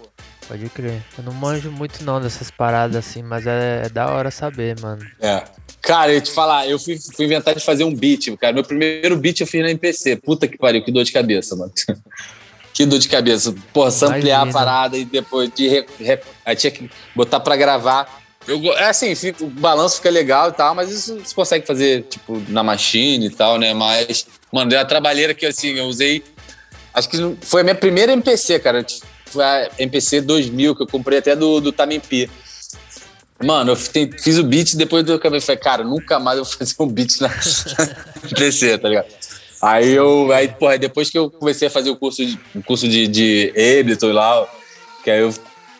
Pode 0.48 0.68
crer. 0.68 1.02
Eu 1.18 1.24
não 1.24 1.32
manjo 1.32 1.72
muito 1.72 2.04
não 2.04 2.20
dessas 2.20 2.50
paradas 2.52 2.96
assim, 2.96 3.22
mas 3.22 3.46
é, 3.46 3.82
é 3.86 3.88
da 3.88 4.08
hora 4.12 4.30
saber, 4.30 4.78
mano. 4.80 5.04
É. 5.20 5.42
Cara, 5.82 6.12
eu 6.12 6.14
ia 6.16 6.20
te 6.20 6.30
falar, 6.30 6.68
eu 6.68 6.78
fui, 6.78 6.96
fui 7.14 7.24
inventar 7.24 7.54
de 7.54 7.64
fazer 7.64 7.82
um 7.84 7.92
beat, 7.94 8.28
cara. 8.36 8.52
Meu 8.52 8.62
primeiro 8.64 9.16
beat 9.16 9.40
eu 9.40 9.46
fiz 9.46 9.60
na 9.62 9.70
MPC. 9.70 10.16
Puta 10.16 10.46
que 10.46 10.56
pariu, 10.56 10.84
que 10.84 10.92
dor 10.92 11.02
de 11.04 11.10
cabeça, 11.12 11.56
mano. 11.56 11.72
que 12.72 12.86
dor 12.86 12.98
de 13.00 13.08
cabeça. 13.08 13.52
Porra, 13.72 13.90
samplear 13.90 14.42
a 14.42 14.52
parada 14.52 14.96
e 14.96 15.04
depois 15.04 15.50
de. 15.52 15.66
Re, 15.68 15.86
re- 15.98 16.20
aí 16.44 16.54
tinha 16.54 16.70
que 16.70 16.88
botar 17.14 17.40
pra 17.40 17.56
gravar. 17.56 18.22
Eu, 18.46 18.60
é 18.74 18.88
assim, 18.88 19.14
fica- 19.14 19.44
o 19.44 19.48
balanço 19.48 19.96
fica 19.96 20.10
legal 20.10 20.50
e 20.50 20.52
tal, 20.52 20.74
mas 20.74 20.90
isso 20.90 21.18
você 21.18 21.34
consegue 21.34 21.66
fazer, 21.66 22.02
tipo, 22.04 22.42
na 22.48 22.62
machine 22.62 23.26
e 23.26 23.30
tal, 23.30 23.58
né? 23.58 23.74
Mas, 23.74 24.26
mano, 24.52 24.70
deu 24.70 24.78
uma 24.78 24.84
trabalheira 24.84 25.34
que, 25.34 25.44
assim, 25.46 25.74
eu 25.78 25.86
usei. 25.86 26.22
Acho 26.94 27.08
que 27.08 27.36
foi 27.42 27.60
a 27.62 27.64
minha 27.64 27.74
primeira 27.74 28.12
MPC, 28.12 28.58
cara. 28.60 28.84
Foi 29.26 29.44
a 29.44 29.68
MPC 29.78 30.20
2000, 30.20 30.74
que 30.76 30.82
eu 30.82 30.86
comprei 30.86 31.18
até 31.18 31.34
do, 31.34 31.60
do 31.60 31.72
Tamempi. 31.72 32.30
Mano, 33.44 33.72
eu 33.72 33.76
fi- 33.76 34.10
fiz 34.18 34.38
o 34.38 34.44
beat 34.44 34.74
depois 34.76 35.04
do 35.04 35.18
cabelo. 35.18 35.42
Falei, 35.42 35.60
cara, 35.60 35.84
nunca 35.84 36.18
mais 36.18 36.38
eu 36.38 36.44
vou 36.44 36.52
fazer 36.54 36.74
um 36.80 36.86
beat 36.88 37.20
na 37.20 37.28
MPC, 38.24 38.78
tá 38.78 38.88
ligado? 38.88 39.06
Aí 39.60 39.90
eu, 39.92 40.30
aí, 40.32 40.48
porra, 40.48 40.78
depois 40.78 41.10
que 41.10 41.18
eu 41.18 41.30
comecei 41.30 41.68
a 41.68 41.70
fazer 41.70 41.90
o 41.90 41.96
curso 41.96 42.24
de, 42.24 42.38
o 42.54 42.62
curso 42.62 42.88
de, 42.88 43.06
de 43.08 43.50
Ableton 43.80 44.12
lá, 44.12 44.46
que 45.02 45.10
aí 45.10 45.20
eu 45.20 45.34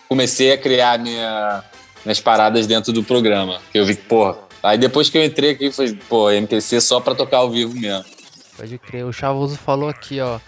comecei 0.09 0.53
a 0.53 0.59
criar 0.59 0.99
minha, 0.99 1.63
minhas 2.07 2.21
paradas 2.21 2.67
dentro 2.67 2.93
do 2.93 3.03
programa. 3.03 3.61
Que 3.73 3.79
eu 3.79 3.85
vi 3.85 3.97
que, 3.97 4.03
porra. 4.03 4.39
Aí 4.63 4.79
depois 4.79 5.11
que 5.11 5.19
eu 5.19 5.25
entrei 5.25 5.51
aqui, 5.51 5.71
foi, 5.71 5.93
pô, 6.09 6.31
MPC 6.31 6.81
só 6.81 7.01
pra 7.01 7.15
tocar 7.15 7.39
ao 7.39 7.51
vivo 7.51 7.75
mesmo. 7.75 8.05
Pode 8.57 8.79
crer. 8.79 9.05
O 9.05 9.13
Chavoso 9.13 9.57
falou 9.57 9.89
aqui, 9.89 10.21
ó. 10.21 10.39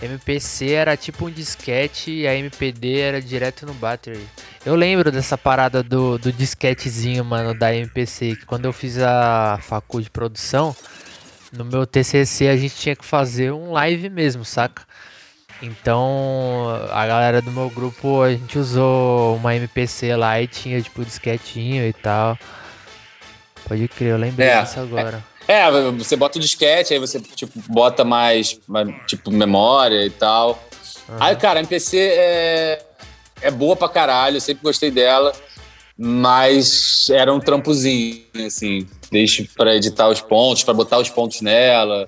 MPC 0.00 0.70
era 0.70 0.96
tipo 0.96 1.26
um 1.26 1.30
disquete 1.30 2.12
e 2.12 2.26
a 2.28 2.34
MPD 2.34 2.98
era 2.98 3.20
direto 3.20 3.66
no 3.66 3.74
battery. 3.74 4.24
Eu 4.64 4.76
lembro 4.76 5.10
dessa 5.10 5.36
parada 5.36 5.82
do, 5.82 6.18
do 6.18 6.32
disquetezinho, 6.32 7.24
mano, 7.24 7.52
da 7.52 7.74
MPC. 7.74 8.36
Que 8.36 8.46
quando 8.46 8.66
eu 8.66 8.72
fiz 8.72 8.98
a 8.98 9.58
facul 9.60 10.00
de 10.00 10.08
produção, 10.08 10.76
no 11.52 11.64
meu 11.64 11.84
TCC 11.84 12.48
a 12.48 12.56
gente 12.56 12.76
tinha 12.76 12.94
que 12.94 13.04
fazer 13.04 13.50
um 13.52 13.72
live 13.72 14.08
mesmo, 14.08 14.44
saca? 14.44 14.82
Então 15.60 16.68
a 16.90 17.06
galera 17.06 17.42
do 17.42 17.50
meu 17.50 17.68
grupo 17.70 18.22
a 18.22 18.30
gente 18.30 18.58
usou 18.58 19.36
uma 19.36 19.54
MPC 19.56 20.14
lá 20.14 20.40
e 20.40 20.46
tinha 20.46 20.80
tipo 20.80 21.04
disquetinho 21.04 21.84
e 21.86 21.92
tal. 21.92 22.38
Pode 23.66 23.86
crer, 23.88 24.12
eu 24.12 24.16
lembrei 24.16 24.48
É, 24.48 24.62
disso 24.62 24.80
agora. 24.80 25.22
É, 25.46 25.70
você 25.92 26.14
bota 26.14 26.38
o 26.38 26.40
disquete, 26.40 26.92
aí 26.92 27.00
você 27.00 27.20
tipo, 27.20 27.52
bota 27.68 28.04
mais, 28.04 28.58
mais, 28.68 28.88
tipo, 29.06 29.30
memória 29.30 30.04
e 30.04 30.10
tal. 30.10 30.62
Aí, 31.18 31.34
cara, 31.36 31.58
a 31.58 31.62
MPC 31.62 31.98
é, 31.98 32.82
é 33.40 33.50
boa 33.50 33.74
pra 33.74 33.88
caralho, 33.88 34.36
eu 34.36 34.40
sempre 34.42 34.62
gostei 34.62 34.90
dela, 34.90 35.32
mas 35.96 37.08
era 37.10 37.32
um 37.32 37.40
trampozinho, 37.40 38.24
assim, 38.46 38.86
deixa 39.10 39.46
pra 39.56 39.74
editar 39.74 40.08
os 40.08 40.20
pontos, 40.20 40.64
pra 40.64 40.74
botar 40.74 40.98
os 40.98 41.08
pontos 41.08 41.40
nela. 41.40 42.06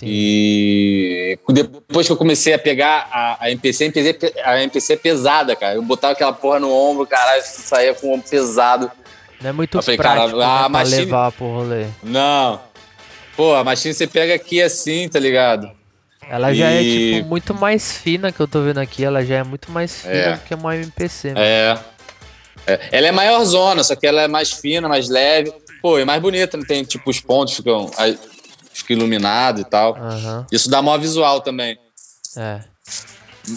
Sim. 0.00 0.06
E 0.08 1.38
depois 1.52 2.06
que 2.06 2.12
eu 2.12 2.16
comecei 2.16 2.52
a 2.54 2.58
pegar 2.58 3.08
a, 3.10 3.44
a 3.44 3.50
MPC, 3.50 3.84
a 3.84 3.86
MPC, 3.86 4.34
a 4.44 4.62
MPC 4.62 4.92
é 4.92 4.96
pesada, 4.96 5.56
cara. 5.56 5.74
Eu 5.74 5.82
botava 5.82 6.12
aquela 6.12 6.32
porra 6.32 6.60
no 6.60 6.72
ombro, 6.72 7.06
caralho, 7.06 7.42
saía 7.44 7.94
com 7.94 8.08
o 8.08 8.14
ombro 8.14 8.28
pesado. 8.28 8.90
Não 9.40 9.50
é 9.50 9.52
muito 9.52 9.76
Eu 9.78 9.82
falei, 9.82 9.98
cara, 9.98 10.14
prático 10.14 10.38
né, 10.38 10.44
a 10.44 10.58
pra 10.60 10.68
machine- 10.68 10.96
levar 10.98 11.32
pro 11.32 11.46
rolê. 11.46 11.86
Não. 12.02 12.60
Pô, 13.36 13.54
a 13.54 13.62
machine 13.64 13.94
você 13.94 14.06
pega 14.06 14.34
aqui 14.34 14.60
assim, 14.62 15.08
tá 15.08 15.18
ligado? 15.18 15.70
Ela 16.30 16.52
já 16.52 16.70
é 16.70 16.82
E- 16.82 17.14
tipo 17.14 17.28
muito 17.28 17.54
mais 17.54 17.92
fina 17.92 18.30
que 18.30 18.40
eu 18.40 18.46
tô 18.48 18.60
vendo 18.62 18.78
aqui, 18.78 19.04
ela 19.04 19.24
já 19.24 19.36
é 19.36 19.42
muito 19.44 19.70
mais 19.72 20.02
fina 20.02 20.12
É. 20.14 20.32
do 20.34 20.40
que 20.40 20.54
uma 20.54 20.76
MPC. 20.76 21.28
mano. 21.28 21.40
É. 21.40 21.78
É. 22.66 22.80
Ela 22.92 23.08
é 23.08 23.12
maior 23.12 23.42
zona, 23.44 23.82
só 23.82 23.94
que 23.96 24.06
ela 24.06 24.22
é 24.22 24.28
mais 24.28 24.52
fina, 24.52 24.88
mais 24.88 25.08
leve. 25.08 25.52
Pô, 25.80 25.98
é 25.98 26.04
mais 26.04 26.20
bonita, 26.20 26.56
não 26.56 26.64
tem 26.66 26.82
tipo 26.84 27.08
os 27.08 27.20
pontos 27.20 27.54
ficam, 27.54 27.90
aí, 27.96 28.18
fica 28.78 28.92
iluminado 28.94 29.60
e 29.60 29.64
tal. 29.64 29.96
Aham, 29.96 30.46
Isso 30.50 30.68
dá 30.70 30.80
maior 30.82 30.98
visual 30.98 31.40
também. 31.40 31.78
é. 32.36 32.60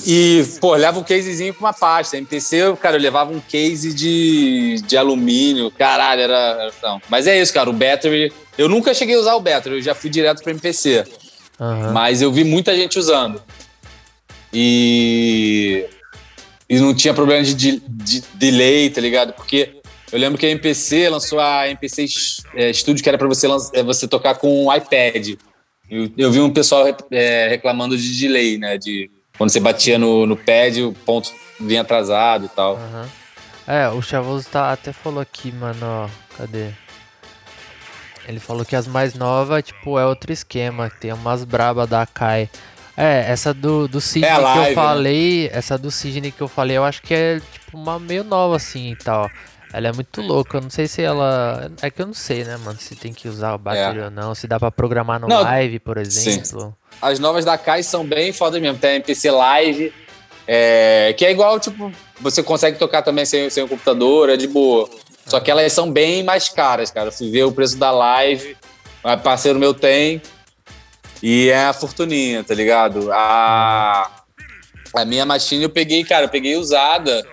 E, 0.07 0.45
pô, 0.62 0.73
leva 0.75 1.01
um 1.01 1.03
casezinho 1.03 1.53
com 1.53 1.65
uma 1.65 1.73
pasta. 1.73 2.15
MPC, 2.15 2.77
cara, 2.81 2.95
eu 2.95 3.01
levava 3.01 3.29
um 3.34 3.41
case 3.41 3.93
de, 3.93 4.75
de 4.88 4.95
alumínio. 4.95 5.69
Caralho, 5.69 6.21
era. 6.21 6.71
Não. 6.81 7.01
Mas 7.10 7.27
é 7.27 7.41
isso, 7.41 7.53
cara. 7.53 7.69
O 7.69 7.73
battery. 7.73 8.31
Eu 8.57 8.69
nunca 8.69 8.93
cheguei 8.93 9.15
a 9.17 9.19
usar 9.19 9.36
o 9.36 9.41
battery, 9.41 9.75
eu 9.75 9.81
já 9.81 9.93
fui 9.93 10.10
direto 10.10 10.41
pra 10.43 10.51
MPC. 10.51 11.03
aham. 11.60 11.91
Mas 11.91 12.21
eu 12.21 12.31
vi 12.31 12.45
muita 12.45 12.73
gente 12.73 12.97
usando. 12.97 13.43
E. 14.53 15.86
E 16.69 16.79
não 16.79 16.93
tinha 16.95 17.13
problema 17.13 17.43
de, 17.43 17.53
de- 17.53 17.79
de 17.86 18.21
delay, 18.36 18.89
tá 18.89 19.01
ligado? 19.01 19.34
Porque 19.34 19.80
eu 20.12 20.19
lembro 20.19 20.38
que 20.38 20.45
a 20.45 20.50
MPC 20.50 21.10
lançou 21.10 21.39
a 21.39 21.67
MPC 21.69 22.06
é, 22.56 22.74
Studio, 22.74 23.02
que 23.04 23.10
era 23.10 23.17
pra 23.17 23.28
você, 23.28 23.47
é, 23.74 23.84
você 23.84 24.08
tocar 24.08 24.36
com 24.36 24.65
o 24.65 24.74
iPad. 24.76 25.36
Eu, 25.89 26.10
eu 26.17 26.32
vi 26.32 26.39
um 26.39 26.52
pessoal 26.52 26.86
é, 27.12 27.47
reclamando 27.50 27.97
de 27.97 28.17
delay, 28.19 28.58
né? 28.58 28.78
De 28.78 29.10
quando 29.38 29.50
você 29.50 29.60
batia 29.60 29.97
no, 29.97 30.26
no 30.26 30.38
pad, 30.38 30.82
o 30.84 30.93
ponto 30.93 31.32
vinha 31.60 31.82
atrasado 31.82 32.45
e 32.45 32.50
tal. 32.50 32.76
aham. 32.76 33.10
É, 33.67 33.88
o 33.89 34.02
Chavoso 34.02 34.50
tá, 34.50 34.71
até 34.71 34.91
falou 34.91 35.21
aqui, 35.21 35.52
mano, 35.52 35.86
ó. 35.86 36.10
Cadê? 36.38 36.69
Ele 38.28 38.39
falou 38.39 38.65
que 38.65 38.76
as 38.76 38.88
mais 38.88 39.13
novas, 39.13 39.63
tipo, 39.63 39.97
é 39.97 40.06
outro 40.06 40.32
esquema. 40.32 40.89
Tem 40.89 41.12
umas 41.13 41.43
braba 41.43 41.88
da 41.88 42.06
Kai. 42.06 42.50
É, 42.95 43.26
essa 43.32 43.54
do, 43.54 43.88
do 43.88 44.02
Sidney 44.02 44.30
É 44.30 44.34
a 44.34 44.38
que 44.38 44.41
live, 44.43 44.60
eu 44.60 44.69
né? 44.69 44.76
falei, 44.76 45.50
essa 45.54 45.78
do 45.78 45.89
Sidney 45.89 46.32
que 46.32 46.41
eu 46.41 46.47
falei, 46.47 46.78
eu 46.78 46.84
acho 46.84 47.02
que 47.02 47.13
é 47.13 47.39
tipo 47.39 47.78
uma 47.78 47.97
meio 48.00 48.24
nova 48.24 48.58
assim 48.58 48.91
e 48.91 48.95
tal. 48.95 49.30
Ela 49.73 49.88
é 49.88 49.91
muito 49.93 50.21
louca, 50.21 50.57
eu 50.57 50.62
não 50.62 50.69
sei 50.69 50.88
se 50.88 51.01
ela. 51.01 51.71
É 51.81 51.89
que 51.89 52.01
eu 52.01 52.07
não 52.07 52.13
sei, 52.13 52.43
né, 52.43 52.57
mano? 52.57 52.77
Se 52.79 52.95
tem 52.95 53.13
que 53.13 53.27
usar 53.27 53.53
o 53.53 53.57
battery 53.57 54.01
ou 54.01 54.12
não, 54.12 54.36
se 54.36 54.47
dá 54.47 54.60
pra 54.60 54.69
programar 54.69 55.19
no 55.19 55.27
É. 55.27 55.29
Não, 55.29 55.41
live, 55.43 55.79
por 55.79 55.97
exemplo. 55.97 56.75
As 57.01 57.19
novas 57.19 57.45
da 57.45 57.57
Kai 57.57 57.81
são 57.84 58.05
bem 58.05 58.34
foda 58.34 58.60
mesmo. 58.60 58.77
Tem 58.77 58.91
a 58.91 58.95
MPC 58.95 59.31
Live, 59.31 59.93
é, 60.47 61.15
que 61.17 61.25
é 61.25 61.31
igual, 61.31 61.60
tipo, 61.60 61.91
você 62.19 62.43
consegue 62.43 62.77
tocar 62.77 63.01
também 63.01 63.25
sem, 63.25 63.49
sem 63.49 63.63
o 63.63 63.67
computador, 63.67 64.29
é 64.29 64.38
de 64.38 64.47
boa. 64.47 64.89
Só 65.25 65.39
que 65.39 65.49
elas 65.49 65.71
são 65.71 65.89
bem 65.89 66.23
mais 66.23 66.49
caras, 66.49 66.91
cara. 66.91 67.07
Eu 67.07 67.13
fui 67.13 67.29
ver 67.29 67.43
o 67.43 67.51
preço 67.51 67.77
da 67.77 67.91
Live, 67.91 68.57
um 69.03 69.17
parceiro 69.19 69.57
meu 69.57 69.73
tem, 69.73 70.21
e 71.23 71.49
é 71.49 71.65
a 71.65 71.73
fortuninha, 71.73 72.43
tá 72.43 72.53
ligado? 72.53 73.12
A, 73.12 74.23
a 74.95 75.05
minha 75.05 75.25
machine 75.25 75.63
eu 75.63 75.69
peguei, 75.69 76.03
cara, 76.03 76.25
eu 76.25 76.29
peguei 76.29 76.57
usada. 76.57 77.25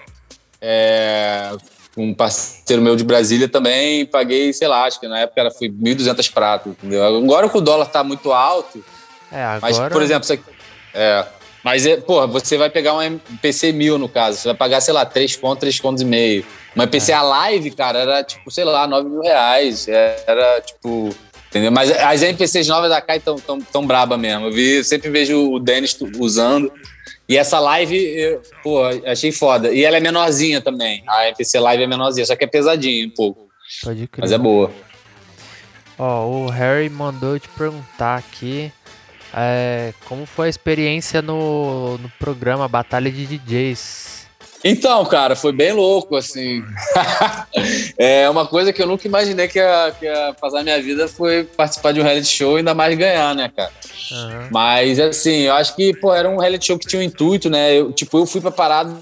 É, 0.60 1.50
um 2.02 2.14
parceiro 2.14 2.80
meu 2.82 2.94
de 2.96 3.04
Brasília 3.04 3.48
também, 3.48 4.06
paguei, 4.06 4.52
sei 4.52 4.68
lá, 4.68 4.84
acho 4.84 4.98
que 5.00 5.08
na 5.08 5.20
época 5.20 5.40
era, 5.40 5.50
foi 5.50 5.68
1.200 5.68 6.32
pratos, 6.32 6.72
entendeu? 6.72 7.04
Agora 7.04 7.48
que 7.48 7.56
o 7.58 7.60
dólar 7.60 7.86
tá 7.86 8.02
muito 8.04 8.32
alto, 8.32 8.84
É, 9.32 9.42
agora. 9.42 9.60
mas, 9.60 9.78
por 9.92 10.02
exemplo, 10.02 10.24
você, 10.24 10.38
é, 10.94 11.24
mas, 11.64 11.84
é, 11.86 11.96
porra, 11.96 12.26
você 12.26 12.56
vai 12.56 12.70
pegar 12.70 12.94
um 12.94 13.02
MPC 13.02 13.72
1000 13.72 13.98
no 13.98 14.08
caso, 14.08 14.38
você 14.38 14.48
vai 14.48 14.56
pagar, 14.56 14.80
sei 14.80 14.94
lá, 14.94 15.04
3 15.04 15.36
contos, 15.36 15.60
3 15.60 15.80
contos 15.80 16.02
e 16.02 16.06
meio. 16.06 16.44
Uma 16.74 16.84
MPC 16.84 17.12
a 17.12 17.22
live, 17.22 17.70
cara, 17.72 17.98
era 17.98 18.22
tipo, 18.22 18.50
sei 18.50 18.64
lá, 18.64 18.86
9 18.86 19.08
mil 19.08 19.20
reais. 19.20 19.88
Era 19.88 20.60
tipo. 20.60 21.10
Entendeu? 21.48 21.72
Mas 21.72 21.90
as 21.90 22.22
MPCs 22.22 22.68
novas 22.68 22.90
da 22.90 23.00
Kai 23.00 23.18
tão, 23.20 23.36
tão, 23.36 23.58
tão 23.60 23.86
braba 23.86 24.16
mesmo. 24.18 24.46
Eu, 24.46 24.52
vi, 24.52 24.76
eu 24.76 24.84
sempre 24.84 25.08
vejo 25.10 25.50
o 25.50 25.58
Denis 25.58 25.94
tu- 25.94 26.08
usando. 26.18 26.70
E 27.28 27.36
essa 27.36 27.60
live, 27.60 27.94
eu, 27.94 28.42
pô, 28.62 28.82
achei 29.04 29.30
foda. 29.30 29.70
E 29.70 29.84
ela 29.84 29.98
é 29.98 30.00
menorzinha 30.00 30.62
também. 30.62 31.04
A 31.06 31.26
MPC 31.26 31.60
Live 31.60 31.82
é 31.82 31.86
menorzinha, 31.86 32.24
só 32.24 32.34
que 32.34 32.44
é 32.44 32.46
pesadinha 32.46 33.06
um 33.06 33.10
pouco. 33.10 33.48
Pode 33.84 34.08
crer. 34.08 34.22
Mas 34.22 34.32
é 34.32 34.38
boa. 34.38 34.70
Ó, 35.98 36.26
o 36.26 36.48
Harry 36.48 36.88
mandou 36.88 37.34
eu 37.34 37.40
te 37.40 37.48
perguntar 37.50 38.16
aqui 38.16 38.72
é, 39.34 39.92
como 40.06 40.24
foi 40.24 40.46
a 40.46 40.50
experiência 40.50 41.20
no, 41.20 41.98
no 41.98 42.08
programa 42.18 42.66
Batalha 42.66 43.10
de 43.10 43.26
DJs. 43.26 44.17
Então, 44.64 45.04
cara, 45.06 45.36
foi 45.36 45.52
bem 45.52 45.72
louco, 45.72 46.16
assim. 46.16 46.64
é 47.96 48.28
uma 48.28 48.46
coisa 48.46 48.72
que 48.72 48.82
eu 48.82 48.86
nunca 48.86 49.06
imaginei 49.06 49.46
que 49.46 49.58
ia, 49.58 49.94
que 49.98 50.04
ia 50.04 50.34
passar 50.40 50.62
minha 50.62 50.80
vida 50.82 51.06
foi 51.06 51.44
participar 51.44 51.92
de 51.92 52.00
um 52.00 52.04
reality 52.04 52.28
show 52.28 52.56
e 52.56 52.58
ainda 52.58 52.74
mais 52.74 52.96
ganhar, 52.96 53.34
né, 53.34 53.50
cara? 53.54 53.70
Aham. 54.12 54.48
Mas, 54.50 54.98
assim, 54.98 55.42
eu 55.42 55.54
acho 55.54 55.76
que, 55.76 55.94
pô, 55.94 56.12
era 56.12 56.28
um 56.28 56.38
reality 56.38 56.66
show 56.66 56.78
que 56.78 56.86
tinha 56.86 57.00
um 57.00 57.04
intuito, 57.04 57.48
né? 57.48 57.78
Eu, 57.78 57.92
tipo, 57.92 58.18
eu 58.18 58.26
fui 58.26 58.40
pra 58.40 58.50
parada 58.50 58.96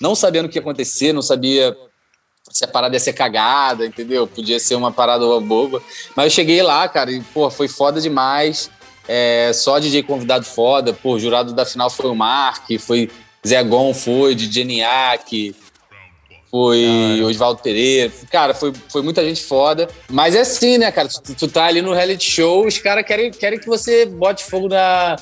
não 0.00 0.14
sabendo 0.14 0.46
o 0.46 0.48
que 0.48 0.58
ia 0.58 0.62
acontecer, 0.62 1.12
não 1.12 1.22
sabia 1.22 1.76
se 2.50 2.64
a 2.64 2.68
parada 2.68 2.96
ia 2.96 3.00
ser 3.00 3.12
cagada, 3.12 3.86
entendeu? 3.86 4.26
Podia 4.26 4.58
ser 4.58 4.74
uma 4.74 4.90
parada 4.90 5.24
boba. 5.40 5.82
Mas 6.16 6.26
eu 6.26 6.30
cheguei 6.30 6.62
lá, 6.62 6.88
cara, 6.88 7.12
e, 7.12 7.20
pô, 7.20 7.48
foi 7.50 7.68
foda 7.68 8.00
demais. 8.00 8.70
É, 9.06 9.52
só 9.54 9.78
DJ 9.78 10.02
convidado 10.02 10.44
foda. 10.44 10.92
Pô, 10.92 11.12
o 11.14 11.20
jurado 11.20 11.52
da 11.52 11.64
final 11.64 11.88
foi 11.88 12.10
o 12.10 12.14
Mark, 12.14 12.66
foi 12.78 13.10
Zé 13.46 13.62
Gon, 13.62 13.94
foi, 13.94 14.34
DJ 14.34 14.64
Niak, 14.64 15.54
foi 16.50 17.22
Oswaldo 17.22 17.62
Pereira. 17.62 18.12
Cara, 18.30 18.54
foi, 18.54 18.72
foi 18.88 19.02
muita 19.02 19.22
gente 19.24 19.42
foda. 19.42 19.88
Mas 20.10 20.34
é 20.34 20.40
assim, 20.40 20.78
né, 20.78 20.90
cara? 20.90 21.08
Tu, 21.08 21.34
tu 21.34 21.48
tá 21.48 21.64
ali 21.64 21.82
no 21.82 21.92
reality 21.92 22.30
show, 22.30 22.66
os 22.66 22.78
caras 22.78 23.06
querem, 23.06 23.30
querem 23.30 23.58
que 23.58 23.66
você 23.66 24.06
bote 24.06 24.44
fogo 24.44 24.68
na, 24.68 25.16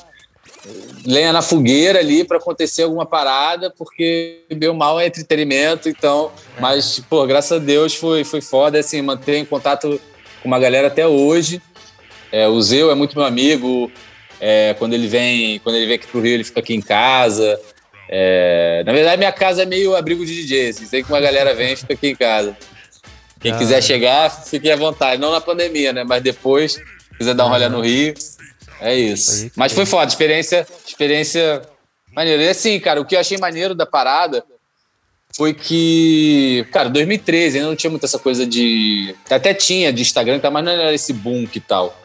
lenha 1.05 1.31
na 1.31 1.41
fogueira 1.41 1.99
ali 1.99 2.23
para 2.23 2.37
acontecer 2.37 2.83
alguma 2.83 3.05
parada, 3.05 3.73
porque 3.77 4.41
meu 4.55 4.73
mal 4.73 4.99
é 4.99 5.07
entretenimento, 5.07 5.89
então. 5.89 6.31
Mas, 6.59 6.99
pô, 7.09 7.25
graças 7.25 7.51
a 7.53 7.63
Deus 7.63 7.95
foi, 7.95 8.23
foi 8.23 8.41
foda, 8.41 8.79
assim, 8.79 9.01
manter 9.01 9.37
em 9.37 9.45
contato 9.45 9.99
com 10.41 10.47
uma 10.47 10.59
galera 10.59 10.87
até 10.87 11.07
hoje. 11.07 11.61
É, 12.31 12.47
o 12.47 12.61
Zeu 12.61 12.91
é 12.91 12.95
muito 12.95 13.17
meu 13.17 13.25
amigo. 13.25 13.91
É, 14.39 14.75
quando 14.77 14.93
ele 14.93 15.07
vem, 15.07 15.59
quando 15.59 15.75
ele 15.75 15.87
vem 15.87 15.95
aqui 15.95 16.07
pro 16.07 16.21
Rio, 16.21 16.33
ele 16.33 16.43
fica 16.43 16.59
aqui 16.59 16.73
em 16.73 16.81
casa. 16.81 17.59
É, 18.09 18.83
na 18.85 18.93
verdade, 18.93 19.17
minha 19.17 19.31
casa 19.31 19.63
é 19.63 19.65
meio 19.65 19.95
abrigo 19.95 20.25
de 20.25 20.33
DJ. 20.33 20.69
Assim, 20.69 20.85
sei 20.85 21.03
que 21.03 21.09
uma 21.11 21.19
galera 21.19 21.53
vem 21.53 21.73
e 21.73 21.75
fica 21.75 21.93
aqui 21.93 22.07
em 22.07 22.15
casa. 22.15 22.55
Quem 23.39 23.51
Ah. 23.51 23.57
quiser 23.57 23.83
chegar, 23.83 24.29
fique 24.29 24.69
à 24.71 24.75
vontade. 24.75 25.21
Não 25.21 25.31
na 25.31 25.41
pandemia, 25.41 25.93
né? 25.93 26.03
Mas 26.03 26.23
depois, 26.23 26.77
quiser 27.17 27.33
dar 27.33 27.45
um 27.45 27.49
rolê 27.49 27.69
no 27.69 27.81
Rio, 27.81 28.13
é 28.81 28.95
isso. 28.95 29.51
Mas 29.55 29.73
foi 29.73 29.85
foda, 29.85 30.09
experiência, 30.09 30.65
experiência 30.87 31.61
maneira. 32.13 32.41
E 32.43 32.49
assim, 32.49 32.79
cara, 32.79 32.99
o 33.01 33.05
que 33.05 33.15
eu 33.15 33.19
achei 33.19 33.37
maneiro 33.37 33.75
da 33.75 33.85
parada 33.85 34.43
foi 35.35 35.53
que, 35.53 36.65
cara, 36.71 36.89
2013 36.89 37.57
ainda 37.57 37.69
não 37.69 37.75
tinha 37.75 37.91
muito 37.91 38.05
essa 38.05 38.17
coisa 38.17 38.45
de. 38.45 39.13
Até 39.29 39.53
tinha 39.53 39.93
de 39.93 40.01
Instagram, 40.01 40.39
tá, 40.39 40.49
mas 40.49 40.65
não 40.65 40.71
era 40.71 40.93
esse 40.93 41.13
boom 41.13 41.45
que 41.45 41.59
tal. 41.59 41.95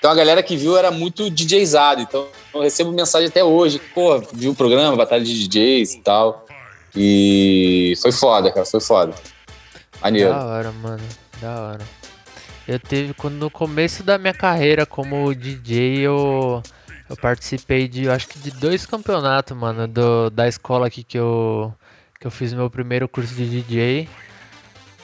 Então 0.00 0.10
a 0.10 0.14
galera 0.14 0.42
que 0.42 0.56
viu 0.56 0.78
era 0.78 0.90
muito 0.90 1.30
DJzado. 1.30 2.00
Então 2.00 2.26
eu 2.54 2.62
recebo 2.62 2.90
mensagem 2.90 3.28
até 3.28 3.44
hoje, 3.44 3.78
pô, 3.94 4.18
viu 4.32 4.52
o 4.52 4.54
programa, 4.54 4.96
Batalha 4.96 5.22
de 5.22 5.46
DJs 5.46 5.92
e 5.92 6.00
tal. 6.00 6.46
E 6.96 7.92
foi 8.00 8.10
foda, 8.10 8.50
cara, 8.50 8.64
foi 8.64 8.80
foda. 8.80 9.14
Maneiro. 10.00 10.30
Da 10.30 10.46
hora, 10.46 10.72
mano. 10.72 11.02
Da 11.38 11.60
hora. 11.60 11.84
Eu 12.66 12.80
teve 12.80 13.12
quando 13.12 13.34
no 13.34 13.50
começo 13.50 14.02
da 14.02 14.16
minha 14.16 14.32
carreira 14.32 14.86
como 14.86 15.34
DJ 15.34 15.98
eu 15.98 16.62
eu 17.08 17.16
participei 17.16 17.86
de 17.86 18.04
eu 18.04 18.12
acho 18.12 18.26
que 18.26 18.38
de 18.38 18.52
dois 18.52 18.86
campeonatos, 18.86 19.54
mano, 19.54 19.86
do, 19.86 20.30
da 20.30 20.48
escola 20.48 20.86
aqui 20.86 21.04
que 21.04 21.18
eu 21.18 21.74
que 22.18 22.26
eu 22.26 22.30
fiz 22.30 22.54
meu 22.54 22.70
primeiro 22.70 23.06
curso 23.06 23.34
de 23.34 23.44
DJ. 23.44 24.08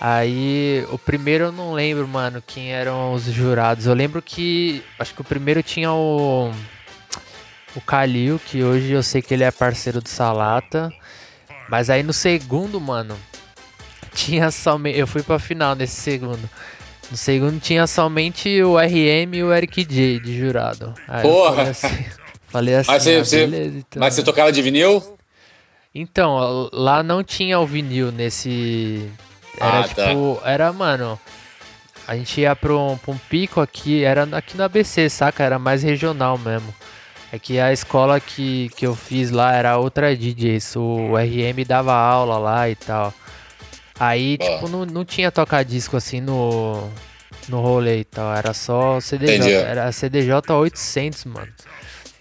Aí 0.01 0.85
o 0.91 0.99
primeiro 0.99 1.45
eu 1.45 1.53
não 1.53 1.73
lembro, 1.73 2.07
mano, 2.07 2.43
quem 2.47 2.73
eram 2.73 3.15
os 3.15 3.25
jurados. 3.25 3.87
Eu 3.87 3.95
lembro 3.95 4.21
que 4.21 4.83
acho 4.99 5.15
que 5.15 5.21
o 5.21 5.25
primeiro 5.25 5.63
tinha 5.63 5.93
o 5.93 6.53
o 7.75 7.81
Kalil, 7.81 8.39
que 8.47 8.63
hoje 8.63 8.93
eu 8.93 9.03
sei 9.03 9.21
que 9.23 9.35
ele 9.35 9.45
é 9.45 9.51
parceiro 9.51 10.01
do 10.01 10.09
Salata. 10.09 10.93
Mas 11.69 11.91
aí 11.91 12.03
no 12.03 12.13
segundo, 12.13 12.81
mano, 12.81 13.17
tinha 14.15 14.51
somente. 14.51 14.99
Eu 14.99 15.07
fui 15.07 15.23
pra 15.23 15.39
final 15.39 15.75
nesse 15.75 16.01
segundo. 16.01 16.49
No 17.11 17.17
segundo 17.17 17.59
tinha 17.61 17.87
somente 17.87 18.63
o 18.63 18.77
RM 18.79 19.35
e 19.35 19.43
o 19.45 19.53
Eric 19.53 19.85
J 19.85 20.21
de 20.21 20.37
jurado. 20.39 20.93
Aí 21.09 21.23
Porra! 21.23 21.55
falei 21.57 21.71
assim, 21.71 22.05
falei 22.49 22.75
assim 22.75 22.91
Mas 22.91 23.03
você- 23.03 23.15
ah, 23.17 23.25
você- 23.25 23.47
beleza, 23.47 23.79
então. 23.79 24.01
Mas 24.01 24.15
você 24.15 24.23
tocava 24.23 24.51
de 24.53 24.61
vinil? 24.63 25.17
Então, 25.95 26.69
lá 26.73 27.03
não 27.03 27.23
tinha 27.25 27.59
o 27.59 27.67
vinil 27.67 28.13
nesse. 28.13 29.09
Era 29.59 29.81
Ah, 29.81 29.85
tipo. 29.85 30.41
Era, 30.45 30.73
mano. 30.73 31.19
A 32.09 32.15
gente 32.17 32.41
ia 32.41 32.55
pra 32.55 32.77
um, 32.77 32.97
pra 32.97 33.11
um 33.13 33.19
pico 33.19 33.61
aqui, 33.61 34.05
era 34.05 34.23
aqui 34.33 34.57
no 34.57 34.63
ABC, 34.63 35.09
saca? 35.11 35.43
Era 35.43 35.59
mais 35.59 35.83
regional 35.83 36.39
mesmo. 36.39 36.73
É 37.33 37.39
que 37.39 37.59
a 37.59 37.73
escola 37.73 38.21
que, 38.21 38.69
que 38.77 38.87
eu 38.87 38.95
fiz 38.95 39.31
lá 39.33 39.53
era 39.53 39.77
outra 39.77 40.15
DJ, 40.17 40.59
o 40.77 41.17
RM 41.17 41.65
dava 41.67 41.93
aula 41.93 42.39
lá 42.39 42.71
e 42.71 42.77
tal. 42.77 43.13
Aí, 43.99 44.39
Ah. 44.41 44.45
tipo, 44.45 44.69
não, 44.69 44.87
não 44.87 45.05
tinha 45.05 45.33
tocar-disco 45.33 45.97
assim 45.97 46.21
no, 46.21 46.89
no 47.49 47.61
rolê 47.61 48.01
e 48.01 48.05
tal, 48.05 48.33
era 48.35 48.53
só 48.55 49.01
CDJ, 49.01 49.35
Entendi. 49.37 49.53
era 49.55 49.91
CDJ 49.91 50.53
800, 50.53 51.25
mano. 51.25 51.49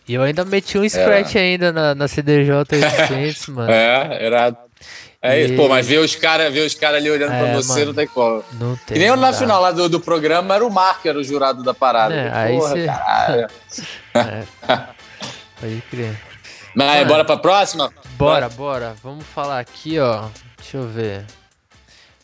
E 0.07 0.13
eu 0.15 0.23
ainda 0.23 0.43
meti 0.45 0.77
um 0.79 0.88
scratch 0.89 1.36
ainda 1.36 1.71
na, 1.71 1.93
na 1.93 2.07
CDJ 2.07 2.51
800, 2.51 3.47
mano. 3.53 3.71
É, 3.71 4.25
era. 4.25 4.55
É 5.26 5.41
isso. 5.41 5.53
E- 5.53 5.57
Pô, 5.57 5.67
mas 5.69 5.88
ver 5.88 5.99
os 5.99 6.15
caras 6.15 6.53
cara 6.80 6.97
ali 6.97 7.09
olhando 7.09 7.34
É, 7.34 7.39
pra 7.43 7.53
você 7.55 7.73
mano. 7.73 7.86
não 7.88 7.93
tem 7.93 8.07
como. 8.07 8.43
Não 8.53 8.76
tem. 8.78 8.97
E 8.97 8.99
nem 8.99 9.15
na 9.15 9.34
final 9.34 9.61
lá 9.61 9.71
do, 9.71 9.88
do 9.89 9.99
programa 9.99 10.53
era 10.55 10.65
o 10.65 10.69
Mark, 10.71 11.05
era 11.05 11.17
o 11.17 11.23
jurado 11.23 11.63
da 11.63 11.73
parada. 11.73 12.13
É, 12.13 12.32
aí 12.34 12.57
Porra, 12.57 12.73
cê- 12.76 12.86
caralho. 12.86 13.47
Pode 15.59 15.82
crer. 15.89 16.19
Mas 16.76 16.97
Mano. 16.97 17.07
bora 17.07 17.26
pra 17.26 17.38
próxima? 17.38 17.93
Bora, 18.17 18.49
bora. 18.49 18.95
Vamos 19.01 19.26
falar 19.26 19.59
aqui, 19.59 19.97
ó. 19.99 20.26
Deixa 20.57 20.78
eu 20.78 20.88
ver. 20.88 21.26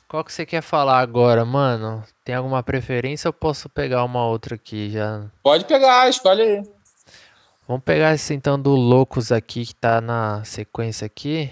Qual 0.07 0.23
que 0.25 0.33
você 0.33 0.45
quer 0.45 0.61
falar 0.61 0.99
agora, 0.99 1.45
mano? 1.45 2.03
Tem 2.25 2.35
alguma 2.35 2.61
preferência 2.61 3.29
ou 3.29 3.33
posso 3.33 3.69
pegar 3.69 4.03
uma 4.03 4.25
outra 4.25 4.55
aqui 4.55 4.89
já? 4.91 5.21
Pode 5.41 5.63
pegar, 5.65 6.09
escolhe 6.09 6.41
aí. 6.41 6.63
Vamos 7.65 7.83
pegar 7.85 8.13
esse 8.13 8.33
então 8.33 8.59
do 8.59 8.71
Loucos 8.75 9.31
aqui 9.31 9.65
que 9.65 9.73
tá 9.75 10.01
na 10.01 10.43
sequência 10.43 11.05
aqui. 11.05 11.49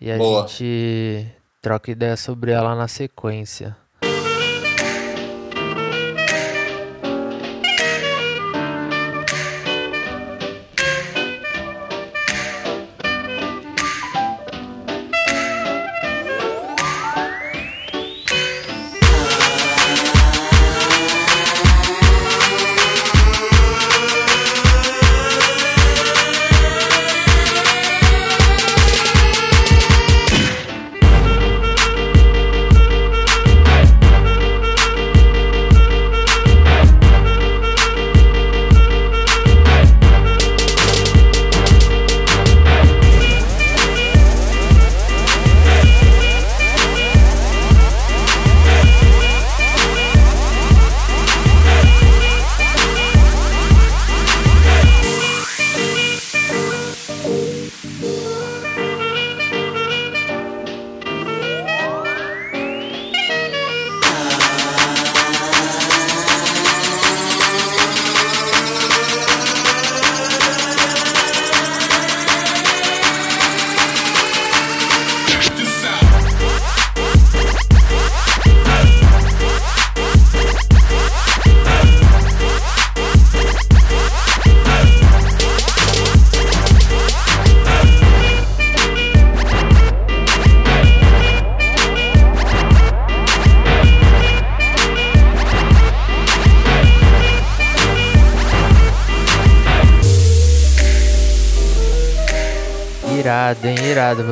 E 0.00 0.10
a 0.10 0.16
Boa. 0.16 0.46
gente 0.48 1.26
troca 1.60 1.90
ideia 1.90 2.16
sobre 2.16 2.52
ela 2.52 2.74
na 2.74 2.88
sequência. 2.88 3.76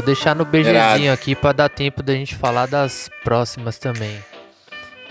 Deixar 0.08 0.34
no 0.34 0.44
BGzinho 0.44 1.12
aqui 1.12 1.34
pra 1.34 1.52
dar 1.52 1.68
tempo 1.68 2.02
da 2.02 2.14
gente 2.14 2.34
falar 2.34 2.66
das 2.66 3.10
próximas 3.22 3.78
também. 3.78 4.18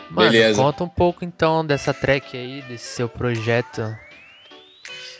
Mano, 0.09 0.31
Beleza. 0.31 0.61
conta 0.61 0.83
um 0.83 0.89
pouco 0.89 1.23
então 1.23 1.63
dessa 1.63 1.93
track 1.93 2.35
aí, 2.35 2.63
desse 2.63 2.95
seu 2.95 3.07
projeto. 3.07 3.95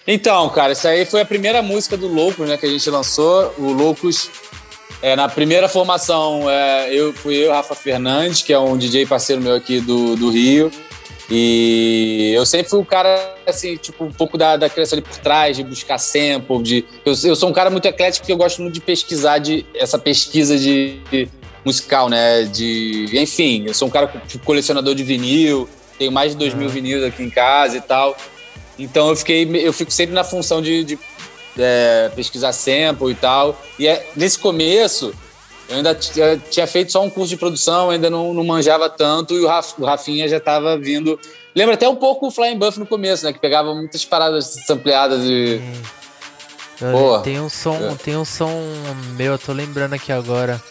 Então, 0.07 0.49
cara, 0.49 0.71
essa 0.71 0.89
aí 0.89 1.05
foi 1.05 1.21
a 1.21 1.25
primeira 1.25 1.61
música 1.61 1.95
do 1.95 2.07
Loucos, 2.07 2.47
né, 2.47 2.57
que 2.57 2.65
a 2.65 2.69
gente 2.69 2.89
lançou. 2.89 3.53
O 3.57 3.71
Loucos, 3.71 4.31
é, 5.01 5.15
na 5.15 5.29
primeira 5.29 5.67
formação, 5.67 6.49
é, 6.49 6.91
eu 6.91 7.13
fui 7.13 7.35
eu, 7.35 7.51
Rafa 7.51 7.75
Fernandes, 7.75 8.41
que 8.41 8.53
é 8.53 8.57
um 8.59 8.77
DJ 8.77 9.05
parceiro 9.05 9.41
meu 9.41 9.55
aqui 9.55 9.79
do, 9.79 10.15
do 10.15 10.31
Rio. 10.31 10.71
E 11.29 12.31
eu 12.33 12.45
sempre 12.45 12.69
fui 12.69 12.79
um 12.79 12.85
cara, 12.85 13.35
assim, 13.45 13.75
tipo, 13.75 14.05
um 14.05 14.11
pouco 14.13 14.37
da, 14.37 14.55
da 14.55 14.69
criação 14.69 14.97
ali 14.97 15.05
por 15.05 15.17
trás, 15.17 15.57
de 15.57 15.63
buscar 15.63 15.97
sample, 15.97 16.63
de... 16.63 16.85
Eu, 17.05 17.13
eu 17.23 17.35
sou 17.35 17.49
um 17.49 17.53
cara 17.53 17.69
muito 17.69 17.85
eclético 17.85 18.23
porque 18.23 18.31
eu 18.31 18.37
gosto 18.37 18.61
muito 18.61 18.73
de 18.73 18.81
pesquisar, 18.81 19.39
de 19.39 19.65
essa 19.75 19.99
pesquisa 19.99 20.57
de, 20.57 20.99
de 21.11 21.27
musical, 21.65 22.07
né, 22.07 22.43
de... 22.43 23.09
Enfim, 23.13 23.65
eu 23.67 23.73
sou 23.73 23.89
um 23.89 23.91
cara 23.91 24.07
tipo, 24.25 24.45
colecionador 24.45 24.95
de 24.95 25.03
vinil, 25.03 25.67
tenho 25.97 26.11
mais 26.11 26.31
de 26.31 26.37
dois 26.37 26.53
mil 26.53 26.69
vinis 26.69 27.03
aqui 27.03 27.23
em 27.23 27.29
casa 27.29 27.75
e 27.75 27.81
tal. 27.81 28.15
Então 28.79 29.09
eu 29.09 29.15
fiquei, 29.15 29.49
eu 29.55 29.73
fico 29.73 29.91
sempre 29.91 30.13
na 30.13 30.23
função 30.23 30.61
de, 30.61 30.83
de 30.83 30.99
é, 31.57 32.09
pesquisar 32.15 32.53
sample 32.53 33.11
e 33.11 33.15
tal. 33.15 33.59
E 33.77 33.87
é, 33.87 34.07
nesse 34.15 34.39
começo, 34.39 35.13
eu 35.69 35.77
ainda 35.77 35.93
tinha, 35.95 36.37
tinha 36.49 36.65
feito 36.67 36.91
só 36.91 37.03
um 37.03 37.09
curso 37.09 37.29
de 37.29 37.37
produção, 37.37 37.89
ainda 37.89 38.09
não, 38.09 38.33
não 38.33 38.43
manjava 38.43 38.89
tanto, 38.89 39.33
e 39.33 39.39
o, 39.39 39.47
Raf, 39.47 39.73
o 39.79 39.85
Rafinha 39.85 40.27
já 40.27 40.37
estava 40.37 40.77
vindo. 40.77 41.19
Lembra 41.55 41.73
até 41.75 41.87
um 41.89 41.95
pouco 41.95 42.27
o 42.27 42.31
Flying 42.31 42.57
Buff 42.57 42.79
no 42.79 42.85
começo, 42.85 43.25
né? 43.25 43.33
Que 43.33 43.39
pegava 43.39 43.73
muitas 43.73 44.05
paradas 44.05 44.55
ampliadas 44.69 45.21
e. 45.23 45.59
Boa. 46.91 47.21
Tem 47.21 47.39
um 47.39 47.49
som, 47.49 47.75
É. 47.75 47.95
tem 47.95 48.15
um 48.15 48.23
som 48.25 48.51
meu, 49.15 49.31
eu 49.33 49.39
tô 49.39 49.51
lembrando 49.51 49.93
aqui 49.93 50.11
agora. 50.11 50.61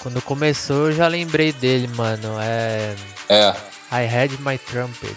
Quando 0.00 0.20
começou, 0.22 0.88
eu 0.88 0.92
já 0.92 1.06
lembrei 1.08 1.52
dele, 1.52 1.88
mano. 1.94 2.36
É 2.40 2.94
É. 3.28 3.54
I 3.92 4.04
Had 4.06 4.32
My 4.40 4.58
Trumpet. 4.58 5.16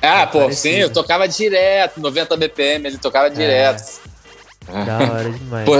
Ah, 0.00 0.22
É 0.22 0.26
pô, 0.26 0.40
parecido. 0.40 0.60
sim, 0.74 0.80
eu 0.80 0.90
tocava 0.90 1.28
direto, 1.28 2.00
90 2.00 2.36
BPM, 2.36 2.88
ele 2.88 2.98
tocava 2.98 3.30
direto. 3.30 4.00
Da 4.66 4.98
hora 4.98 5.30
demais. 5.30 5.64
Pô, 5.64 5.74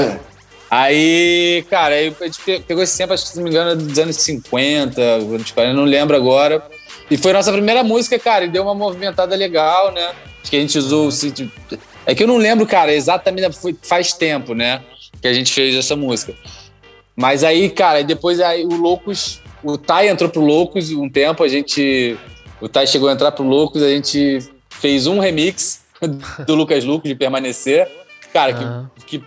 aí, 0.76 1.64
cara, 1.68 1.94
aí 1.94 2.16
a 2.18 2.24
gente 2.24 2.40
pe- 2.40 2.60
pegou 2.60 2.82
esse 2.82 2.96
tempo, 2.96 3.12
acho 3.12 3.24
que 3.24 3.28
se 3.30 3.36
não 3.36 3.44
me 3.44 3.50
engano, 3.50 3.76
dos 3.76 3.98
anos 3.98 4.16
50, 4.16 5.00
anos 5.02 5.50
40, 5.50 5.76
não 5.76 5.84
lembro 5.84 6.16
agora. 6.16 6.64
E 7.10 7.16
foi 7.18 7.32
nossa 7.34 7.52
primeira 7.52 7.84
música, 7.84 8.18
cara, 8.18 8.44
e 8.46 8.48
deu 8.48 8.62
uma 8.62 8.74
movimentada 8.74 9.36
legal, 9.36 9.92
né? 9.92 10.12
Acho 10.40 10.50
que 10.50 10.56
a 10.56 10.60
gente 10.60 10.78
usou 10.78 11.08
o 11.08 11.12
sítio. 11.12 11.50
É 12.06 12.14
que 12.14 12.22
eu 12.22 12.26
não 12.26 12.38
lembro, 12.38 12.66
cara, 12.66 12.92
exatamente, 12.92 13.52
foi, 13.52 13.76
faz 13.82 14.12
tempo, 14.14 14.54
né? 14.54 14.82
Que 15.20 15.28
a 15.28 15.32
gente 15.34 15.52
fez 15.52 15.74
essa 15.74 15.94
música. 15.94 16.34
Mas 17.14 17.44
aí, 17.44 17.68
cara, 17.68 18.02
depois 18.02 18.40
aí 18.40 18.64
o 18.64 18.74
Loucos, 18.74 19.40
o 19.62 19.76
Tai 19.76 20.08
entrou 20.08 20.30
pro 20.30 20.40
Loucos 20.40 20.90
um 20.90 21.08
tempo, 21.08 21.44
a 21.44 21.48
gente. 21.48 22.16
O 22.60 22.68
Tai 22.68 22.86
chegou 22.86 23.08
a 23.10 23.12
entrar 23.12 23.30
pro 23.32 23.44
Loucos, 23.44 23.82
a 23.82 23.88
gente 23.90 24.38
fez 24.70 25.06
um 25.06 25.18
remix 25.18 25.82
do 26.46 26.54
Lucas 26.54 26.82
Lucas 26.84 27.10
de 27.10 27.14
Permanecer. 27.14 27.86
Cara, 28.32 28.54
que 29.06 29.18
que 29.18 29.24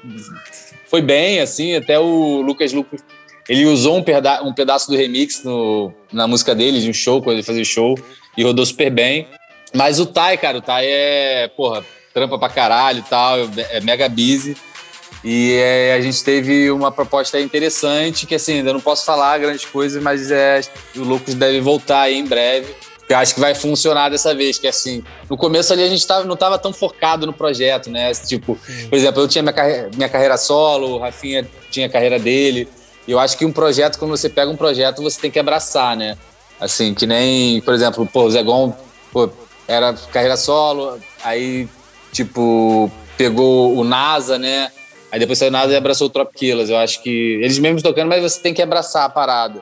foi 0.88 1.02
bem, 1.02 1.40
assim, 1.40 1.76
até 1.76 2.00
o 2.00 2.42
Lucas 2.42 2.72
Lucas, 2.74 3.02
ele 3.48 3.66
usou 3.66 3.98
um, 3.98 4.04
perda- 4.04 4.44
um 4.44 4.54
pedaço 4.54 4.90
do 4.90 4.98
remix 4.98 5.44
no- 5.44 5.94
na 6.12 6.28
música 6.28 6.56
dele, 6.56 6.80
de 6.82 6.90
um 6.90 6.94
show, 6.94 7.22
quando 7.22 7.36
ele 7.38 7.44
fazia 7.44 7.64
show, 7.64 7.98
e 8.38 8.44
rodou 8.44 8.66
super 8.66 8.90
bem. 8.90 9.28
Mas 9.74 10.00
o 10.00 10.06
Tai, 10.06 10.38
cara, 10.38 10.58
o 10.58 10.62
Tai 10.62 10.86
é, 10.86 11.48
porra, 11.56 11.84
trampa 12.14 12.40
pra 12.40 12.50
caralho 12.50 13.00
e 13.00 13.10
tal, 13.10 13.38
é 13.72 13.82
mega 13.82 14.08
busy. 14.08 14.56
E 15.24 15.54
é, 15.54 15.94
a 15.94 16.02
gente 16.02 16.24
teve 16.24 16.70
uma 16.70 16.92
proposta 16.92 17.40
interessante, 17.40 18.28
que 18.28 18.36
assim, 18.36 18.60
ainda 18.60 18.72
não 18.72 18.80
posso 18.80 19.04
falar 19.06 19.38
grandes 19.40 19.66
coisas, 19.66 20.02
mas 20.02 20.30
é, 20.32 20.62
o 20.96 21.00
Lucas 21.00 21.34
deve 21.34 21.60
voltar 21.62 22.02
aí 22.02 22.16
em 22.16 22.26
breve. 22.26 22.74
Que 23.08 23.14
eu 23.14 23.18
acho 23.18 23.36
que 23.36 23.40
vai 23.40 23.54
funcionar 23.54 24.10
dessa 24.10 24.34
vez, 24.34 24.58
que 24.58 24.68
assim, 24.68 25.04
no 25.30 25.38
começo 25.38 25.72
ali 25.72 25.84
a 25.84 25.88
gente 25.88 26.06
tava, 26.08 26.26
não 26.26 26.36
tava 26.36 26.58
tão 26.58 26.74
focado 26.74 27.28
no 27.28 27.34
projeto, 27.34 27.90
né? 27.90 28.12
Tipo, 28.14 28.58
por 28.90 28.96
exemplo, 28.96 29.22
eu 29.22 29.28
tinha 29.28 29.44
minha 29.44 29.54
carreira, 29.54 29.92
minha 29.96 30.10
carreira 30.10 30.38
solo, 30.38 30.96
o 30.96 30.98
Rafinha 30.98 31.48
tinha 31.70 31.86
a 31.86 31.90
carreira 31.90 32.18
dele. 32.18 32.68
E 33.08 33.12
eu 33.12 33.20
acho 33.20 33.38
que 33.38 33.46
um 33.46 33.52
projeto, 33.52 34.00
quando 34.00 34.12
você 34.12 34.28
pega 34.28 34.50
um 34.50 34.56
projeto, 34.56 35.04
você 35.04 35.22
tem 35.22 35.30
que 35.30 35.38
abraçar, 35.38 35.96
né? 35.96 36.18
Assim, 36.60 36.94
que 36.94 37.06
nem, 37.06 37.62
por 37.62 37.74
exemplo, 37.74 38.08
pô, 38.12 38.24
o 38.24 38.32
Zegon, 38.32 38.76
pô, 39.12 39.30
era 39.68 39.94
carreira 40.12 40.38
solo, 40.38 41.00
aí, 41.24 41.68
tipo, 42.12 42.90
pegou 43.18 43.76
o 43.78 43.84
NASA, 43.84 44.40
né? 44.40 44.72
Aí 45.12 45.20
depois 45.20 45.38
saiu 45.38 45.50
o 45.50 45.52
NASA 45.52 45.72
e 45.72 45.76
abraçou 45.76 46.08
o 46.08 46.10
Trop 46.10 46.32
Killers. 46.34 46.70
Eu 46.70 46.78
acho 46.78 47.02
que 47.02 47.40
eles 47.42 47.60
mesmos 47.60 47.84
tocando, 47.84 48.10
mas 48.10 48.22
você 48.22 48.40
tem 48.40 48.54
que 48.54 48.62
abraçar 48.62 49.06
a 49.06 49.10
parada. 49.10 49.62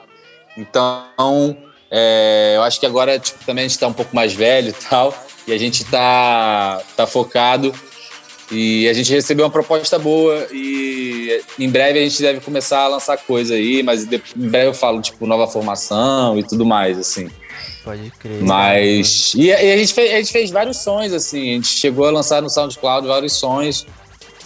Então, 0.56 1.56
é, 1.96 2.54
eu 2.56 2.62
acho 2.62 2.80
que 2.80 2.86
agora 2.86 3.18
tipo, 3.20 3.44
também 3.44 3.64
a 3.64 3.68
gente 3.68 3.78
tá 3.78 3.86
um 3.86 3.92
pouco 3.92 4.14
mais 4.16 4.32
velho 4.32 4.70
e 4.70 4.72
tal, 4.72 5.16
e 5.46 5.52
a 5.52 5.58
gente 5.58 5.84
tá, 5.84 6.82
tá 6.96 7.06
focado. 7.06 7.72
E 8.50 8.86
a 8.88 8.92
gente 8.92 9.10
recebeu 9.10 9.46
uma 9.46 9.50
proposta 9.50 9.98
boa 9.98 10.46
e 10.52 11.40
em 11.58 11.68
breve 11.70 11.98
a 11.98 12.02
gente 12.02 12.20
deve 12.20 12.40
começar 12.40 12.80
a 12.80 12.88
lançar 12.88 13.16
coisa 13.16 13.54
aí, 13.54 13.82
mas 13.82 14.04
em 14.04 14.20
breve 14.36 14.68
eu 14.68 14.74
falo, 14.74 15.00
tipo, 15.00 15.26
nova 15.26 15.46
formação 15.46 16.38
e 16.38 16.42
tudo 16.42 16.64
mais, 16.66 16.98
assim. 16.98 17.30
Pode 17.82 18.10
crer. 18.18 18.42
Mas. 18.42 19.32
E, 19.34 19.50
a- 19.52 19.62
e 19.62 19.72
a, 19.72 19.76
gente 19.78 19.94
fez, 19.94 20.12
a 20.12 20.16
gente 20.16 20.32
fez 20.32 20.50
vários 20.50 20.76
sons, 20.76 21.12
assim. 21.12 21.52
A 21.52 21.54
gente 21.54 21.68
chegou 21.68 22.06
a 22.06 22.10
lançar 22.10 22.42
no 22.42 22.50
SoundCloud 22.50 23.06
vários 23.08 23.32
sons. 23.32 23.86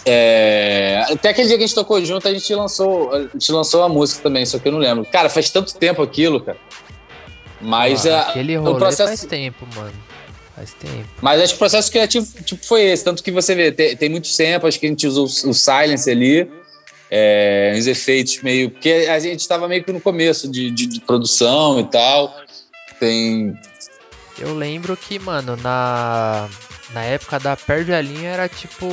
É, 0.05 1.03
até 1.09 1.29
aquele 1.29 1.47
dia 1.47 1.57
que 1.57 1.63
a 1.63 1.67
gente 1.67 1.75
tocou 1.75 2.03
junto, 2.03 2.27
a 2.27 2.33
gente 2.33 2.53
lançou, 2.55 3.13
a 3.13 3.21
gente 3.23 3.51
lançou 3.51 3.83
a 3.83 3.89
música 3.89 4.23
também, 4.23 4.45
só 4.45 4.57
que 4.57 4.67
eu 4.67 4.71
não 4.71 4.79
lembro. 4.79 5.05
Cara, 5.05 5.29
faz 5.29 5.49
tanto 5.49 5.75
tempo 5.75 6.01
aquilo, 6.01 6.39
cara. 6.41 6.57
Mas 7.61 8.05
Ah, 8.05 8.19
a- 8.19 8.29
Aquele 8.29 8.57
o 8.57 8.63
rolê 8.63 8.79
processo. 8.79 9.07
faz 9.09 9.25
tempo, 9.25 9.67
mano. 9.75 9.93
Faz 10.55 10.73
tempo. 10.73 11.07
Mas 11.21 11.41
acho 11.41 11.53
que 11.53 11.55
o 11.55 11.59
processo 11.59 11.91
criativo 11.91 12.27
tipo, 12.43 12.65
foi 12.65 12.83
esse. 12.83 13.03
Tanto 13.03 13.23
que 13.23 13.31
você 13.31 13.55
vê, 13.55 13.71
tem, 13.71 13.95
tem 13.95 14.09
muitos 14.09 14.35
samples, 14.35 14.73
acho 14.75 14.79
que 14.79 14.85
a 14.85 14.89
gente 14.89 15.07
usou 15.07 15.25
o 15.25 15.53
silence 15.53 16.09
ali, 16.09 16.49
é, 17.09 17.73
uns 17.75 17.87
efeitos 17.87 18.41
meio. 18.41 18.69
Porque 18.71 19.07
a 19.09 19.19
gente 19.19 19.39
estava 19.39 19.67
meio 19.67 19.83
que 19.83 19.91
no 19.93 20.01
começo 20.01 20.49
de, 20.51 20.69
de- 20.71 20.85
de 20.87 20.99
produção 21.01 21.79
e 21.79 21.85
tal. 21.85 22.35
Tem. 22.99 23.53
Eu 24.37 24.53
lembro 24.55 24.95
que, 24.97 25.17
mano, 25.19 25.55
na, 25.57 26.47
na 26.93 27.03
época 27.03 27.39
da 27.39 27.55
Perde 27.57 27.93
a 27.93 28.01
Linha 28.01 28.29
era 28.31 28.47
tipo 28.49 28.87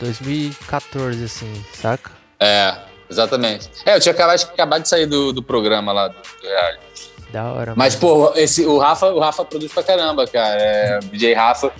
2014, 0.00 1.24
assim, 1.24 1.64
saca? 1.74 2.10
É, 2.38 2.74
exatamente. 3.10 3.68
É, 3.84 3.96
eu 3.96 4.00
tinha 4.00 4.12
acabado, 4.14 4.42
acabado 4.42 4.82
de 4.82 4.88
sair 4.88 5.06
do, 5.06 5.32
do 5.32 5.42
programa 5.42 5.92
lá 5.92 6.08
do, 6.08 6.14
do 6.14 6.46
reality. 6.48 7.09
Da 7.32 7.52
hora. 7.52 7.74
Mas, 7.76 7.94
mano. 7.94 8.30
pô, 8.30 8.32
esse, 8.36 8.64
o, 8.64 8.78
Rafa, 8.78 9.06
o 9.12 9.20
Rafa 9.20 9.44
produz 9.44 9.72
pra 9.72 9.82
caramba, 9.82 10.26
cara. 10.26 10.60
É, 10.60 10.98
o 10.98 11.04
DJ 11.06 11.34
Rafa. 11.34 11.72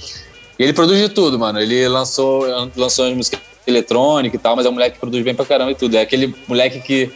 Ele 0.58 0.72
produz 0.72 1.00
de 1.00 1.08
tudo, 1.08 1.38
mano. 1.38 1.60
Ele 1.60 1.88
lançou, 1.88 2.46
lançou 2.76 3.06
as 3.06 3.14
músicas 3.14 3.40
eletrônicas 3.66 4.38
e 4.38 4.42
tal, 4.42 4.56
mas 4.56 4.66
é 4.66 4.68
um 4.68 4.72
moleque 4.72 4.94
que 4.94 5.00
produz 5.00 5.24
bem 5.24 5.34
pra 5.34 5.44
caramba 5.44 5.72
e 5.72 5.74
tudo. 5.74 5.96
É 5.96 6.00
aquele 6.00 6.34
moleque 6.46 6.80
que. 6.80 7.10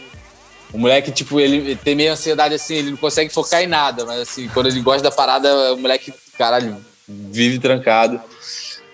O 0.73 0.77
moleque, 0.77 1.11
tipo, 1.11 1.39
ele 1.39 1.75
tem 1.75 1.95
meio 1.95 2.11
ansiedade 2.11 2.55
assim, 2.55 2.75
ele 2.75 2.91
não 2.91 2.97
consegue 2.97 3.31
focar 3.31 3.61
em 3.61 3.67
nada, 3.67 4.03
mas 4.03 4.19
assim, 4.19 4.49
quando 4.49 4.67
ele 4.67 4.81
gosta 4.81 5.03
da 5.03 5.11
parada, 5.11 5.73
o 5.73 5.77
moleque, 5.77 6.13
caralho, 6.37 6.77
vive 7.07 7.59
trancado. 7.59 8.19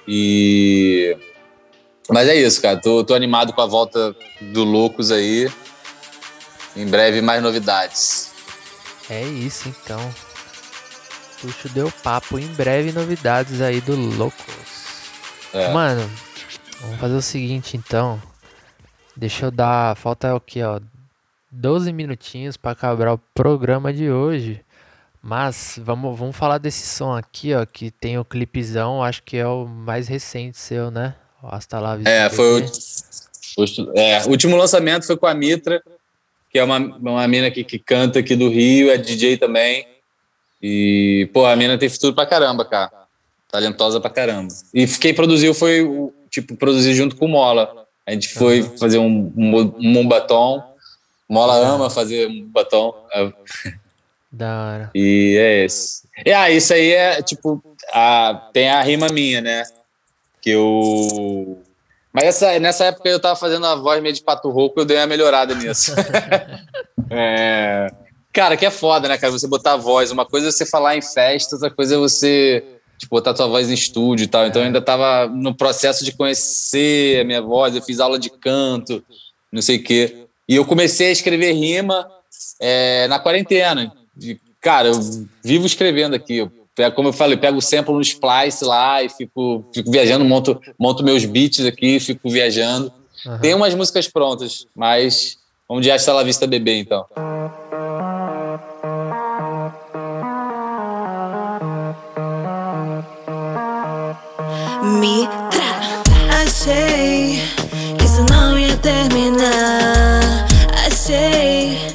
E. 0.08 1.18
Mas 2.10 2.28
é 2.28 2.36
isso, 2.36 2.62
cara. 2.62 2.78
Tô, 2.78 3.04
tô 3.04 3.14
animado 3.14 3.54
com 3.54 3.62
a 3.62 3.66
volta 3.66 4.16
do 4.42 4.64
Loucos 4.64 5.12
aí. 5.12 5.50
Em 6.76 6.86
breve, 6.86 7.22
mais 7.22 7.42
novidades. 7.42 8.31
É 9.10 9.22
isso, 9.24 9.68
então. 9.70 10.00
Tuxo 11.40 11.70
deu 11.70 11.92
papo. 12.04 12.38
Em 12.40 12.48
breve, 12.48 12.92
novidades 12.92 13.62
aí 13.62 13.82
do 13.82 13.96
Loucos. 13.96 14.46
É. 15.54 15.72
Mano, 15.74 16.10
vamos 16.82 17.00
fazer 17.00 17.16
o 17.16 17.22
seguinte, 17.22 17.76
então. 17.76 18.22
Deixa 19.16 19.46
eu 19.48 19.52
dar... 19.52 19.96
Falta 19.98 20.34
o 20.36 20.40
quê, 20.40 20.64
ó? 20.64 20.80
12 21.52 21.92
minutinhos 21.92 22.56
pra 22.56 22.72
acabar 22.72 23.12
o 23.14 23.18
programa 23.34 23.92
de 23.92 24.10
hoje. 24.10 24.62
Mas 25.22 25.78
vamos, 25.84 26.18
vamos 26.18 26.36
falar 26.36 26.58
desse 26.58 26.88
som 26.88 27.14
aqui, 27.16 27.54
ó, 27.54 27.64
que 27.66 27.92
tem 27.92 28.18
o 28.18 28.26
clipezão, 28.26 29.04
acho 29.04 29.22
que 29.22 29.38
é 29.38 29.46
o 29.46 29.68
mais 29.68 30.08
recente 30.08 30.58
seu, 30.58 30.90
né? 30.90 31.14
O 31.44 31.48
Hasta 31.54 31.80
lá 31.80 31.96
É, 32.06 32.28
foi 32.30 32.62
o, 32.62 32.66
o- 32.66 33.92
é, 34.00 34.24
o 34.26 34.30
último 34.30 34.56
lançamento 34.56 35.06
foi 35.06 35.16
com 35.18 35.28
a 35.28 35.34
Mitra, 35.36 35.80
que 36.52 36.60
é 36.60 36.64
uma, 36.64 36.78
uma 36.78 37.28
mina 37.28 37.50
que, 37.50 37.64
que 37.64 37.80
canta 37.80 38.20
aqui 38.20 38.36
do 38.36 38.50
Rio, 38.50 38.92
é 38.92 38.98
DJ 38.98 39.38
também. 39.38 39.88
E, 40.62 41.30
pô, 41.34 41.46
a 41.46 41.56
mina 41.56 41.78
tem 41.78 41.90
futuro 41.90 42.14
pra 42.14 42.26
caramba, 42.26 42.66
cara. 42.66 42.92
Talentosa 43.50 44.00
pra 44.00 44.10
caramba. 44.10 44.54
E 44.74 44.86
quem 44.88 45.14
produziu 45.14 45.54
foi, 45.54 45.82
o- 45.82 46.14
tipo, 46.30 46.56
produzir 46.56 46.94
junto 46.94 47.16
com 47.16 47.26
o 47.26 47.30
Mola. 47.30 47.86
A 48.06 48.12
gente 48.12 48.30
foi 48.30 48.64
fazer 48.78 48.98
um, 48.98 49.32
um, 49.36 50.00
um 50.00 50.08
batom. 50.08 50.62
Mola 51.28 51.56
ama 51.56 51.90
fazer 51.90 52.28
um 52.28 52.46
batom. 52.48 52.94
Da 54.32 54.64
hora. 54.66 54.92
E 54.96 55.38
é 55.40 55.66
esse. 55.66 56.02
E 56.26 56.32
ah, 56.34 56.50
isso 56.50 56.74
aí 56.74 56.92
é 56.92 57.22
tipo. 57.22 57.62
A, 57.94 58.50
tem 58.54 58.70
a 58.70 58.82
rima 58.82 59.08
minha, 59.10 59.42
né? 59.42 59.64
Que 60.42 60.52
eu. 60.52 61.61
Mas 62.14 62.26
essa, 62.26 62.60
nessa 62.60 62.86
época 62.86 63.08
eu 63.08 63.20
tava 63.20 63.36
fazendo 63.36 63.66
a 63.66 63.76
voz 63.76 64.02
meio 64.02 64.14
de 64.14 64.22
pato 64.22 64.50
rouco, 64.50 64.80
eu 64.80 64.86
dei 64.86 64.98
uma 64.98 65.08
melhorada 65.08 65.56
nisso. 65.56 65.94
É, 67.14 67.88
Cara, 68.34 68.56
que 68.56 68.66
é 68.66 68.72
foda, 68.72 69.10
né, 69.10 69.18
cara? 69.18 69.32
Você 69.34 69.48
botar 69.48 69.74
a 69.74 69.78
voz. 69.78 70.12
Uma 70.12 70.26
coisa 70.26 70.48
é 70.48 70.52
você 70.52 70.66
falar 70.66 70.96
em 70.96 71.02
festa, 71.02 71.56
outra 71.56 71.70
coisa 71.70 71.96
é 71.96 71.98
você 71.98 72.64
tipo, 72.98 73.16
botar 73.16 73.34
tua 73.34 73.48
voz 73.48 73.70
em 73.70 73.74
estúdio 73.74 74.24
e 74.24 74.28
tal. 74.28 74.46
Então 74.46 74.62
eu 74.62 74.68
ainda 74.68 74.82
tava 74.82 75.28
no 75.28 75.54
processo 75.54 76.06
de 76.06 76.14
conhecer 76.14 77.20
a 77.20 77.24
minha 77.26 77.42
voz, 77.42 77.76
eu 77.76 77.82
fiz 77.82 78.00
aula 78.00 78.18
de 78.18 78.30
canto, 78.30 79.04
não 79.52 79.62
sei 79.62 79.78
o 79.78 79.84
quê. 79.84 80.28
E 80.48 80.56
eu 80.56 80.66
comecei 80.66 81.08
a 81.08 81.12
escrever 81.12 81.52
rima 81.54 82.08
é, 82.60 83.08
na 83.08 83.20
quarentena. 83.20 83.92
De- 84.16 84.40
cara, 84.62 84.88
eu 84.90 85.00
vivo 85.44 85.66
escrevendo 85.66 86.16
aqui. 86.16 86.38
Eu 86.38 86.52
como 86.96 87.10
eu 87.10 87.14
falei, 87.14 87.38
pego 87.38 87.58
o 87.58 87.62
sample 87.62 87.94
no 87.94 88.02
Splice 88.02 88.64
lá 88.64 89.04
e 89.04 89.10
fico, 89.10 89.66
fico 89.74 89.92
viajando, 89.92 90.24
monto, 90.24 90.60
monto 90.80 91.04
meus 91.04 91.26
beats 91.26 91.66
aqui, 91.66 92.00
fico 92.00 92.30
viajando. 92.30 92.92
Aham. 93.26 93.40
Tem 93.40 93.54
umas 93.54 93.76
músicas 93.76 94.08
prontas, 94.08 94.66
mas 94.76 95.38
vamos 95.68 95.84
de 95.84 95.92
Hasta 95.92 96.14
La 96.14 96.24
Vista 96.24 96.48
Bebê, 96.48 96.80
então. 96.80 97.06
Mitra. 105.00 105.62
Achei 106.44 107.42
que 107.98 108.06
isso 108.06 108.26
não 108.30 108.58
ia 108.58 108.76
terminar. 108.78 110.48
Achei 110.88 111.91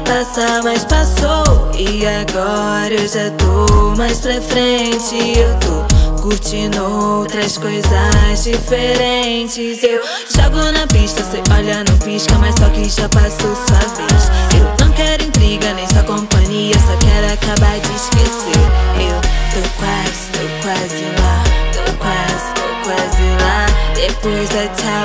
passar, 0.00 0.62
mas 0.62 0.84
passou. 0.84 1.70
E 1.76 2.06
agora 2.06 2.94
eu 2.94 3.08
já 3.08 3.30
tô 3.32 3.94
mais 3.96 4.20
pra 4.20 4.40
frente. 4.40 5.38
Eu 5.38 5.58
tô 5.60 6.22
curtindo 6.22 6.82
outras 6.82 7.58
coisas 7.58 8.42
diferentes. 8.42 9.82
Eu 9.82 10.00
jogo 10.34 10.72
na 10.72 10.86
pista, 10.86 11.22
cê 11.24 11.42
olha, 11.52 11.84
não 11.84 11.98
pisca, 11.98 12.34
mas 12.38 12.54
só 12.54 12.68
que 12.70 12.88
já 12.88 13.08
passou 13.08 13.54
sua 13.54 13.78
vez. 13.96 14.30
Eu 14.56 14.84
não 14.84 14.92
quero 14.92 15.24
intriga, 15.24 15.74
nem 15.74 15.86
sua 15.88 16.02
companhia, 16.04 16.74
só 16.78 16.96
quero 16.98 17.32
acabar 17.32 17.78
de 17.78 17.94
esquecer. 17.94 18.62
Eu 18.96 19.20
tô 19.52 19.68
quase, 19.78 20.30
tô 20.32 20.44
quase 20.62 21.04
lá, 21.20 21.42
tô 21.72 21.92
quase, 21.98 22.54
tô 22.54 22.66
quase 22.84 23.22
lá. 23.42 23.66
Depois 23.94 24.48
da 24.50 24.62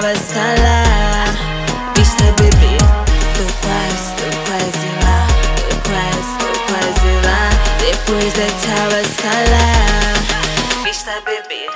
hasta 0.07 0.39
lá. 0.61 1.93
Vista 1.95 2.23
bebê, 2.37 2.77
tô 3.35 3.45
quase, 3.61 4.15
tô 4.15 4.36
quase 4.47 4.87
lá, 5.03 5.27
tô 5.57 5.75
quase, 5.89 6.31
tô 6.39 6.47
quase 6.71 7.11
lá. 7.27 7.41
Depois 7.79 8.33
da 8.33 8.47
hasta 8.97 9.33
lá. 9.51 10.83
Vista 10.85 11.15
bebê. 11.25 11.67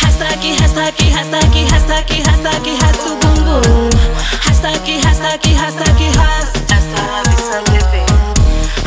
Hashtag, 0.00 0.44
hashtag, 0.60 1.00
hashtag, 1.10 1.56
hashtag, 1.72 2.22
hashtag, 2.22 2.66
rasta 2.82 3.08
o 3.10 3.16
bumbum. 3.16 3.90
Hashtag, 4.46 5.00
hashtag, 5.04 5.42
hashtag, 5.56 6.00
rasta. 6.16 6.74
Hasta 6.74 7.00
la 7.10 7.22
vista 7.30 7.58
bebê. 7.66 8.04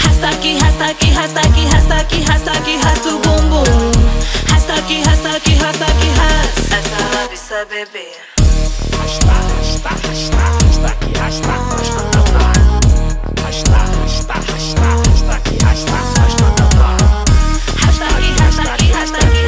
Hashtag, 0.03 0.45
hashtag, 0.63 1.01
hashtag, 1.13 1.57
hashtag, 1.67 2.11
hashtag, 2.29 2.67
rasta 2.85 3.09
o 3.09 3.19
bumbum. 3.19 3.91
Hashtag, 4.47 4.89
hashtag, 5.05 5.45
hashtag, 5.59 5.99
rasta. 6.15 6.77
Hasta 6.77 6.99
la 7.13 7.27
vista 7.27 7.65
bebê. 7.65 8.07
Hashtag, 8.97 9.43
hashtag, 9.59 9.99
hashtag, 10.07 10.55
hashtag, 10.63 11.19
hashtag, 11.19 11.61
rasta. 11.77 12.20
Hashtag, 13.51 13.83
hashtag, 14.07 14.47
hashtag, 14.47 14.95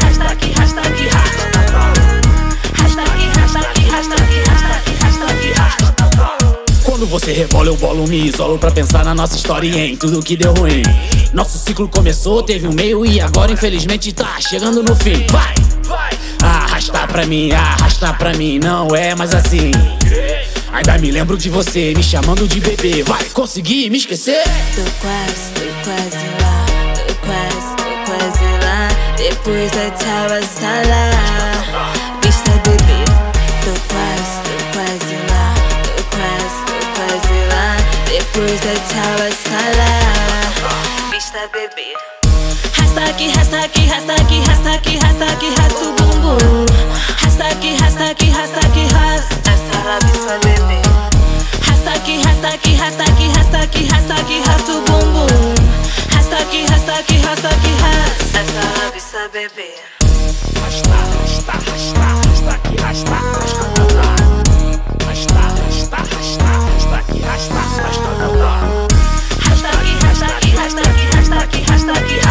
hashtag, 0.04 0.52
hashtag, 0.60 1.08
rasta. 5.56 5.96
Quando 6.84 7.08
você 7.08 7.32
rebola, 7.32 7.70
eu 7.70 7.78
bolo, 7.78 8.06
me 8.06 8.28
isolo 8.28 8.60
pra 8.60 8.72
pensar 8.72 9.06
na 9.06 9.16
nossa 9.16 9.38
história 9.38 9.70
e 9.70 9.94
em 9.94 9.96
tudo 9.96 10.22
que 10.22 10.36
deu 10.36 10.54
ruim. 10.54 10.84
Nosso 11.32 11.58
ciclo 11.58 11.88
começou, 11.88 12.44
teve 12.44 12.68
um 12.68 12.74
meio 12.74 13.06
e 13.06 13.22
agora 13.22 13.54
infelizmente 13.54 14.12
tá 14.12 14.36
chegando 14.42 14.84
no 14.84 14.94
fim. 14.98 15.26
Vai! 15.32 15.56
Arrastar 16.44 17.08
pra 17.08 17.26
mim, 17.26 17.54
arrastar 17.54 18.18
pra 18.18 18.34
mim, 18.34 18.60
não 18.60 18.94
é 18.94 19.16
mais 19.16 19.34
assim. 19.34 19.72
Ainda 20.74 20.98
me 20.98 21.12
lembro 21.12 21.38
de 21.38 21.52
você 21.52 21.94
me 21.96 22.02
chamando 22.02 22.48
de 22.48 22.60
bebê. 22.60 23.04
Vai 23.04 23.26
conseguir 23.26 23.92
me 23.92 23.98
esquecer? 24.00 24.42
Tô 24.74 24.82
quase, 25.00 25.54
tô 25.54 25.62
quase 25.84 26.26
lá, 26.42 26.66
tô 26.96 27.14
quase, 27.28 27.76
tô 27.78 27.84
quase 28.10 28.48
lá. 28.66 28.88
Depois 29.16 29.70
da 29.70 29.92
tchau, 29.92 30.26
hasta 30.36 30.82
lá. 30.90 31.06
Vista 32.24 32.50
bebê, 32.66 33.06
tô 33.64 33.74
quase, 33.94 34.42
tô 34.42 34.56
quase 34.74 35.16
lá, 35.30 35.54
tô 35.84 36.02
quase, 36.10 36.60
tô 36.66 36.74
quase 36.98 37.38
lá. 37.54 37.78
Depois 38.08 38.60
da 38.62 38.74
tchau, 38.74 39.18
hasta 39.28 39.62
lá. 39.78 39.94
Vista 41.12 41.48
bebê. 41.54 41.94
Hashtag, 42.74 43.30
hashtag, 43.30 43.80
hashtag, 43.80 44.42
hashtag, 44.48 44.98
hashtag, 44.98 45.44
rasta 45.56 45.84
o 45.86 45.94
bumbum. 45.94 46.66
Hashtag, 47.22 47.76
hashtag, 47.80 48.26
hashtag, 48.32 48.88
rasta. 48.92 49.34
Hasta 49.36 49.52
la 49.52 49.53
vista 49.84 50.40
bebê. 50.40 50.82
Hashtag, 51.68 52.08
hashtag, 52.26 52.64
hashtag, 52.78 53.20
hashtag, 53.36 53.76
hashtag, 53.92 54.30
rasta 54.48 54.72
o 54.72 54.82
bumbum. 54.82 55.56
Hashtag, 56.14 56.54
hashtag, 56.70 57.08
hashtag, 57.26 57.64
rasta. 57.82 58.14
Hasta 58.40 58.64
la 58.80 58.88
vista 58.92 59.28
bebê. 59.34 59.70
Hashtag, 60.62 61.10
hashtag, 61.20 61.64
hashtag, 61.68 62.22
hashtag, 62.32 62.74
hashtag, 62.82 63.24
rasta. 63.36 64.08
Hashtag, 69.44 69.86
hashtag, 70.04 70.44
hashtag, 70.56 70.96
hashtag, 71.14 71.52
hashtag, 71.68 72.00
rasta. 72.00 72.24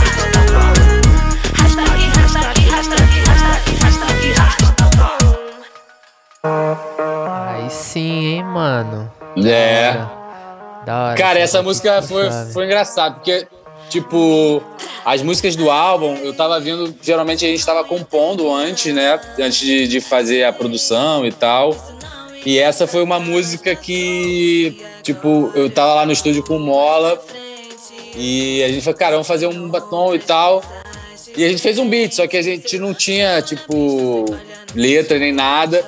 Aí 6.45 6.75
sim, 6.75 7.03
hein, 7.05 7.12
mano. 8.53 9.11
É. 9.37 9.95
Da 10.85 11.05
hora. 11.05 11.17
Cara, 11.17 11.39
essa 11.39 11.63
música 11.63 12.03
foi, 12.03 12.31
foi 12.53 12.65
engraçado, 12.67 13.15
porque, 13.15 13.47
tipo, 13.89 14.63
as 15.05 15.23
músicas 15.23 15.57
do 15.57 15.71
álbum, 15.71 16.17
eu 16.17 16.35
tava 16.35 16.59
vendo, 16.61 16.95
geralmente 17.01 17.45
a 17.45 17.49
gente 17.49 17.65
tava 17.65 17.85
compondo 17.85 18.53
antes, 18.53 18.93
né? 18.93 19.19
Antes 19.39 19.61
de, 19.61 19.89
de 19.89 20.01
fazer 20.01 20.45
a 20.45 20.53
produção 20.53 21.27
e 21.27 21.33
tal. 21.33 21.75
E 22.45 22.59
essa 22.59 22.87
foi 22.87 23.03
uma 23.03 23.21
música 23.21 23.75
que, 23.75 24.81
tipo, 25.03 25.53
eu 25.55 25.71
tava 25.71 25.95
lá 25.95 26.07
no 26.07 26.13
estúdio 26.13 26.43
com 26.43 26.57
o 26.57 26.61
Mola 26.61 27.23
e 28.17 28.63
a 28.65 28.69
gente 28.69 28.83
falou, 28.83 28.99
cara, 28.99 29.13
vamos 29.13 29.29
fazer 29.29 29.47
um 29.47 29.69
batom 29.69 30.15
e 30.15 30.19
tal. 30.19 30.63
E 31.37 31.45
a 31.45 31.49
gente 31.49 31.63
fez 31.63 31.79
um 31.79 31.89
beat, 31.89 32.13
só 32.13 32.27
que 32.27 32.37
a 32.37 32.43
gente 32.43 32.79
não 32.79 32.93
tinha, 32.93 33.41
tipo, 33.41 34.25
letra 34.75 35.19
nem 35.19 35.33
nada. 35.33 35.85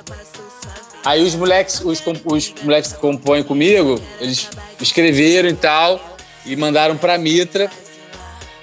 Aí 1.05 1.21
os 1.23 1.35
moleques, 1.35 1.81
os, 1.81 2.01
os 2.25 2.53
moleques 2.63 2.91
que 2.93 2.99
compõem 2.99 3.43
comigo, 3.43 4.01
eles 4.19 4.49
escreveram 4.81 5.47
e 5.49 5.53
tal, 5.53 5.99
e 6.45 6.55
mandaram 6.55 6.97
pra 6.97 7.17
Mitra. 7.17 7.69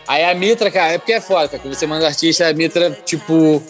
Aí 0.09 0.25
a 0.25 0.35
Mitra, 0.35 0.71
cara, 0.71 0.95
é 0.95 0.99
porque 0.99 1.13
é 1.13 1.21
foda, 1.21 1.49
cara, 1.49 1.63
quando 1.63 1.75
você 1.75 1.87
manda 1.87 2.07
artista, 2.07 2.47
a 2.49 2.53
Mitra, 2.53 2.91
tipo, 3.05 3.63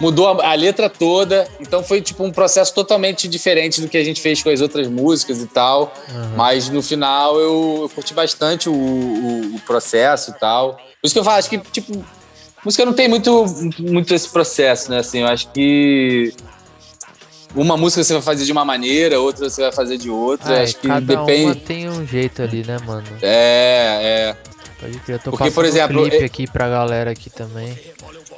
mudou 0.00 0.28
a, 0.40 0.52
a 0.52 0.54
letra 0.54 0.88
toda. 0.88 1.46
Então 1.60 1.82
foi, 1.82 2.00
tipo, 2.00 2.22
um 2.22 2.30
processo 2.30 2.72
totalmente 2.72 3.26
diferente 3.26 3.80
do 3.80 3.88
que 3.88 3.98
a 3.98 4.04
gente 4.04 4.20
fez 4.20 4.40
com 4.42 4.48
as 4.48 4.60
outras 4.60 4.86
músicas 4.88 5.42
e 5.42 5.46
tal. 5.46 5.92
Mas 6.36 6.68
no 6.70 6.80
final 6.82 7.38
eu, 7.40 7.80
eu 7.82 7.88
curti 7.92 8.14
bastante 8.14 8.68
o, 8.68 8.72
o- 8.72 9.56
o 9.56 9.60
processo 9.66 10.30
e 10.30 10.34
tal. 10.38 10.74
Por 10.74 11.06
isso 11.06 11.12
que 11.14 11.18
eu 11.18 11.24
falo, 11.24 11.38
acho 11.38 11.50
que, 11.50 11.58
tipo, 11.58 12.04
música 12.64 12.84
não 12.86 12.92
tem 12.92 13.08
muito, 13.08 13.44
muito 13.80 14.14
esse 14.14 14.28
processo, 14.28 14.90
né? 14.90 14.98
Assim, 14.98 15.20
eu 15.20 15.26
acho 15.26 15.50
que 15.50 16.32
uma 17.54 17.76
música 17.76 18.02
você 18.04 18.12
vai 18.12 18.22
fazer 18.22 18.44
de 18.44 18.52
uma 18.52 18.64
maneira, 18.64 19.20
outra 19.20 19.48
você 19.48 19.62
vai 19.62 19.72
fazer 19.72 19.96
de 19.98 20.08
outra. 20.10 20.58
Ah, 20.58 20.62
acho 20.62 20.76
que 20.76 20.88
cada 20.88 21.00
depende. 21.00 21.44
uma 21.44 21.54
tem 21.54 21.88
um 21.88 22.06
jeito 22.06 22.42
ali, 22.42 22.64
né, 22.64 22.78
mano? 22.86 23.04
É, 23.22 24.34
é. 24.36 24.50
Pode 24.80 24.98
crer. 25.00 25.16
Eu 25.16 25.18
tô 25.20 25.30
Porque, 25.30 25.50
por 25.50 25.64
exemplo, 25.64 25.98
um 26.00 26.02
clipe 26.04 26.18
eu- 26.18 26.26
aqui 26.26 26.46
pra 26.50 26.68
galera 26.68 27.10
aqui 27.10 27.28
também. 27.30 27.76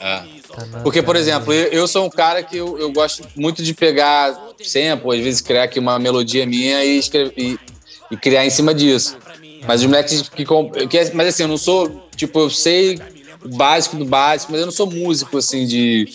é. 0.01 0.23
Tá 0.55 0.67
Porque, 0.83 1.01
por 1.03 1.17
exemplo, 1.17 1.51
eu, 1.53 1.69
eu 1.69 1.89
sou 1.89 2.05
um 2.05 2.11
cara 2.11 2.43
que 2.43 2.57
eu, 2.59 2.79
eu 2.79 2.93
gosto 2.93 3.27
muito 3.35 3.63
de 3.63 3.73
pegar 3.73 4.33
sample, 4.63 5.17
às 5.17 5.25
vezes 5.25 5.41
criar 5.41 5.63
aqui 5.63 5.79
uma 5.79 5.99
melodia 5.99 6.45
minha 6.45 6.85
e, 6.85 6.99
escrever, 6.99 7.33
e, 7.39 7.59
e 8.11 8.17
criar 8.19 8.45
em 8.45 8.51
cima 8.51 8.75
disso. 8.75 9.17
Mas 9.67 9.81
os 9.81 9.87
moleques 9.87 10.29
que, 10.29 10.45
que. 10.89 10.99
é- 10.99 11.11
Mas 11.15 11.29
assim, 11.29 11.45
eu 11.45 11.49
não 11.49 11.57
sou. 11.57 12.07
Tipo, 12.17 12.41
eu 12.41 12.51
sei 12.51 12.99
o 13.43 13.49
básico 13.49 13.97
do 13.97 14.05
básico, 14.05 14.53
mas 14.53 14.61
eu 14.61 14.67
não 14.67 14.73
sou 14.73 14.91
músico, 14.91 15.39
assim, 15.39 15.67
de, 15.67 16.07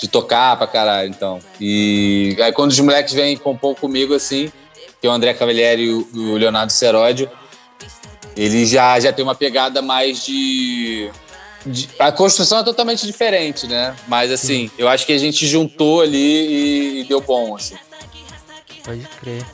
de 0.00 0.08
tocar 0.08 0.56
pra 0.56 0.66
caralho, 0.66 1.08
então. 1.08 1.38
E 1.60 2.36
aí 2.40 2.52
quando 2.52 2.70
os 2.70 2.80
moleques 2.80 3.14
vêm 3.14 3.36
compor 3.36 3.74
comigo, 3.76 4.14
assim, 4.14 4.50
que 5.00 5.06
é 5.06 5.10
o 5.10 5.12
André 5.12 5.34
Cavalieri 5.34 5.84
e 5.84 5.90
o, 5.92 6.34
Leonardo 6.36 6.72
Seródio, 6.72 7.30
ele 8.36 8.66
já, 8.66 8.98
já 9.00 9.12
tem 9.12 9.22
uma 9.22 9.34
pegada 9.34 9.80
mais 9.80 10.24
de, 10.24 11.10
de- 11.64 11.88
A 11.98 12.12
construção 12.12 12.58
é 12.58 12.62
totalmente 12.62 13.06
diferente, 13.06 13.66
né? 13.66 13.96
Mas 14.06 14.30
assim, 14.30 14.70
eu 14.76 14.88
acho 14.88 15.06
que 15.06 15.12
a 15.12 15.18
gente 15.18 15.46
juntou 15.46 16.02
ali 16.02 16.16
e, 16.18 17.00
e 17.00 17.04
deu 17.04 17.20
bom, 17.20 17.56
assim. 17.56 17.76
Pode 18.84 19.00
crer. 19.20 19.44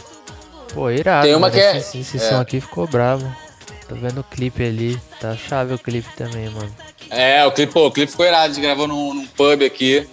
Pô, 0.75 0.91
irado. 0.91 1.27
Tem 1.27 1.35
uma 1.37 1.51
que 1.51 1.61
é- 1.61 1.77
Esse, 1.79 1.99
esse 1.99 2.17
é. 2.17 2.21
som 2.21 2.41
aqui 2.41 2.61
ficou 2.61 2.87
bravo. 2.87 3.31
Tô 3.89 3.95
vendo 3.95 4.21
o 4.21 4.25
clipe 4.25 4.63
ali. 4.65 4.99
Tá 5.21 5.37
chave 5.37 5.75
o 5.75 5.79
clipe 5.79 6.09
também, 6.17 6.49
mano. 6.49 6.75
É, 7.11 7.45
o 7.45 7.53
clipe, 7.53 7.73
pô, 7.73 7.87
o 7.87 7.91
clipe 7.91 8.11
ficou 8.11 8.25
irado, 8.27 8.45
a 8.45 8.49
gente 8.49 8.63
gravou 8.63 8.89
num, 8.89 9.13
num 9.15 9.27
pub 9.27 9.63
aqui. 9.63 10.07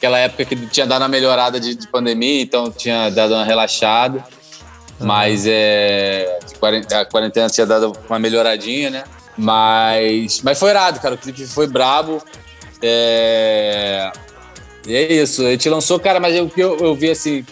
Aquela 0.00 0.18
época 0.18 0.46
que 0.46 0.56
tinha 0.68 0.86
dado 0.86 1.02
uma 1.02 1.08
melhorada 1.08 1.60
de, 1.60 1.74
de 1.74 1.86
pandemia, 1.86 2.40
então 2.40 2.70
tinha 2.70 3.10
dado 3.10 3.34
uma 3.34 3.44
relaxada. 3.44 4.24
Mas 4.98 5.44
é. 5.46 6.38
A 6.98 7.04
quarentena 7.04 7.50
tinha 7.50 7.66
dado 7.66 7.92
uma 8.08 8.18
melhoradinha, 8.18 8.88
né? 8.88 9.04
Mas. 9.36 10.40
Mas 10.42 10.58
foi 10.58 10.70
irado, 10.70 11.00
cara. 11.00 11.16
O 11.16 11.18
clipe 11.18 11.46
foi 11.46 11.66
brabo. 11.66 12.22
É. 12.80 14.10
E 14.86 14.96
é 14.96 15.12
isso. 15.12 15.44
A 15.44 15.50
gente 15.50 15.68
lançou, 15.68 16.00
cara, 16.00 16.18
mas 16.18 16.40
o 16.40 16.48
que 16.48 16.62
eu, 16.62 16.78
eu 16.78 16.94
vi 16.94 17.10
assim. 17.10 17.44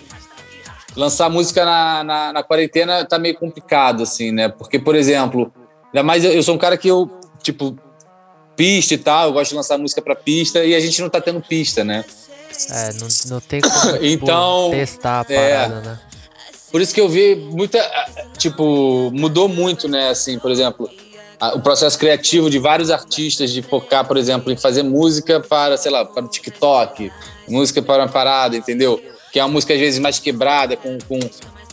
Lançar 0.96 1.28
música 1.28 1.66
na, 1.66 2.02
na, 2.02 2.32
na 2.32 2.42
quarentena 2.42 3.04
tá 3.04 3.18
meio 3.18 3.34
complicado, 3.34 4.04
assim, 4.04 4.32
né? 4.32 4.48
Porque, 4.48 4.78
por 4.78 4.96
exemplo, 4.96 5.52
ainda 5.92 6.02
mais 6.02 6.24
eu, 6.24 6.32
eu 6.32 6.42
sou 6.42 6.54
um 6.54 6.58
cara 6.58 6.78
que 6.78 6.88
eu, 6.88 7.10
tipo, 7.42 7.78
pista 8.56 8.94
e 8.94 8.98
tal, 8.98 9.26
eu 9.26 9.32
gosto 9.34 9.50
de 9.50 9.56
lançar 9.56 9.76
música 9.76 10.00
pra 10.00 10.16
pista 10.16 10.64
e 10.64 10.74
a 10.74 10.80
gente 10.80 11.02
não 11.02 11.10
tá 11.10 11.20
tendo 11.20 11.42
pista, 11.42 11.84
né? 11.84 12.06
É, 12.70 12.92
não, 12.94 13.08
não 13.26 13.40
tem 13.40 13.60
como 13.60 13.74
tipo, 13.98 14.04
Então, 14.04 14.68
testar 14.70 15.26
a 15.28 15.32
é. 15.32 15.52
parada, 15.66 15.80
né? 15.80 15.98
Por 16.70 16.80
isso 16.82 16.92
que 16.94 17.00
eu 17.00 17.08
vi 17.08 17.34
muita. 17.34 17.78
Tipo, 18.36 19.10
mudou 19.12 19.48
muito, 19.48 19.88
né? 19.88 20.10
Assim, 20.10 20.38
por 20.38 20.50
exemplo, 20.50 20.88
a- 21.40 21.54
o 21.54 21.60
processo 21.60 21.98
criativo 21.98 22.50
de 22.50 22.58
vários 22.58 22.90
artistas 22.90 23.50
de 23.50 23.62
focar, 23.62 24.06
por 24.06 24.16
exemplo, 24.18 24.52
em 24.52 24.56
fazer 24.56 24.82
música 24.82 25.40
para, 25.40 25.76
sei 25.78 25.90
lá, 25.90 26.04
para 26.04 26.24
o 26.24 26.28
TikTok, 26.28 27.10
música 27.48 27.80
para 27.80 28.02
uma 28.02 28.08
parada, 28.08 28.54
entendeu? 28.56 29.02
Que 29.32 29.38
é 29.38 29.42
uma 29.44 29.50
música 29.52 29.72
às 29.72 29.80
vezes 29.80 29.98
mais 29.98 30.18
quebrada, 30.18 30.76
com, 30.76 30.98
com, 31.08 31.18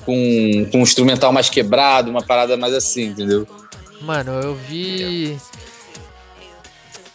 com, 0.05 0.69
com 0.71 0.77
um 0.77 0.81
instrumental 0.83 1.31
mais 1.33 1.49
quebrado, 1.49 2.09
uma 2.09 2.21
parada 2.23 2.55
mais 2.55 2.73
assim, 2.73 3.07
entendeu? 3.07 3.45
Mano, 4.01 4.31
eu 4.41 4.55
vi. 4.55 5.37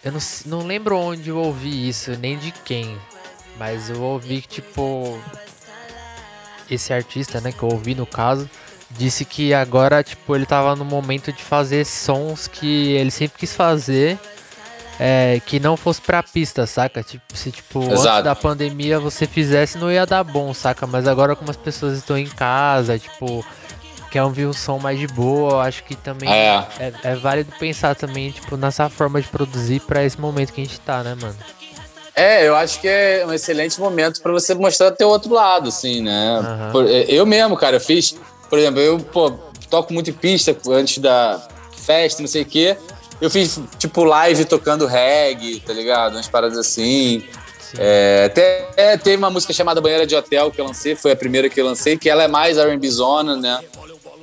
Eu 0.04 0.12
não, 0.12 0.20
não 0.46 0.66
lembro 0.66 0.96
onde 0.98 1.28
eu 1.30 1.38
ouvi 1.38 1.88
isso, 1.88 2.10
nem 2.20 2.36
de 2.38 2.52
quem. 2.64 2.96
Mas 3.61 3.90
eu 3.90 4.00
ouvi 4.02 4.40
que, 4.40 4.48
tipo. 4.48 5.20
Esse 6.70 6.92
artista, 6.94 7.40
né, 7.40 7.52
que 7.52 7.62
eu 7.62 7.68
ouvi 7.68 7.94
no 7.94 8.06
caso, 8.06 8.48
disse 8.90 9.24
que 9.24 9.52
agora, 9.52 10.02
tipo, 10.02 10.34
ele 10.34 10.46
tava 10.46 10.74
no 10.76 10.84
momento 10.84 11.30
de 11.32 11.42
fazer 11.42 11.84
sons 11.84 12.48
que 12.48 12.92
ele 12.92 13.11
sempre 13.11 13.38
quis 13.38 13.54
fazer. 13.54 14.18
é, 15.02 15.40
que 15.46 15.58
não 15.58 15.76
fosse 15.78 15.98
pra 16.00 16.22
pista, 16.22 16.66
saca? 16.66 17.02
Tipo, 17.02 17.24
se 17.34 17.50
tipo, 17.50 17.80
antes 17.82 18.00
Exato. 18.00 18.22
da 18.22 18.34
pandemia 18.36 19.00
você 19.00 19.26
fizesse, 19.26 19.78
não 19.78 19.90
ia 19.90 20.04
dar 20.04 20.22
bom, 20.22 20.52
saca? 20.52 20.86
Mas 20.86 21.08
agora 21.08 21.34
como 21.34 21.50
as 21.50 21.56
pessoas 21.56 21.96
estão 21.96 22.18
em 22.18 22.26
casa, 22.26 22.98
tipo, 22.98 23.42
quer 24.11 24.22
ouvir 24.22 24.46
um 24.46 24.52
som 24.52 24.78
mais 24.78 24.98
de 24.98 25.06
boa, 25.06 25.52
eu 25.54 25.61
acho 25.61 25.84
que 25.84 25.94
também 25.94 26.28
É. 26.30 26.66
é, 26.78 26.92
é 27.02 27.14
válido 27.16 27.50
pensar 27.58 27.94
também, 27.94 28.30
tipo, 28.30 28.58
nessa 28.58 28.90
forma 28.90 29.22
de 29.22 29.28
produzir 29.28 29.80
pra 29.80 30.04
esse 30.04 30.20
momento 30.20 30.52
que 30.52 30.61
a 30.61 30.64
gente 30.64 30.78
tá, 30.80 31.02
né, 31.02 31.16
mano? 31.18 31.36
É, 32.20 32.46
eu 32.46 32.54
acho 32.54 32.80
que 32.80 32.88
é 32.88 33.24
um 33.26 33.32
excelente 33.32 33.80
momento 33.80 34.20
para 34.20 34.30
você 34.32 34.54
mostrar 34.54 34.90
teu 34.90 35.08
outro 35.08 35.32
lado, 35.32 35.68
assim, 35.68 36.02
né? 36.02 36.68
Por- 36.72 36.86
eu 36.88 37.24
mesmo, 37.24 37.56
cara, 37.56 37.76
eu 37.76 37.80
fiz, 37.80 38.14
por 38.48 38.58
exemplo, 38.58 38.80
eu 38.80 38.98
pô, 38.98 39.30
toco 39.70 39.92
muito 39.92 40.10
em 40.10 40.12
pista 40.12 40.56
antes 40.68 40.98
da 40.98 41.40
festa, 41.76 42.20
não 42.20 42.28
sei 42.28 42.42
o 42.42 42.46
quê. 42.46 42.76
Eu 43.20 43.30
fiz, 43.30 43.58
tipo, 43.78 44.04
live 44.04 44.44
tocando 44.44 44.86
reggae, 44.86 45.60
tá 45.60 45.72
ligado? 45.72 46.14
Umas 46.14 46.28
paradas 46.28 46.58
assim. 46.58 47.22
É, 47.78 48.24
até 48.26 48.68
é, 48.76 48.96
teve 48.96 49.16
uma 49.16 49.30
música 49.30 49.52
chamada 49.52 49.80
Banheira 49.80 50.06
de 50.06 50.14
Hotel 50.16 50.50
que 50.50 50.60
eu 50.60 50.66
lancei, 50.66 50.96
foi 50.96 51.12
a 51.12 51.16
primeira 51.16 51.48
que 51.48 51.60
eu 51.60 51.64
lancei, 51.66 51.96
que 51.96 52.10
ela 52.10 52.22
é 52.24 52.28
mais 52.28 52.58
R&B 52.58 52.90
zona, 52.90 53.36
né? 53.36 53.60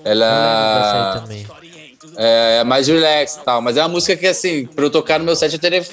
Ela 0.04 1.20
também. 1.22 1.48
é 2.18 2.64
mais 2.64 2.88
relax 2.88 3.36
e 3.36 3.40
tal, 3.46 3.62
mas 3.62 3.78
é 3.78 3.82
uma 3.82 3.90
música 3.90 4.16
que, 4.16 4.28
assim, 4.28 4.66
pra 4.66 4.86
eu 4.86 4.90
tocar 4.90 5.18
no 5.20 5.26
meu 5.26 5.36
set 5.36 5.54
eu 5.54 5.60
teria 5.60 5.84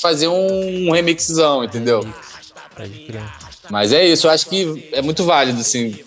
fazer 0.00 0.28
um 0.28 0.90
remixzão, 0.90 1.64
entendeu? 1.64 2.06
Mas 3.70 3.92
é 3.92 4.06
isso, 4.06 4.26
eu 4.26 4.30
acho 4.30 4.48
que 4.48 4.88
é 4.92 5.02
muito 5.02 5.24
válido, 5.24 5.60
assim. 5.60 5.98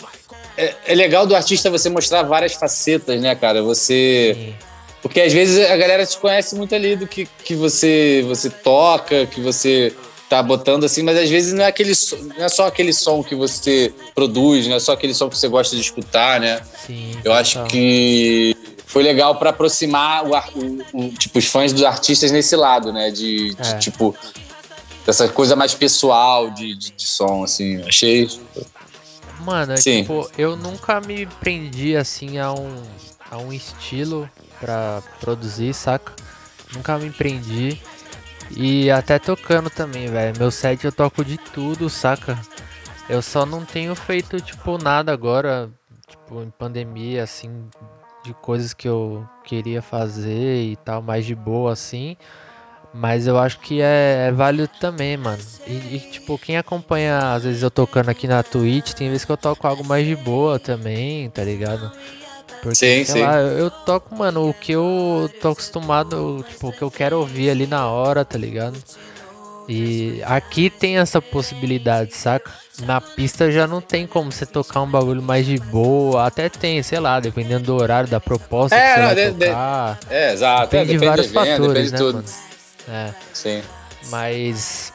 É, 0.57 0.73
é 0.87 0.95
legal 0.95 1.25
do 1.25 1.35
artista 1.35 1.69
você 1.69 1.89
mostrar 1.89 2.23
várias 2.23 2.53
facetas, 2.53 3.19
né, 3.21 3.35
cara? 3.35 3.61
Você. 3.61 4.35
Sim. 4.35 4.55
Porque 5.01 5.19
às 5.19 5.33
vezes 5.33 5.67
a 5.69 5.75
galera 5.75 6.05
te 6.05 6.17
conhece 6.17 6.55
muito 6.55 6.75
ali 6.75 6.95
do 6.95 7.07
que, 7.07 7.27
que 7.43 7.55
você, 7.55 8.23
você 8.27 8.49
toca, 8.49 9.25
que 9.25 9.41
você 9.41 9.93
tá 10.29 10.41
botando 10.43 10.83
assim, 10.83 11.01
mas 11.01 11.17
às 11.17 11.29
vezes 11.29 11.53
não 11.53 11.63
é, 11.63 11.67
aquele, 11.67 11.91
não 12.37 12.45
é 12.45 12.47
só 12.49 12.67
aquele 12.67 12.93
som 12.93 13.23
que 13.23 13.33
você 13.33 13.91
produz, 14.13 14.67
não 14.67 14.75
é 14.75 14.79
só 14.79 14.93
aquele 14.93 15.13
som 15.13 15.27
que 15.27 15.37
você 15.37 15.47
gosta 15.47 15.75
de 15.75 15.81
escutar, 15.81 16.39
né? 16.39 16.61
Sim. 16.85 17.11
Eu 17.23 17.33
acho 17.33 17.63
que 17.65 18.55
foi 18.91 19.03
legal 19.03 19.35
pra 19.37 19.51
aproximar 19.51 20.25
o, 20.25 20.31
o- 20.35 21.05
o- 21.05 21.09
tipo, 21.13 21.39
os 21.39 21.45
fãs 21.47 21.71
dos 21.71 21.83
artistas 21.83 22.29
nesse 22.31 22.55
lado, 22.55 22.91
né? 22.91 23.09
De, 23.09 23.55
de, 23.55 23.69
É. 23.69 23.77
tipo, 23.77 24.15
dessa 25.05 25.27
coisa 25.29 25.55
mais 25.55 25.73
pessoal 25.73 26.49
de, 26.51 26.75
de, 26.75 26.91
de 26.91 27.07
som, 27.07 27.43
assim. 27.43 27.81
Achei. 27.87 28.29
Mano, 29.39 29.73
é 29.73 29.77
Sim. 29.77 30.01
tipo, 30.01 30.29
eu 30.37 30.55
nunca 30.55 30.99
me 31.01 31.25
prendi 31.25 31.95
assim 31.95 32.37
a 32.37 32.51
um, 32.53 32.83
a 33.31 33.37
um 33.37 33.51
estilo 33.53 34.29
pra 34.59 35.01
produzir, 35.19 35.73
saca? 35.73 36.11
Nunca 36.75 36.97
me 36.97 37.09
prendi. 37.09 37.81
E 38.55 38.91
até 38.91 39.17
tocando 39.17 39.69
também, 39.69 40.07
velho. 40.07 40.37
Meu 40.37 40.51
set 40.51 40.83
eu 40.83 40.91
toco 40.91 41.23
de 41.23 41.37
tudo, 41.37 41.89
saca? 41.89 42.37
Eu 43.09 43.21
só 43.21 43.45
não 43.45 43.63
tenho 43.65 43.95
feito, 43.95 44.39
tipo, 44.41 44.77
nada 44.77 45.11
agora, 45.13 45.69
tipo, 46.07 46.41
em 46.43 46.49
pandemia, 46.51 47.23
assim, 47.23 47.49
de 48.23 48.33
coisas 48.35 48.73
que 48.73 48.87
eu 48.87 49.27
queria 49.43 49.81
fazer 49.81 50.63
e 50.63 50.75
tal, 50.75 51.01
mais 51.01 51.25
de 51.25 51.35
boa, 51.35 51.73
assim. 51.73 52.15
Mas 52.93 53.25
eu 53.25 53.37
acho 53.37 53.59
que 53.59 53.81
é, 53.81 54.27
é 54.27 54.31
válido 54.31 54.69
também, 54.79 55.15
mano. 55.15 55.41
E, 55.65 55.95
e, 55.95 55.99
tipo, 56.11 56.37
quem 56.37 56.57
acompanha, 56.57 57.33
às 57.33 57.43
vezes 57.43 57.63
eu 57.63 57.71
tocando 57.71 58.09
aqui 58.09 58.27
na 58.27 58.43
Twitch, 58.43 58.93
tem 58.93 59.07
vezes 59.09 59.23
que 59.23 59.31
eu 59.31 59.37
toco 59.37 59.65
algo 59.65 59.83
mais 59.83 60.05
de 60.05 60.15
boa 60.15 60.59
também, 60.59 61.29
tá 61.29 61.43
ligado? 61.43 61.89
Porque, 62.61 62.75
Sim, 62.75 63.05
sei 63.05 63.05
sim. 63.05 63.21
lá, 63.21 63.39
eu, 63.39 63.57
eu 63.57 63.71
toco, 63.71 64.13
mano, 64.13 64.49
o 64.49 64.53
que 64.53 64.73
eu 64.73 65.29
tô 65.41 65.49
acostumado, 65.49 66.45
tipo, 66.47 66.67
o 66.67 66.73
que 66.73 66.81
eu 66.81 66.91
quero 66.91 67.17
ouvir 67.17 67.49
ali 67.49 67.65
na 67.65 67.87
hora, 67.87 68.25
tá 68.25 68.37
ligado? 68.37 68.77
E 69.67 70.21
aqui 70.25 70.69
tem 70.69 70.97
essa 70.97 71.21
possibilidade, 71.21 72.13
saca? 72.15 72.51
Na 72.85 72.99
pista 73.01 73.51
já 73.51 73.67
não 73.67 73.79
tem 73.81 74.05
como 74.07 74.31
você 74.31 74.45
tocar 74.45 74.81
um 74.81 74.87
bagulho 74.89 75.21
mais 75.21 75.45
de 75.45 75.57
boa. 75.57 76.25
Até 76.27 76.49
tem, 76.49 76.81
sei 76.83 76.99
lá, 76.99 77.19
dependendo 77.19 77.65
do 77.65 77.75
horário, 77.75 78.09
da 78.09 78.19
proposta 78.19 78.75
É, 78.75 78.93
que 78.93 78.99
você 78.99 79.05
não, 79.07 79.15
de- 79.33 79.39
de- 79.39 79.45
tocar. 79.47 79.99
É, 80.09 80.33
exato. 80.33 80.61
Depende 80.71 80.83
é, 80.83 80.85
de 80.85 80.93
depende 80.93 81.07
vários 81.09 81.27
do 81.31 81.39
evento, 81.39 81.49
fatores, 81.57 81.73
depende 81.73 81.91
né, 81.91 81.97
de 81.97 82.03
tudo. 82.03 82.15
mano? 82.15 82.27
É. 82.89 83.13
Sim. 83.33 83.63
Mas 84.09 84.93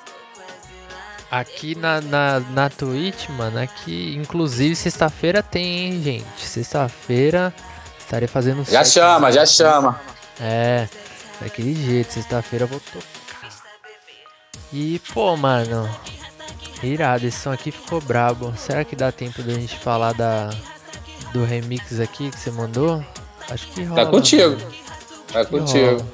aqui 1.30 1.74
na, 1.76 2.00
na, 2.00 2.40
na 2.40 2.70
Twitch, 2.70 3.28
mano, 3.30 3.58
aqui, 3.60 4.14
inclusive 4.16 4.74
sexta-feira 4.74 5.42
tem, 5.42 5.64
hein, 5.86 6.02
gente? 6.02 6.40
Sexta-feira 6.40 7.52
estarei 7.98 8.28
fazendo 8.28 8.64
Já 8.64 8.84
chama, 8.84 9.30
já 9.32 9.44
chama. 9.46 10.00
É, 10.40 10.88
daquele 11.40 11.74
jeito, 11.74 12.12
sexta-feira 12.12 12.64
eu 12.64 12.68
vou 12.68 12.80
tocar. 12.80 13.06
E, 14.72 15.00
pô, 15.14 15.36
mano, 15.36 15.88
irado, 16.82 17.26
esse 17.26 17.38
som 17.40 17.52
aqui 17.52 17.70
ficou 17.70 18.00
brabo. 18.00 18.52
Será 18.56 18.84
que 18.84 18.94
dá 18.96 19.10
tempo 19.12 19.42
da 19.42 19.54
gente 19.54 19.76
falar 19.78 20.12
da, 20.12 20.50
do 21.32 21.44
remix 21.44 21.98
aqui 22.00 22.30
que 22.30 22.38
você 22.38 22.50
mandou? 22.50 23.02
Acho 23.50 23.66
que 23.68 23.82
rola. 23.84 24.04
Tá 24.04 24.10
contigo. 24.10 24.50
mano. 24.50 24.74
Tá 25.32 25.44
contigo. 25.44 26.06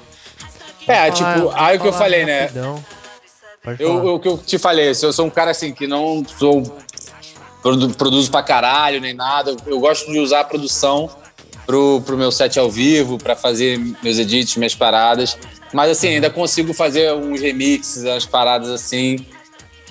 É, 0.87 1.11
Vou 1.11 1.17
falar- 1.17 1.35
tipo, 1.35 1.51
aí 1.55 1.77
o 1.77 1.81
que 1.81 1.89
eu 1.89 1.93
falei, 1.93 2.25
né? 2.25 2.41
rapidão. 2.43 2.85
Pode 3.63 3.83
Eu, 3.83 4.15
o 4.15 4.21
que 4.21 4.29
eu 4.29 4.39
te 4.39 4.59
falei, 4.59 4.89
eu 4.91 5.13
sou 5.13 5.27
um 5.27 5.31
cara 5.31 5.53
assim 5.53 5.73
que 5.73 5.87
não 5.87 6.25
sou 6.39 6.63
produ, 7.63 7.91
produzo 7.95 8.31
pra 8.31 8.43
caralho 8.43 9.01
nem 9.01 9.15
nada. 9.15 9.57
Eu 9.67 9.79
gosto 9.79 10.11
de 10.11 10.19
usar 10.19 10.41
a 10.41 10.45
produção 10.45 11.09
pro, 11.65 12.01
pro 12.01 12.17
meu 12.17 12.33
set 12.33 12.59
ao 12.59 12.69
vivo, 12.71 13.19
pra 13.19 13.37
fazer 13.37 13.79
meus 14.03 14.19
edits, 14.19 14.57
minhas 14.57 14.75
paradas. 14.75 15.39
Mas 15.73 15.91
assim, 15.93 16.09
ainda 16.09 16.29
consigo 16.29 16.75
fazer 16.75 17.13
uns 17.15 17.41
remixes, 17.41 18.03
umas 18.03 18.27
paradas 18.27 18.69
assim 18.69 19.25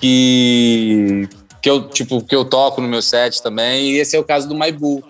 que 0.02 1.28
que 1.62 1.70
eu 1.70 1.88
tipo 1.88 2.20
que 2.24 2.34
eu 2.34 2.44
toco 2.44 2.80
no 2.80 2.88
meu 2.88 3.00
set 3.00 3.40
também. 3.40 3.92
E 3.92 3.98
esse 3.98 4.16
é 4.16 4.18
o 4.18 4.24
caso 4.24 4.48
do 4.48 4.54
Maibu. 4.54 5.02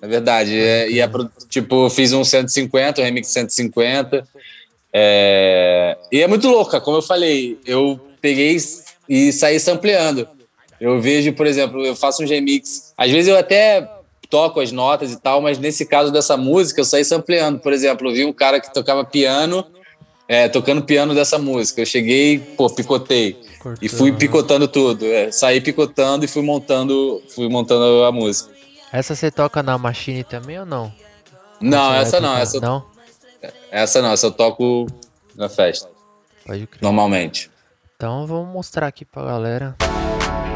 Na 0.00 0.08
verdade, 0.08 0.58
é, 0.58 0.90
e 0.90 1.06
pro- 1.06 1.30
tipo, 1.48 1.84
eu 1.86 1.90
fiz 1.90 2.12
um 2.12 2.24
150, 2.24 3.00
um 3.00 3.04
remix 3.04 3.28
150. 3.28 4.26
É, 4.92 5.96
e 6.10 6.20
é 6.20 6.26
muito 6.26 6.48
louca, 6.48 6.80
como 6.80 6.96
eu 6.96 7.02
falei, 7.02 7.56
eu 7.64 8.00
peguei 8.20 8.56
e 9.08 9.32
saí 9.32 9.60
sampleando. 9.60 10.26
Eu 10.80 11.00
vejo, 11.00 11.32
por 11.34 11.46
exemplo, 11.46 11.84
eu 11.86 11.94
faço 11.94 12.22
um 12.22 12.26
remix. 12.26 12.92
Às 12.96 13.10
vezes 13.12 13.28
eu 13.28 13.38
até 13.38 13.88
toco 14.28 14.58
as 14.60 14.72
notas 14.72 15.12
e 15.12 15.20
tal, 15.20 15.40
mas 15.40 15.58
nesse 15.58 15.86
caso 15.86 16.10
dessa 16.10 16.36
música 16.36 16.80
eu 16.80 16.84
saí 16.84 17.04
sampleando. 17.04 17.60
Por 17.60 17.72
exemplo, 17.72 18.08
eu 18.08 18.12
vi 18.14 18.24
um 18.24 18.32
cara 18.32 18.58
que 18.60 18.72
tocava 18.74 19.04
piano, 19.04 19.64
é, 20.26 20.48
tocando 20.48 20.82
piano 20.82 21.14
dessa 21.14 21.38
música. 21.38 21.80
Eu 21.82 21.86
cheguei, 21.86 22.38
pô, 22.56 22.68
picotei. 22.68 23.36
Cortou, 23.62 23.78
E 23.84 23.88
fui 23.88 24.12
picotando 24.12 24.66
tudo. 24.66 25.04
é, 25.06 25.30
saí 25.30 25.60
picotando 25.60 26.24
e 26.24 26.28
fui 26.28 26.42
montando, 26.42 27.22
fui 27.34 27.48
montando 27.48 28.02
a 28.04 28.10
música. 28.10 28.50
Essa 28.92 29.14
você 29.14 29.30
toca 29.30 29.62
na 29.62 29.78
Machine 29.78 30.24
também 30.24 30.58
ou 30.58 30.66
não? 30.66 30.92
Não, 31.60 31.90
Você 31.92 31.96
essa 31.98 32.20
não, 32.20 32.36
essa, 32.36 32.60
Não? 32.60 32.84
essa 33.70 34.02
não, 34.02 34.12
essa 34.12 34.26
eu 34.26 34.30
toco 34.32 34.86
na 35.36 35.48
festa, 35.48 35.88
Pode 36.44 36.66
crer. 36.66 36.82
normalmente. 36.82 37.50
Então 37.96 38.26
vamos 38.26 38.52
mostrar 38.52 38.88
aqui 38.88 39.04
pra 39.04 39.22
galera. 39.24 39.76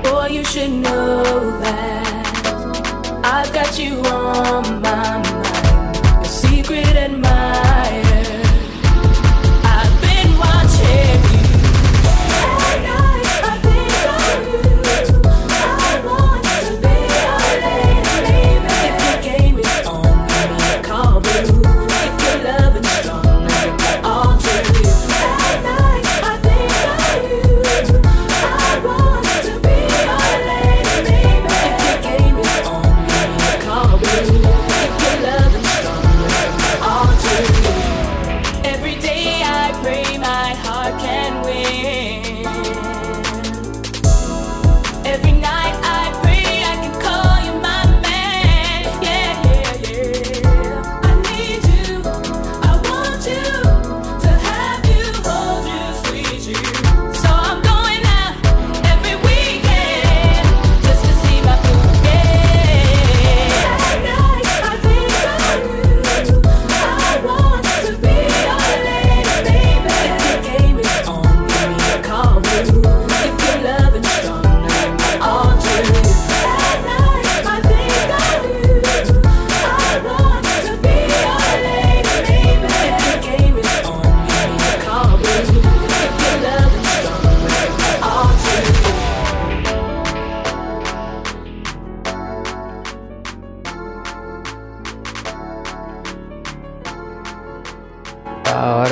Boy, 0.02 0.36
you 0.36 0.44
should 0.44 0.68
know 0.68 1.22
that 1.62 2.06
I've 3.24 3.52
got 3.52 3.78
you 3.80 3.98
on 4.12 4.62
my 4.80 5.22
mind. 5.22 5.26
Your 6.16 6.24
secret 6.26 6.96
admirer. 6.98 7.25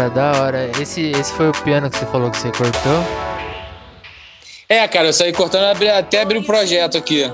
Hora, 0.04 0.10
da 0.10 0.42
hora. 0.42 0.70
Esse, 0.80 1.10
esse 1.10 1.32
foi 1.34 1.48
o 1.48 1.52
piano 1.52 1.90
que 1.90 1.98
você 1.98 2.06
falou 2.06 2.30
que 2.30 2.36
você 2.36 2.50
cortou? 2.50 3.04
É, 4.68 4.86
cara, 4.88 5.08
eu 5.08 5.12
saí 5.12 5.32
cortando 5.32 5.64
até 5.88 6.22
abrir 6.22 6.38
o 6.38 6.44
projeto 6.44 6.96
aqui. 6.96 7.30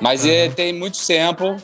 Mas 0.00 0.24
é, 0.24 0.48
tem 0.48 0.72
muito 0.72 0.96
sample. 0.96 1.56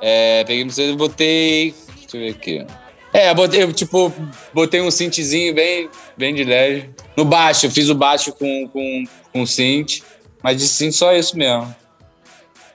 É, 0.00 0.44
peguei 0.44 0.68
CD 0.70 0.92
e 0.92 0.96
botei. 0.96 1.74
Deixa 1.96 2.16
eu 2.16 2.20
ver 2.20 2.30
aqui. 2.30 2.66
É, 3.12 3.32
botei, 3.34 3.62
eu, 3.62 3.72
tipo, 3.72 4.12
botei 4.52 4.80
um 4.80 4.90
synthzinho 4.90 5.54
bem, 5.54 5.88
bem 6.16 6.34
de 6.34 6.44
leve. 6.44 6.90
No 7.16 7.24
baixo, 7.24 7.66
eu 7.66 7.70
fiz 7.70 7.88
o 7.88 7.94
baixo 7.94 8.32
com, 8.32 8.68
com, 8.68 9.04
com 9.32 9.46
synth. 9.46 10.02
Mas 10.42 10.58
de 10.58 10.68
synth 10.68 10.92
só 10.92 11.12
isso 11.12 11.36
mesmo. 11.36 11.74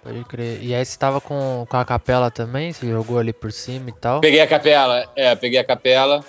Pode 0.04 0.24
crer. 0.26 0.62
E 0.62 0.76
aí 0.76 0.84
você 0.84 0.98
tava 0.98 1.22
com, 1.22 1.66
com 1.70 1.78
a 1.78 1.86
capela 1.86 2.30
também? 2.30 2.74
Você 2.74 2.88
jogou 2.88 3.18
ali 3.18 3.32
por 3.32 3.52
cima 3.54 3.90
e 3.90 3.94
tal? 3.94 4.20
Peguei 4.20 4.42
a 4.42 4.48
capela, 4.48 5.10
é, 5.16 5.34
peguei 5.34 5.60
a 5.60 5.64
capela. 5.64 6.24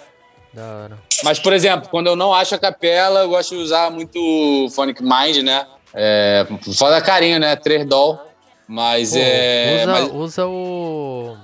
Da 0.54 0.62
hora. 0.62 0.98
Mas, 1.24 1.38
por 1.38 1.52
exemplo, 1.52 1.88
quando 1.90 2.06
eu 2.06 2.14
não 2.16 2.32
acho 2.32 2.54
a 2.54 2.58
capela, 2.58 3.20
eu 3.20 3.28
gosto 3.28 3.50
de 3.56 3.60
usar 3.62 3.90
muito 3.90 4.68
Phonic 4.74 5.02
Mind, 5.02 5.38
né? 5.42 5.66
É, 5.92 6.46
foda 6.76 7.00
carinho, 7.00 7.38
né? 7.40 7.56
3 7.56 7.86
doll. 7.86 8.20
Mas 8.66 9.10
Pô, 9.12 9.18
é. 9.20 9.80
usa, 9.82 9.92
mas- 9.92 10.10
usa 10.12 10.46
o. 10.46 11.36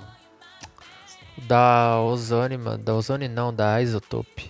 Da 1.37 1.99
Ozone, 2.01 2.57
mano. 2.57 2.77
Da 2.77 2.93
Ozone 2.95 3.27
não, 3.27 3.53
da 3.53 3.81
Isotope. 3.81 4.49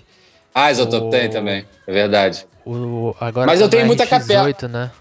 Ah, 0.53 0.72
Isotope 0.72 1.07
o- 1.07 1.09
tem 1.09 1.30
também, 1.30 1.66
é 1.88 1.91
verdade. 1.91 2.45
O, 2.66 3.16
agora 3.20 3.47
Mas 3.47 3.59
tá 3.59 3.66
eu 3.66 3.70
tenho 3.70 3.86
muita 3.88 4.05
capela. 4.05 4.47
RX8, 4.49 4.68
né? 4.68 4.91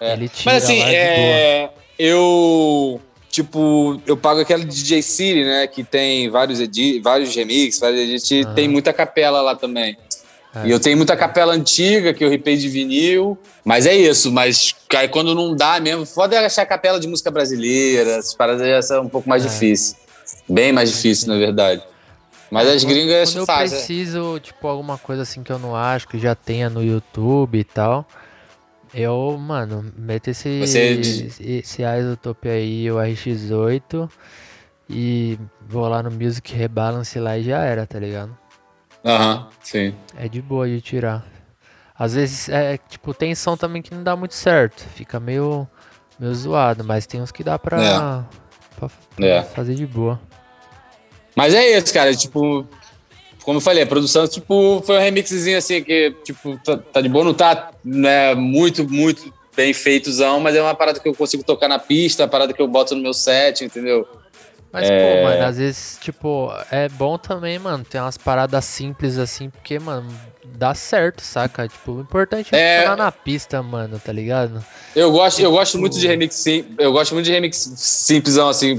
É. 0.00 0.16
Mas 0.44 0.64
assim, 0.64 0.82
é, 0.82 1.70
eu. 1.98 3.00
Tipo, 3.34 4.00
eu 4.06 4.16
pago 4.16 4.38
aquela 4.40 4.64
DJ 4.64 5.02
City, 5.02 5.42
né? 5.44 5.66
Que 5.66 5.82
tem 5.82 6.30
vários, 6.30 6.60
edi 6.60 7.00
vários 7.00 7.34
remixes, 7.34 7.80
vários 7.80 8.00
edits, 8.00 8.30
Aham. 8.46 8.54
tem 8.54 8.68
muita 8.68 8.92
capela 8.92 9.42
lá 9.42 9.56
também. 9.56 9.96
É. 10.54 10.68
E 10.68 10.70
eu 10.70 10.78
tenho 10.78 10.96
muita 10.96 11.16
capela 11.16 11.52
antiga 11.52 12.14
que 12.14 12.24
eu 12.24 12.30
ripei 12.30 12.56
de 12.56 12.68
vinil. 12.68 13.36
Mas 13.64 13.86
é 13.86 13.94
isso, 13.96 14.30
mas 14.30 14.72
aí 14.94 15.08
quando 15.08 15.34
não 15.34 15.56
dá 15.56 15.80
mesmo, 15.80 16.06
foda 16.06 16.36
é 16.36 16.46
achar 16.46 16.64
capela 16.64 17.00
de 17.00 17.08
música 17.08 17.28
brasileira, 17.28 18.08
essas 18.12 18.34
paradas 18.34 18.64
já 18.68 18.80
são 18.80 19.02
um 19.02 19.08
pouco 19.08 19.28
mais 19.28 19.44
É. 19.44 19.48
difíceis. 19.48 19.96
Bem 20.48 20.70
mais 20.70 20.92
difícil, 20.92 21.26
na 21.26 21.36
verdade. 21.36 21.82
Mas 22.52 22.68
as 22.68 22.84
gringas 22.84 23.30
Quando 23.32 23.38
eu 23.38 23.46
fazem. 23.46 23.76
preciso, 23.78 24.38
tipo, 24.38 24.68
alguma 24.68 24.96
coisa 24.96 25.22
assim 25.22 25.42
que 25.42 25.50
eu 25.50 25.58
não 25.58 25.74
acho, 25.74 26.06
que 26.06 26.20
já 26.20 26.36
tenha 26.36 26.70
no 26.70 26.84
YouTube 26.84 27.58
e 27.58 27.64
tal, 27.64 28.06
eu, 28.94 29.36
mano, 29.38 29.92
meto 29.96 30.28
esse, 30.28 30.60
Você- 30.60 31.28
esse 31.40 31.82
Isotope 31.82 32.48
aí, 32.48 32.90
o 32.90 32.96
RX8, 32.96 34.08
e 34.88 35.38
vou 35.66 35.88
lá 35.88 36.02
no 36.02 36.10
Music 36.10 36.54
Rebalance 36.54 37.18
lá 37.18 37.36
e 37.38 37.42
já 37.44 37.58
era, 37.62 37.86
tá 37.86 37.98
ligado? 37.98 38.36
Aham, 39.04 39.48
sim. 39.62 39.94
É 40.16 40.28
de 40.28 40.40
boa 40.40 40.66
de 40.68 40.80
tirar. 40.80 41.24
Às 41.98 42.14
vezes, 42.14 42.48
é, 42.48 42.76
tipo, 42.78 43.12
tem 43.14 43.34
som 43.34 43.56
também 43.56 43.80
que 43.82 43.94
não 43.94 44.02
dá 44.02 44.16
muito 44.16 44.34
certo, 44.34 44.80
fica 44.94 45.20
meio, 45.20 45.68
meio 46.18 46.34
zoado, 46.34 46.82
mas 46.84 47.06
tem 47.06 47.20
uns 47.22 47.30
que 47.30 47.44
dá 47.44 47.58
pra, 47.58 48.24
pra- 48.76 48.90
pra 49.16 49.26
É. 49.26 49.42
fazer 49.42 49.74
de 49.74 49.86
boa. 49.86 50.20
Mas 51.36 51.52
é 51.54 51.76
isso, 51.78 51.92
cara. 51.92 52.14
Tipo, 52.14 52.66
como 53.44 53.58
eu 53.58 53.60
falei, 53.60 53.82
a 53.82 53.86
produção, 53.86 54.26
tipo, 54.26 54.82
foi 54.86 54.96
um 54.96 55.00
remixzinho 55.00 55.58
assim 55.58 55.82
que, 55.82 56.14
tipo, 56.24 56.58
tá, 56.64 56.76
tá 56.78 57.00
de 57.00 57.08
boa, 57.08 57.24
não 57.24 57.34
tá 57.34 57.70
né, 57.84 58.34
muito, 58.34 58.88
muito 58.88 59.32
bem 59.54 59.72
feitozão, 59.72 60.40
mas 60.40 60.56
é 60.56 60.62
uma 60.62 60.74
parada 60.74 60.98
que 60.98 61.08
eu 61.08 61.14
consigo 61.14 61.44
tocar 61.44 61.68
na 61.68 61.78
pista, 61.78 62.22
uma 62.24 62.28
parada 62.28 62.52
que 62.52 62.60
eu 62.60 62.66
boto 62.66 62.94
no 62.94 63.02
meu 63.02 63.12
set, 63.14 63.64
entendeu? 63.64 64.06
Mas, 64.72 64.90
É. 64.90 64.98
pô, 65.00 65.22
mano, 65.22 65.44
às 65.44 65.56
vezes, 65.58 65.98
tipo, 66.00 66.50
é 66.70 66.88
bom 66.88 67.16
também, 67.16 67.58
mano, 67.60 67.84
ter 67.84 68.00
umas 68.00 68.18
paradas 68.18 68.64
simples 68.64 69.18
assim, 69.18 69.48
porque, 69.48 69.78
mano, 69.78 70.08
dá 70.44 70.74
certo, 70.74 71.20
saca? 71.22 71.68
Tipo, 71.68 71.92
o 71.92 72.00
importante 72.00 72.48
é, 72.52 72.82
É. 72.84 72.96
na 72.96 73.12
pista, 73.12 73.62
mano, 73.62 74.00
tá 74.04 74.12
ligado? 74.12 74.64
Eu 74.96 75.12
gosto, 75.12 75.40
eu 75.40 75.52
gosto 75.52 75.78
muito 75.78 75.96
de 75.96 76.08
remix 76.08 76.34
sim, 76.34 76.64
eu 76.78 76.90
gosto 76.92 77.14
muito 77.14 77.26
de 77.26 77.30
remix 77.32 77.56
simplesão, 77.76 78.48
assim, 78.48 78.76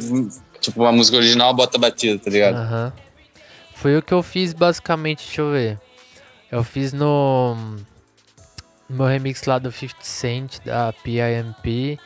tipo, 0.60 0.82
uma 0.82 0.92
música 0.92 1.16
original 1.16 1.54
bota 1.54 1.78
batida, 1.78 2.20
tá 2.20 2.30
ligado? 2.30 2.56
Aham. 2.56 2.94
Foi 3.76 3.98
o 3.98 4.02
que 4.02 4.14
eu 4.14 4.24
fiz 4.24 4.54
basicamente, 4.54 5.26
deixa 5.26 5.42
eu 5.42 5.52
ver. 5.52 5.78
Eu 6.52 6.64
fiz 6.64 6.94
no. 6.94 7.56
No 8.88 8.98
meu 8.98 9.06
remix 9.08 9.44
lá 9.46 9.58
do 9.58 9.72
50 9.72 10.04
Cent, 10.04 10.60
da 10.64 10.94
PIMP. 11.04 12.00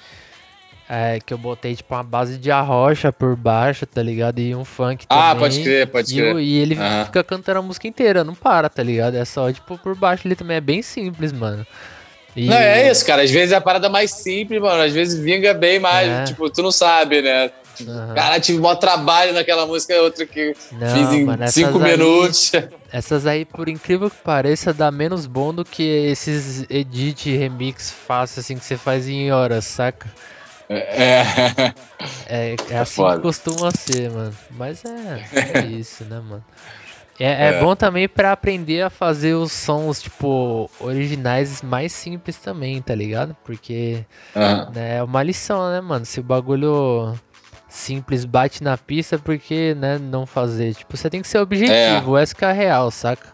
É, 0.91 1.19
que 1.23 1.31
eu 1.31 1.37
botei 1.37 1.75
tipo 1.75 1.93
uma 1.93 2.01
base 2.03 2.37
de 2.39 2.49
arrocha 2.49 3.11
por 3.13 3.35
baixo, 3.35 3.85
tá 3.85 4.01
ligado? 4.01 4.39
E 4.39 4.55
um 4.55 4.65
funk 4.65 5.05
Ah, 5.07 5.35
também. 5.35 5.39
pode 5.39 5.61
crer, 5.63 5.87
pode 5.87 6.11
E, 6.13 6.17
crer. 6.17 6.35
o- 6.35 6.39
e 6.39 6.57
ele 6.57 6.75
Aham. 6.75 7.05
fica 7.05 7.23
cantando 7.23 7.59
a 7.59 7.61
música 7.61 7.87
inteira, 7.87 8.23
não 8.23 8.33
para, 8.33 8.67
tá 8.69 8.81
ligado? 8.81 9.13
É 9.15 9.23
só 9.23 9.51
tipo 9.51 9.77
por 9.77 9.93
baixo 9.95 10.27
ele 10.27 10.35
também 10.35 10.57
é 10.57 10.61
bem 10.61 10.81
simples, 10.81 11.31
mano. 11.31 11.63
E- 12.35 12.47
Não, 12.47 12.55
é 12.57 12.89
isso, 12.89 13.05
cara. 13.05 13.21
Às 13.21 13.29
vezes 13.29 13.51
é 13.51 13.55
a 13.55 13.61
parada 13.61 13.87
mais 13.87 14.09
simples, 14.11 14.59
mano. 14.59 14.81
Às 14.81 14.91
vezes 14.93 15.19
vinga 15.19 15.53
bem 15.53 15.77
mais. 15.79 16.07
É. 16.09 16.23
Tipo, 16.23 16.49
tu 16.49 16.63
não 16.63 16.71
sabe, 16.71 17.21
né? 17.21 17.51
Aham. 17.87 18.13
Cara, 18.15 18.39
tive 18.39 18.59
maior 18.59 18.75
trabalho 18.75 19.33
naquela 19.33 19.65
música, 19.65 19.95
outra 20.01 20.25
que 20.25 20.53
Não, 20.71 20.87
fiz 20.95 21.13
em 21.13 21.25
mano, 21.25 21.47
cinco 21.47 21.79
aí- 21.81 21.91
minutos. 21.97 22.51
Essas 22.91 23.25
aí, 23.27 23.45
por 23.45 23.69
incrível 23.69 24.09
que 24.09 24.17
pareça, 24.17 24.73
dá 24.73 24.91
menos 24.91 25.25
bom 25.27 25.53
do 25.53 25.63
que 25.63 25.83
esses 25.83 26.65
edit 26.69 27.35
remix 27.37 27.91
fácil 27.91 28.39
assim 28.39 28.57
que 28.57 28.65
você 28.65 28.75
faz 28.77 29.07
em 29.07 29.31
horas, 29.31 29.65
saca? 29.65 30.07
É. 30.69 31.23
É, 32.27 32.55
é 32.69 32.77
assim 32.77 32.95
foda. 32.97 33.15
que 33.17 33.21
costuma 33.23 33.71
ser, 33.71 34.09
mano. 34.11 34.35
Mas 34.51 34.83
é, 34.85 35.25
é 35.33 35.65
isso, 35.65 36.03
né, 36.05 36.19
mano? 36.19 36.43
É, 37.19 37.25
é 37.25 37.47
É. 37.55 37.59
bom 37.59 37.75
também 37.75 38.07
pra 38.07 38.31
aprender 38.31 38.81
a 38.81 38.89
fazer 38.89 39.33
os 39.33 39.51
sons, 39.51 40.01
tipo, 40.01 40.69
originais 40.79 41.61
mais 41.61 41.91
simples 41.91 42.37
também, 42.37 42.81
tá 42.81 42.95
ligado? 42.95 43.35
Porque 43.43 44.05
Aham. 44.35 44.71
né, 44.73 44.97
é 44.97 45.03
uma 45.03 45.21
lição, 45.21 45.69
né, 45.71 45.81
mano? 45.81 46.05
Se 46.05 46.19
o 46.19 46.23
bagulho 46.23 47.13
simples 47.69 48.25
bate 48.25 48.63
na 48.63 48.77
pista, 48.77 49.17
por 49.17 49.37
que, 49.37 49.75
né, 49.75 49.97
não 49.97 50.25
fazer? 50.25 50.73
Tipo, 50.73 50.97
você 50.97 51.09
tem 51.09 51.21
que 51.21 51.27
ser 51.27 51.37
objetivo, 51.37 52.17
essa 52.17 52.35
que 52.35 52.43
é 52.43 52.47
a 52.47 52.51
real, 52.51 52.89
saca? 52.91 53.27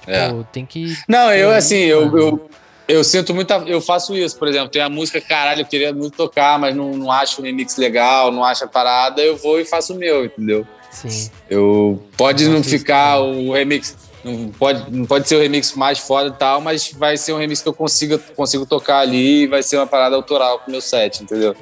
Tipo, 0.00 0.12
É. 0.12 0.44
tem 0.52 0.64
que... 0.64 0.96
Não, 1.08 1.32
eu 1.32 1.50
assim, 1.50 1.76
eu, 1.76 2.16
eu, 2.16 2.50
eu 2.86 3.02
sinto 3.02 3.34
muita. 3.34 3.56
Eu 3.66 3.80
faço 3.80 4.14
isso, 4.14 4.38
por 4.38 4.46
exemplo, 4.46 4.68
tem 4.68 4.80
a 4.80 4.88
música, 4.88 5.20
caralho, 5.20 5.62
eu 5.62 5.66
queria 5.66 5.92
muito 5.92 6.16
tocar, 6.16 6.58
mas 6.58 6.74
não, 6.76 6.92
não 6.96 7.10
acho 7.10 7.40
o 7.40 7.44
remix 7.44 7.76
legal, 7.76 8.30
não 8.30 8.44
acho 8.44 8.64
a 8.64 8.68
parada, 8.68 9.20
eu 9.20 9.36
vou 9.36 9.60
e 9.60 9.64
faço 9.64 9.94
o 9.94 9.96
meu, 9.96 10.24
entendeu? 10.24 10.66
Sim. 10.90 11.30
Eu 11.50 12.02
pode 12.16 12.44
Eu 12.44 12.50
não 12.50 12.62
ficar 12.62 13.18
o 13.20 13.52
remix. 13.52 13.96
Não 14.24 14.48
pode, 14.48 14.90
não 14.90 15.04
pode 15.04 15.28
ser 15.28 15.36
o 15.36 15.40
remix 15.40 15.74
mais 15.74 15.98
foda 15.98 16.30
e 16.30 16.32
tal, 16.32 16.60
mas 16.60 16.92
vai 16.92 17.16
ser 17.16 17.32
um 17.32 17.38
remix 17.38 17.62
que 17.62 17.68
eu 17.68 17.74
consiga, 17.74 18.18
consigo 18.18 18.66
tocar 18.66 18.98
ali 18.98 19.42
e 19.42 19.46
vai 19.46 19.62
ser 19.62 19.76
uma 19.76 19.86
parada 19.86 20.16
autoral 20.16 20.58
com 20.60 20.68
o 20.68 20.70
meu 20.72 20.80
set, 20.80 21.22
entendeu? 21.22 21.54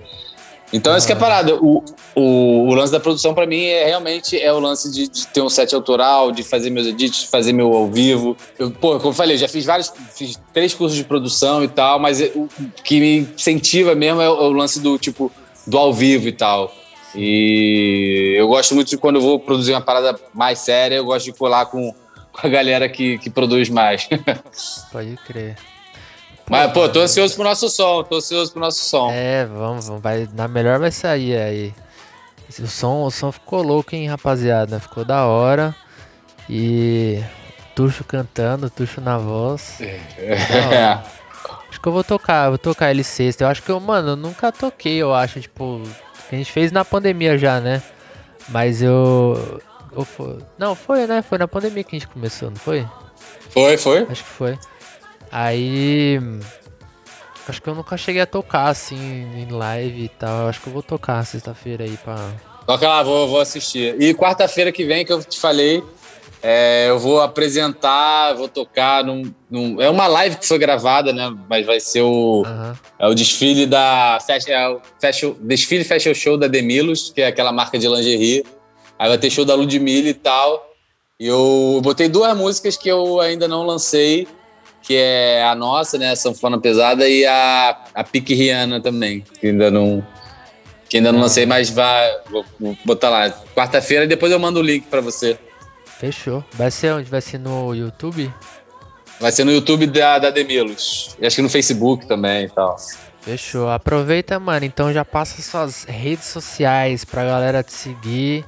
Então, 0.74 0.92
essa 0.92 1.06
que 1.06 1.12
é 1.12 1.16
a 1.16 1.18
parada. 1.18 1.54
O, 1.54 1.84
o, 2.16 2.68
o 2.68 2.74
lance 2.74 2.90
da 2.90 2.98
produção, 2.98 3.32
pra 3.32 3.46
mim, 3.46 3.62
é 3.62 3.86
realmente 3.86 4.36
é 4.36 4.52
o 4.52 4.58
lance 4.58 4.90
de, 4.90 5.06
de 5.06 5.24
ter 5.28 5.40
um 5.40 5.48
set 5.48 5.72
autoral, 5.72 6.32
de 6.32 6.42
fazer 6.42 6.68
meus 6.68 6.88
edits, 6.88 7.22
de 7.22 7.28
fazer 7.28 7.52
meu 7.52 7.72
ao 7.72 7.86
vivo. 7.86 8.36
Eu, 8.58 8.72
pô, 8.72 8.96
como 8.96 9.10
eu 9.10 9.12
falei, 9.12 9.36
eu 9.36 9.38
já 9.38 9.46
fiz 9.46 9.64
vários, 9.64 9.92
fiz 10.16 10.36
três 10.52 10.74
cursos 10.74 10.98
de 10.98 11.04
produção 11.04 11.62
e 11.62 11.68
tal, 11.68 12.00
mas 12.00 12.20
o 12.20 12.48
que 12.82 12.98
me 12.98 13.18
incentiva 13.20 13.94
mesmo 13.94 14.20
é 14.20 14.28
o, 14.28 14.34
é 14.34 14.48
o 14.48 14.52
lance 14.52 14.80
do 14.80 14.98
tipo 14.98 15.30
do 15.64 15.78
ao 15.78 15.94
vivo 15.94 16.26
e 16.26 16.32
tal. 16.32 16.74
E 17.14 18.34
eu 18.36 18.48
gosto 18.48 18.74
muito 18.74 18.88
de 18.88 18.98
quando 18.98 19.16
eu 19.16 19.22
vou 19.22 19.38
produzir 19.38 19.72
uma 19.72 19.80
parada 19.80 20.18
mais 20.34 20.58
séria, 20.58 20.96
eu 20.96 21.04
gosto 21.04 21.26
de 21.26 21.32
colar 21.32 21.66
com, 21.66 21.94
com 22.32 22.46
a 22.46 22.50
galera 22.50 22.88
que, 22.88 23.16
que 23.18 23.30
produz 23.30 23.68
mais. 23.68 24.08
Pode 24.90 25.16
crer. 25.24 25.56
Mas, 26.48 26.72
pô, 26.72 26.88
tô 26.88 27.00
ansioso 27.00 27.34
pro 27.34 27.44
nosso 27.44 27.68
som, 27.68 28.02
tô 28.02 28.16
ansioso 28.16 28.52
pro 28.52 28.60
nosso 28.60 28.88
som. 28.88 29.10
É, 29.10 29.46
vamos, 29.46 29.88
vamos. 29.88 30.02
Vai, 30.02 30.28
na 30.34 30.46
melhor 30.46 30.78
vai 30.78 30.90
sair 30.90 31.36
aí. 31.36 31.74
O 32.58 32.66
som, 32.66 33.04
o 33.04 33.10
som 33.10 33.32
ficou 33.32 33.62
louco, 33.62 33.94
hein, 33.94 34.06
rapaziada? 34.08 34.78
Ficou 34.78 35.04
da 35.04 35.24
hora. 35.24 35.74
E. 36.48 37.22
Tuxo 37.74 38.04
cantando, 38.04 38.70
Tuxo 38.70 39.00
na 39.00 39.18
voz. 39.18 39.78
Hora. 39.80 41.02
Acho 41.68 41.80
que 41.80 41.88
eu 41.88 41.92
vou 41.92 42.04
tocar, 42.04 42.44
eu 42.44 42.50
vou 42.52 42.58
tocar 42.58 42.90
ele 42.90 43.02
sexta. 43.02 43.42
Eu 43.42 43.48
acho 43.48 43.60
que 43.62 43.70
eu, 43.70 43.80
mano, 43.80 44.10
eu 44.10 44.16
nunca 44.16 44.52
toquei, 44.52 44.96
eu 44.96 45.12
acho, 45.12 45.40
tipo. 45.40 45.82
A 46.30 46.36
gente 46.36 46.52
fez 46.52 46.70
na 46.70 46.84
pandemia 46.84 47.36
já, 47.36 47.60
né? 47.60 47.82
Mas 48.48 48.80
eu. 48.80 49.60
eu 49.90 50.06
não, 50.56 50.74
foi, 50.74 51.06
né? 51.06 51.22
Foi 51.22 51.38
na 51.38 51.48
pandemia 51.48 51.82
que 51.82 51.96
a 51.96 51.98
gente 51.98 52.08
começou, 52.08 52.50
não 52.50 52.56
foi? 52.56 52.86
Foi, 53.50 53.76
foi. 53.76 54.06
Acho 54.08 54.22
que 54.22 54.30
foi. 54.30 54.58
Aí. 55.34 56.20
Acho 57.48 57.60
que 57.60 57.68
eu 57.68 57.74
nunca 57.74 57.96
cheguei 57.96 58.22
a 58.22 58.26
tocar 58.26 58.68
assim 58.68 58.96
em 58.96 59.50
live 59.50 60.04
e 60.04 60.08
tal. 60.08 60.46
Acho 60.48 60.60
que 60.60 60.68
eu 60.68 60.72
vou 60.72 60.82
tocar 60.82 61.26
sexta-feira 61.26 61.82
aí 61.82 61.96
pra. 62.04 62.16
Toca 62.64 62.88
lá, 62.88 63.02
vou, 63.02 63.26
vou 63.28 63.40
assistir. 63.40 64.00
E 64.00 64.14
quarta-feira 64.14 64.70
que 64.70 64.84
vem, 64.84 65.04
que 65.04 65.12
eu 65.12 65.22
te 65.22 65.38
falei, 65.38 65.82
é, 66.40 66.86
eu 66.88 66.98
vou 67.00 67.20
apresentar, 67.20 68.32
vou 68.34 68.48
tocar 68.48 69.02
num, 69.04 69.24
num- 69.50 69.82
É 69.82 69.90
uma 69.90 70.06
live 70.06 70.36
que 70.36 70.46
foi 70.46 70.56
gravada, 70.56 71.12
né? 71.12 71.36
Mas 71.50 71.66
vai 71.66 71.80
ser 71.80 72.02
o. 72.02 72.44
Aham. 72.46 72.78
É 73.00 73.08
o 73.08 73.14
desfile 73.14 73.66
da. 73.66 74.18
Fashion, 74.24 74.52
é 74.52 74.68
o 74.70 74.80
fashion, 75.00 75.34
desfile 75.40 75.82
Fashion 75.84 76.14
Show 76.14 76.38
da 76.38 76.46
Demilos, 76.46 77.10
que 77.12 77.20
é 77.22 77.26
aquela 77.26 77.50
marca 77.50 77.76
de 77.76 77.88
lingerie. 77.88 78.44
Aí 78.96 79.08
vai 79.08 79.18
ter 79.18 79.30
show 79.30 79.44
da 79.44 79.56
Ludmilla 79.56 80.08
e 80.08 80.14
tal. 80.14 80.70
E 81.18 81.26
eu 81.26 81.80
botei 81.82 82.08
duas 82.08 82.34
músicas 82.36 82.76
que 82.76 82.88
eu 82.88 83.20
ainda 83.20 83.46
não 83.48 83.64
lancei, 83.66 84.26
que 84.84 84.94
é 84.94 85.42
a 85.42 85.54
nossa, 85.54 85.96
né? 85.96 86.10
A 86.10 86.16
Sanfona 86.16 86.60
Pesada, 86.60 87.08
e 87.08 87.24
a, 87.24 87.76
a 87.94 88.04
Pique 88.04 88.34
Rihanna 88.34 88.80
também, 88.80 89.24
que 89.40 89.48
ainda 89.48 89.70
não. 89.70 90.06
Que 90.88 90.98
ainda 90.98 91.10
não 91.10 91.20
lancei, 91.20 91.46
mas 91.46 91.70
vai. 91.70 92.14
Vou, 92.30 92.44
vou 92.60 92.76
botar 92.84 93.08
lá. 93.08 93.30
Quarta-feira 93.56 94.04
e 94.04 94.08
depois 94.08 94.30
eu 94.30 94.38
mando 94.38 94.60
o 94.60 94.62
link 94.62 94.86
pra 94.86 95.00
você. 95.00 95.38
Fechou. 95.98 96.44
Vai 96.52 96.70
ser 96.70 96.92
onde? 96.92 97.10
Vai 97.10 97.22
ser 97.22 97.38
no 97.38 97.74
YouTube? 97.74 98.30
Vai 99.18 99.32
ser 99.32 99.44
no 99.44 99.50
YouTube 99.50 99.86
da, 99.86 100.18
da 100.18 100.30
Demilos. 100.30 101.16
E 101.18 101.26
acho 101.26 101.36
que 101.36 101.42
no 101.42 101.48
Facebook 101.48 102.06
também 102.06 102.44
e 102.44 102.48
tal. 102.50 102.76
Fechou. 103.22 103.70
Aproveita, 103.70 104.38
mano. 104.38 104.66
Então 104.66 104.92
já 104.92 105.04
passa 105.04 105.40
suas 105.40 105.84
redes 105.84 106.26
sociais 106.26 107.04
pra 107.04 107.24
galera 107.24 107.62
te 107.62 107.72
seguir. 107.72 108.44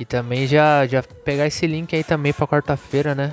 E 0.00 0.04
também 0.04 0.46
já, 0.48 0.86
já 0.86 1.02
pegar 1.02 1.46
esse 1.46 1.66
link 1.66 1.94
aí 1.94 2.02
também 2.02 2.32
pra 2.32 2.46
quarta-feira, 2.46 3.14
né? 3.14 3.32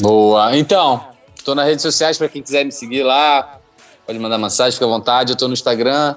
Boa. 0.00 0.56
Então, 0.56 1.17
tô 1.48 1.54
nas 1.54 1.66
redes 1.66 1.80
sociais 1.80 2.18
pra 2.18 2.28
quem 2.28 2.42
quiser 2.42 2.62
me 2.62 2.70
seguir 2.70 3.02
lá. 3.02 3.58
Pode 4.06 4.18
mandar 4.18 4.36
mensagem, 4.36 4.72
fica 4.72 4.84
à 4.84 4.88
vontade. 4.88 5.32
Eu 5.32 5.36
tô 5.36 5.48
no 5.48 5.54
Instagram. 5.54 6.14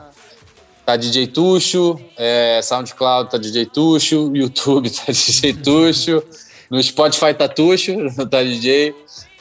Tá 0.85 0.97
DJ 0.97 1.27
Tuxo. 1.27 1.97
É, 2.17 2.59
SoundCloud 2.61 3.31
tá 3.31 3.37
DJ 3.37 3.65
Tuxo. 3.67 4.29
YouTube 4.35 4.89
tá 4.89 5.05
DJ 5.07 5.53
Tuxo. 5.53 6.21
No 6.69 6.83
Spotify 6.83 7.33
tá 7.33 7.47
Tuxo, 7.47 7.93
tá 8.29 8.43
DJ. 8.43 8.93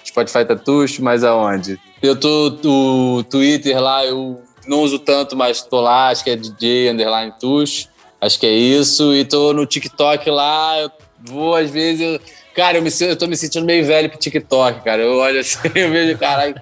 Spotify 0.07 0.45
tá 0.45 0.55
Tuxo, 0.55 1.03
mas 1.03 1.25
aonde? 1.25 1.77
Eu 2.01 2.15
tô 2.15 2.57
no 2.63 3.25
Twitter 3.25 3.81
lá, 3.81 4.07
eu 4.07 4.41
não 4.69 4.83
uso 4.83 4.99
tanto, 4.99 5.35
mas 5.35 5.61
tô 5.63 5.81
lá, 5.81 6.11
acho 6.11 6.23
que 6.23 6.31
é 6.31 6.37
DJ 6.37 6.91
Underline 6.91 7.33
Tuxo. 7.41 7.89
Acho 8.21 8.39
que 8.39 8.47
é 8.47 8.53
isso. 8.53 9.13
E 9.13 9.25
tô 9.25 9.53
no 9.53 9.67
TikTok 9.67 10.31
lá, 10.31 10.79
eu 10.79 10.91
vou 11.25 11.57
às 11.57 11.69
vezes. 11.69 12.01
Eu, 12.01 12.21
cara, 12.61 12.77
eu, 12.77 12.83
me, 12.83 12.91
eu 13.01 13.17
tô 13.17 13.27
me 13.27 13.37
sentindo 13.37 13.65
meio 13.65 13.87
velho 13.87 14.11
pro 14.11 14.19
TikTok, 14.19 14.85
cara. 14.85 15.01
Eu 15.01 15.17
olho 15.17 15.41
assim, 15.41 15.59
eu 15.75 15.91
vejo, 15.91 16.19
caralho. 16.19 16.55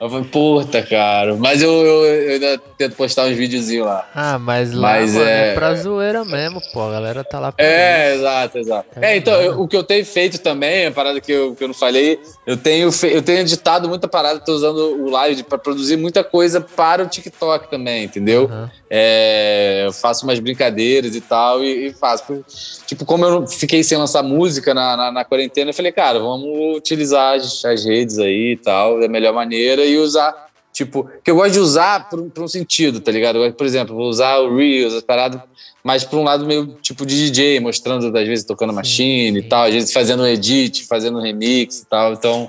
Eu 0.00 0.08
falo, 0.08 0.24
puta, 0.24 0.82
cara. 0.82 1.36
Mas 1.36 1.60
eu, 1.60 1.70
eu, 1.70 2.04
eu 2.06 2.32
ainda 2.32 2.58
tento 2.78 2.96
postar 2.96 3.26
uns 3.26 3.36
videozinhos 3.36 3.86
lá. 3.86 4.08
Ah, 4.14 4.38
mas 4.38 4.72
lá 4.72 4.80
Mas 4.92 5.12
mano, 5.12 5.26
é... 5.28 5.48
é- 5.50 5.54
pra 5.54 5.74
zoeira 5.74 6.24
mesmo, 6.24 6.58
pô. 6.72 6.80
A 6.80 6.90
galera 6.92 7.22
tá 7.22 7.38
lá 7.38 7.52
pra 7.52 7.62
É, 7.64 8.08
isso. 8.12 8.20
exato, 8.20 8.58
exato. 8.58 8.88
Tá 8.94 9.06
É, 9.06 9.16
então, 9.16 9.34
eu- 9.42 9.60
o 9.60 9.68
que 9.68 9.76
eu 9.76 9.84
tenho 9.84 10.04
feito 10.06 10.38
também, 10.38 10.86
a 10.86 10.90
parada 10.90 11.20
que 11.20 11.30
eu, 11.30 11.54
que 11.54 11.62
eu 11.62 11.68
não 11.68 11.74
falei, 11.74 12.18
eu 12.46 12.56
tenho, 12.56 12.90
fe- 12.90 13.14
eu 13.14 13.20
tenho 13.20 13.40
editado 13.40 13.90
muita 13.90 14.08
parada, 14.08 14.40
tô 14.40 14.52
usando 14.54 14.78
o 15.04 15.10
live 15.10 15.42
para 15.42 15.58
produzir 15.58 15.98
muita 15.98 16.24
coisa 16.24 16.62
para 16.62 17.02
o 17.02 17.06
TikTok 17.06 17.68
também, 17.70 18.04
entendeu? 18.04 18.44
Aham. 18.50 18.70
É, 18.92 19.84
eu 19.86 19.92
faço 19.92 20.24
umas 20.26 20.40
brincadeiras 20.40 21.14
e 21.14 21.20
tal, 21.20 21.62
e, 21.62 21.88
e 21.88 21.92
faço. 21.92 22.44
Tipo, 22.86 23.04
como 23.04 23.24
eu 23.24 23.46
fiquei 23.46 23.84
sem 23.84 23.96
lançar 23.96 24.22
música 24.22 24.74
na, 24.74 24.96
na, 24.96 25.12
na 25.12 25.24
quarentena, 25.24 25.70
eu 25.70 25.74
falei, 25.74 25.92
cara, 25.92 26.18
vamos 26.18 26.76
utilizar 26.76 27.36
as, 27.36 27.64
as 27.64 27.84
redes 27.84 28.18
aí 28.18 28.52
e 28.52 28.56
tal, 28.56 28.98
da 28.98 29.06
melhor 29.08 29.32
maneira 29.32 29.84
e 29.90 29.98
usar. 29.98 30.48
Tipo, 30.72 31.10
que 31.24 31.30
eu 31.30 31.34
gosto 31.34 31.52
de 31.52 31.58
usar 31.58 32.08
por, 32.08 32.20
um- 32.20 32.30
por 32.30 32.44
um 32.44 32.48
sentido, 32.48 33.00
tá 33.00 33.10
ligado? 33.10 33.38
Gosto, 33.40 33.54
Por 33.56 33.66
exemplo, 33.66 33.94
vou 33.96 34.08
usar 34.08 34.38
o 34.38 34.56
Reels, 34.56 34.94
as 34.94 35.02
paradas, 35.02 35.40
mas 35.82 36.04
por 36.04 36.18
um 36.18 36.22
lado 36.22 36.46
meio 36.46 36.66
tipo 36.80 37.04
de 37.04 37.16
DJ, 37.26 37.58
mostrando, 37.60 38.06
às 38.16 38.26
vezes, 38.26 38.44
tocando 38.44 38.72
machine 38.72 39.40
e 39.40 39.42
tal, 39.42 39.64
às 39.64 39.74
vezes 39.74 39.92
fazendo 39.92 40.22
um 40.22 40.26
edit, 40.26 40.86
fazendo 40.86 41.18
um 41.18 41.22
remix 41.22 41.80
e 41.80 41.86
tal. 41.86 42.12
Então, 42.12 42.48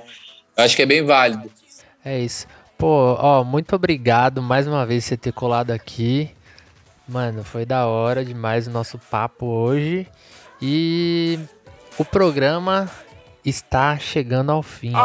eu 0.56 0.64
acho 0.64 0.76
que 0.76 0.84
é 0.84 0.86
bem 0.86 1.04
válido. 1.04 1.50
É 2.06 2.20
isso. 2.20 2.46
Pô, 2.78 3.16
ó, 3.20 3.44
muito 3.44 3.76
obrigado 3.76 4.42
mais 4.42 4.68
uma 4.68 4.86
vez 4.86 5.04
por 5.04 5.10
você 5.10 5.18
ter 5.18 5.34
colado 5.34 5.72
aqui. 5.72 6.30
Mano, 7.08 7.44
foi 7.44 7.66
da 7.66 7.88
hora 7.88 8.24
demais 8.24 8.68
o 8.68 8.72
nosso 8.72 8.98
papo 9.10 9.46
hoje. 9.48 10.08
E 10.62 11.40
o 11.98 12.06
programa 12.06 12.90
está 13.44 13.98
chegando 13.98 14.52
ao 14.52 14.62
fim. 14.64 14.92
Que 14.92 14.96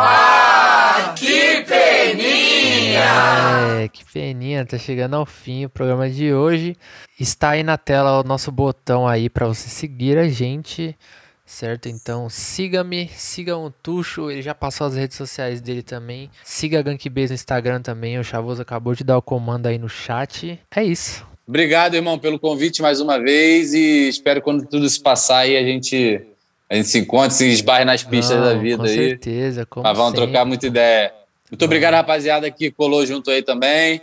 peninha! 3.01 3.85
É, 3.85 3.89
que 3.89 4.05
peninha, 4.13 4.65
tá 4.67 4.79
chegando 4.79 5.15
ao 5.17 5.27
fim 5.27 5.65
o 5.65 5.69
programa 5.71 6.09
de 6.09 6.33
hoje. 6.33 6.77
Está 7.19 7.51
aí 7.51 7.63
na 7.63 7.77
tela 7.77 8.21
o 8.21 8.25
nosso 8.25 8.51
botão 8.51 9.07
aí 9.07 9.29
para 9.29 9.47
você 9.47 9.69
seguir 9.69 10.19
a 10.19 10.29
gente, 10.29 10.97
certo? 11.45 11.89
Então 11.89 12.29
siga-me, 12.29 13.09
siga 13.15 13.57
o 13.57 13.71
Tuxo, 13.71 14.31
ele 14.31 14.43
já 14.43 14.55
passou 14.55 14.87
as 14.87 14.95
redes 14.97 15.17
sociais 15.17 15.61
dele 15.61 15.83
também. 15.83 16.31
Siga 16.45 16.79
a 16.79 16.83
Gankbase 16.83 17.29
no 17.29 17.35
Instagram 17.35 17.81
também, 17.81 18.19
o 18.19 18.25
Chavoso 18.25 18.63
acabou 18.63 18.95
de 18.95 19.05
dar 19.05 19.17
o 19.19 19.23
comando 19.23 19.67
aí 19.67 19.79
no 19.79 19.89
chat. 19.89 20.59
É 20.75 20.83
isso. 20.83 21.27
Obrigado, 21.49 21.95
irmão, 21.95 22.19
pelo 22.19 22.41
convite 22.41 22.83
mais 22.83 23.01
uma 23.01 23.21
vez 23.21 23.73
e 23.73 24.09
espero 24.09 24.41
que 24.41 24.45
quando 24.45 24.67
tudo 24.67 24.85
isso 24.85 25.01
passar 25.01 25.39
aí 25.39 25.57
a 25.57 25.63
gente, 25.63 26.21
a 26.69 26.75
gente 26.75 26.89
se 26.89 26.99
encontre, 26.99 27.35
se 27.37 27.47
esbarre 27.49 27.85
nas 27.85 28.03
pistas 28.03 28.41
da 28.41 28.55
Não, 28.55 28.61
vida 28.61 28.79
com 28.79 28.83
aí. 28.83 28.95
certeza, 28.95 29.65
como 29.65 29.85
Mas 29.85 29.97
vamos 29.97 30.11
sempre. 30.13 30.27
trocar 30.33 30.45
muita 30.45 30.67
ideia. 30.67 31.15
Muito 31.51 31.65
obrigado, 31.65 31.95
rapaziada, 31.95 32.51
que 32.51 32.71
colou 32.71 33.05
junto 33.07 33.31
aí 33.31 33.43
também. 33.43 34.01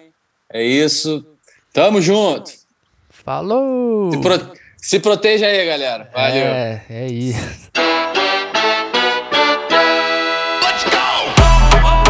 É 0.52 0.64
isso. 0.64 1.26
Tamo 1.74 2.02
junto. 2.02 2.52
Falou! 3.10 4.12
Se, 4.12 4.22
pro- 4.22 4.52
se 4.78 5.00
proteja 5.00 5.48
aí, 5.48 5.66
galera. 5.66 6.10
Valeu. 6.14 6.46
É, 6.46 6.84
é 6.90 7.08
isso. 7.08 7.70
Let's 10.62 10.84
go! 10.86 12.04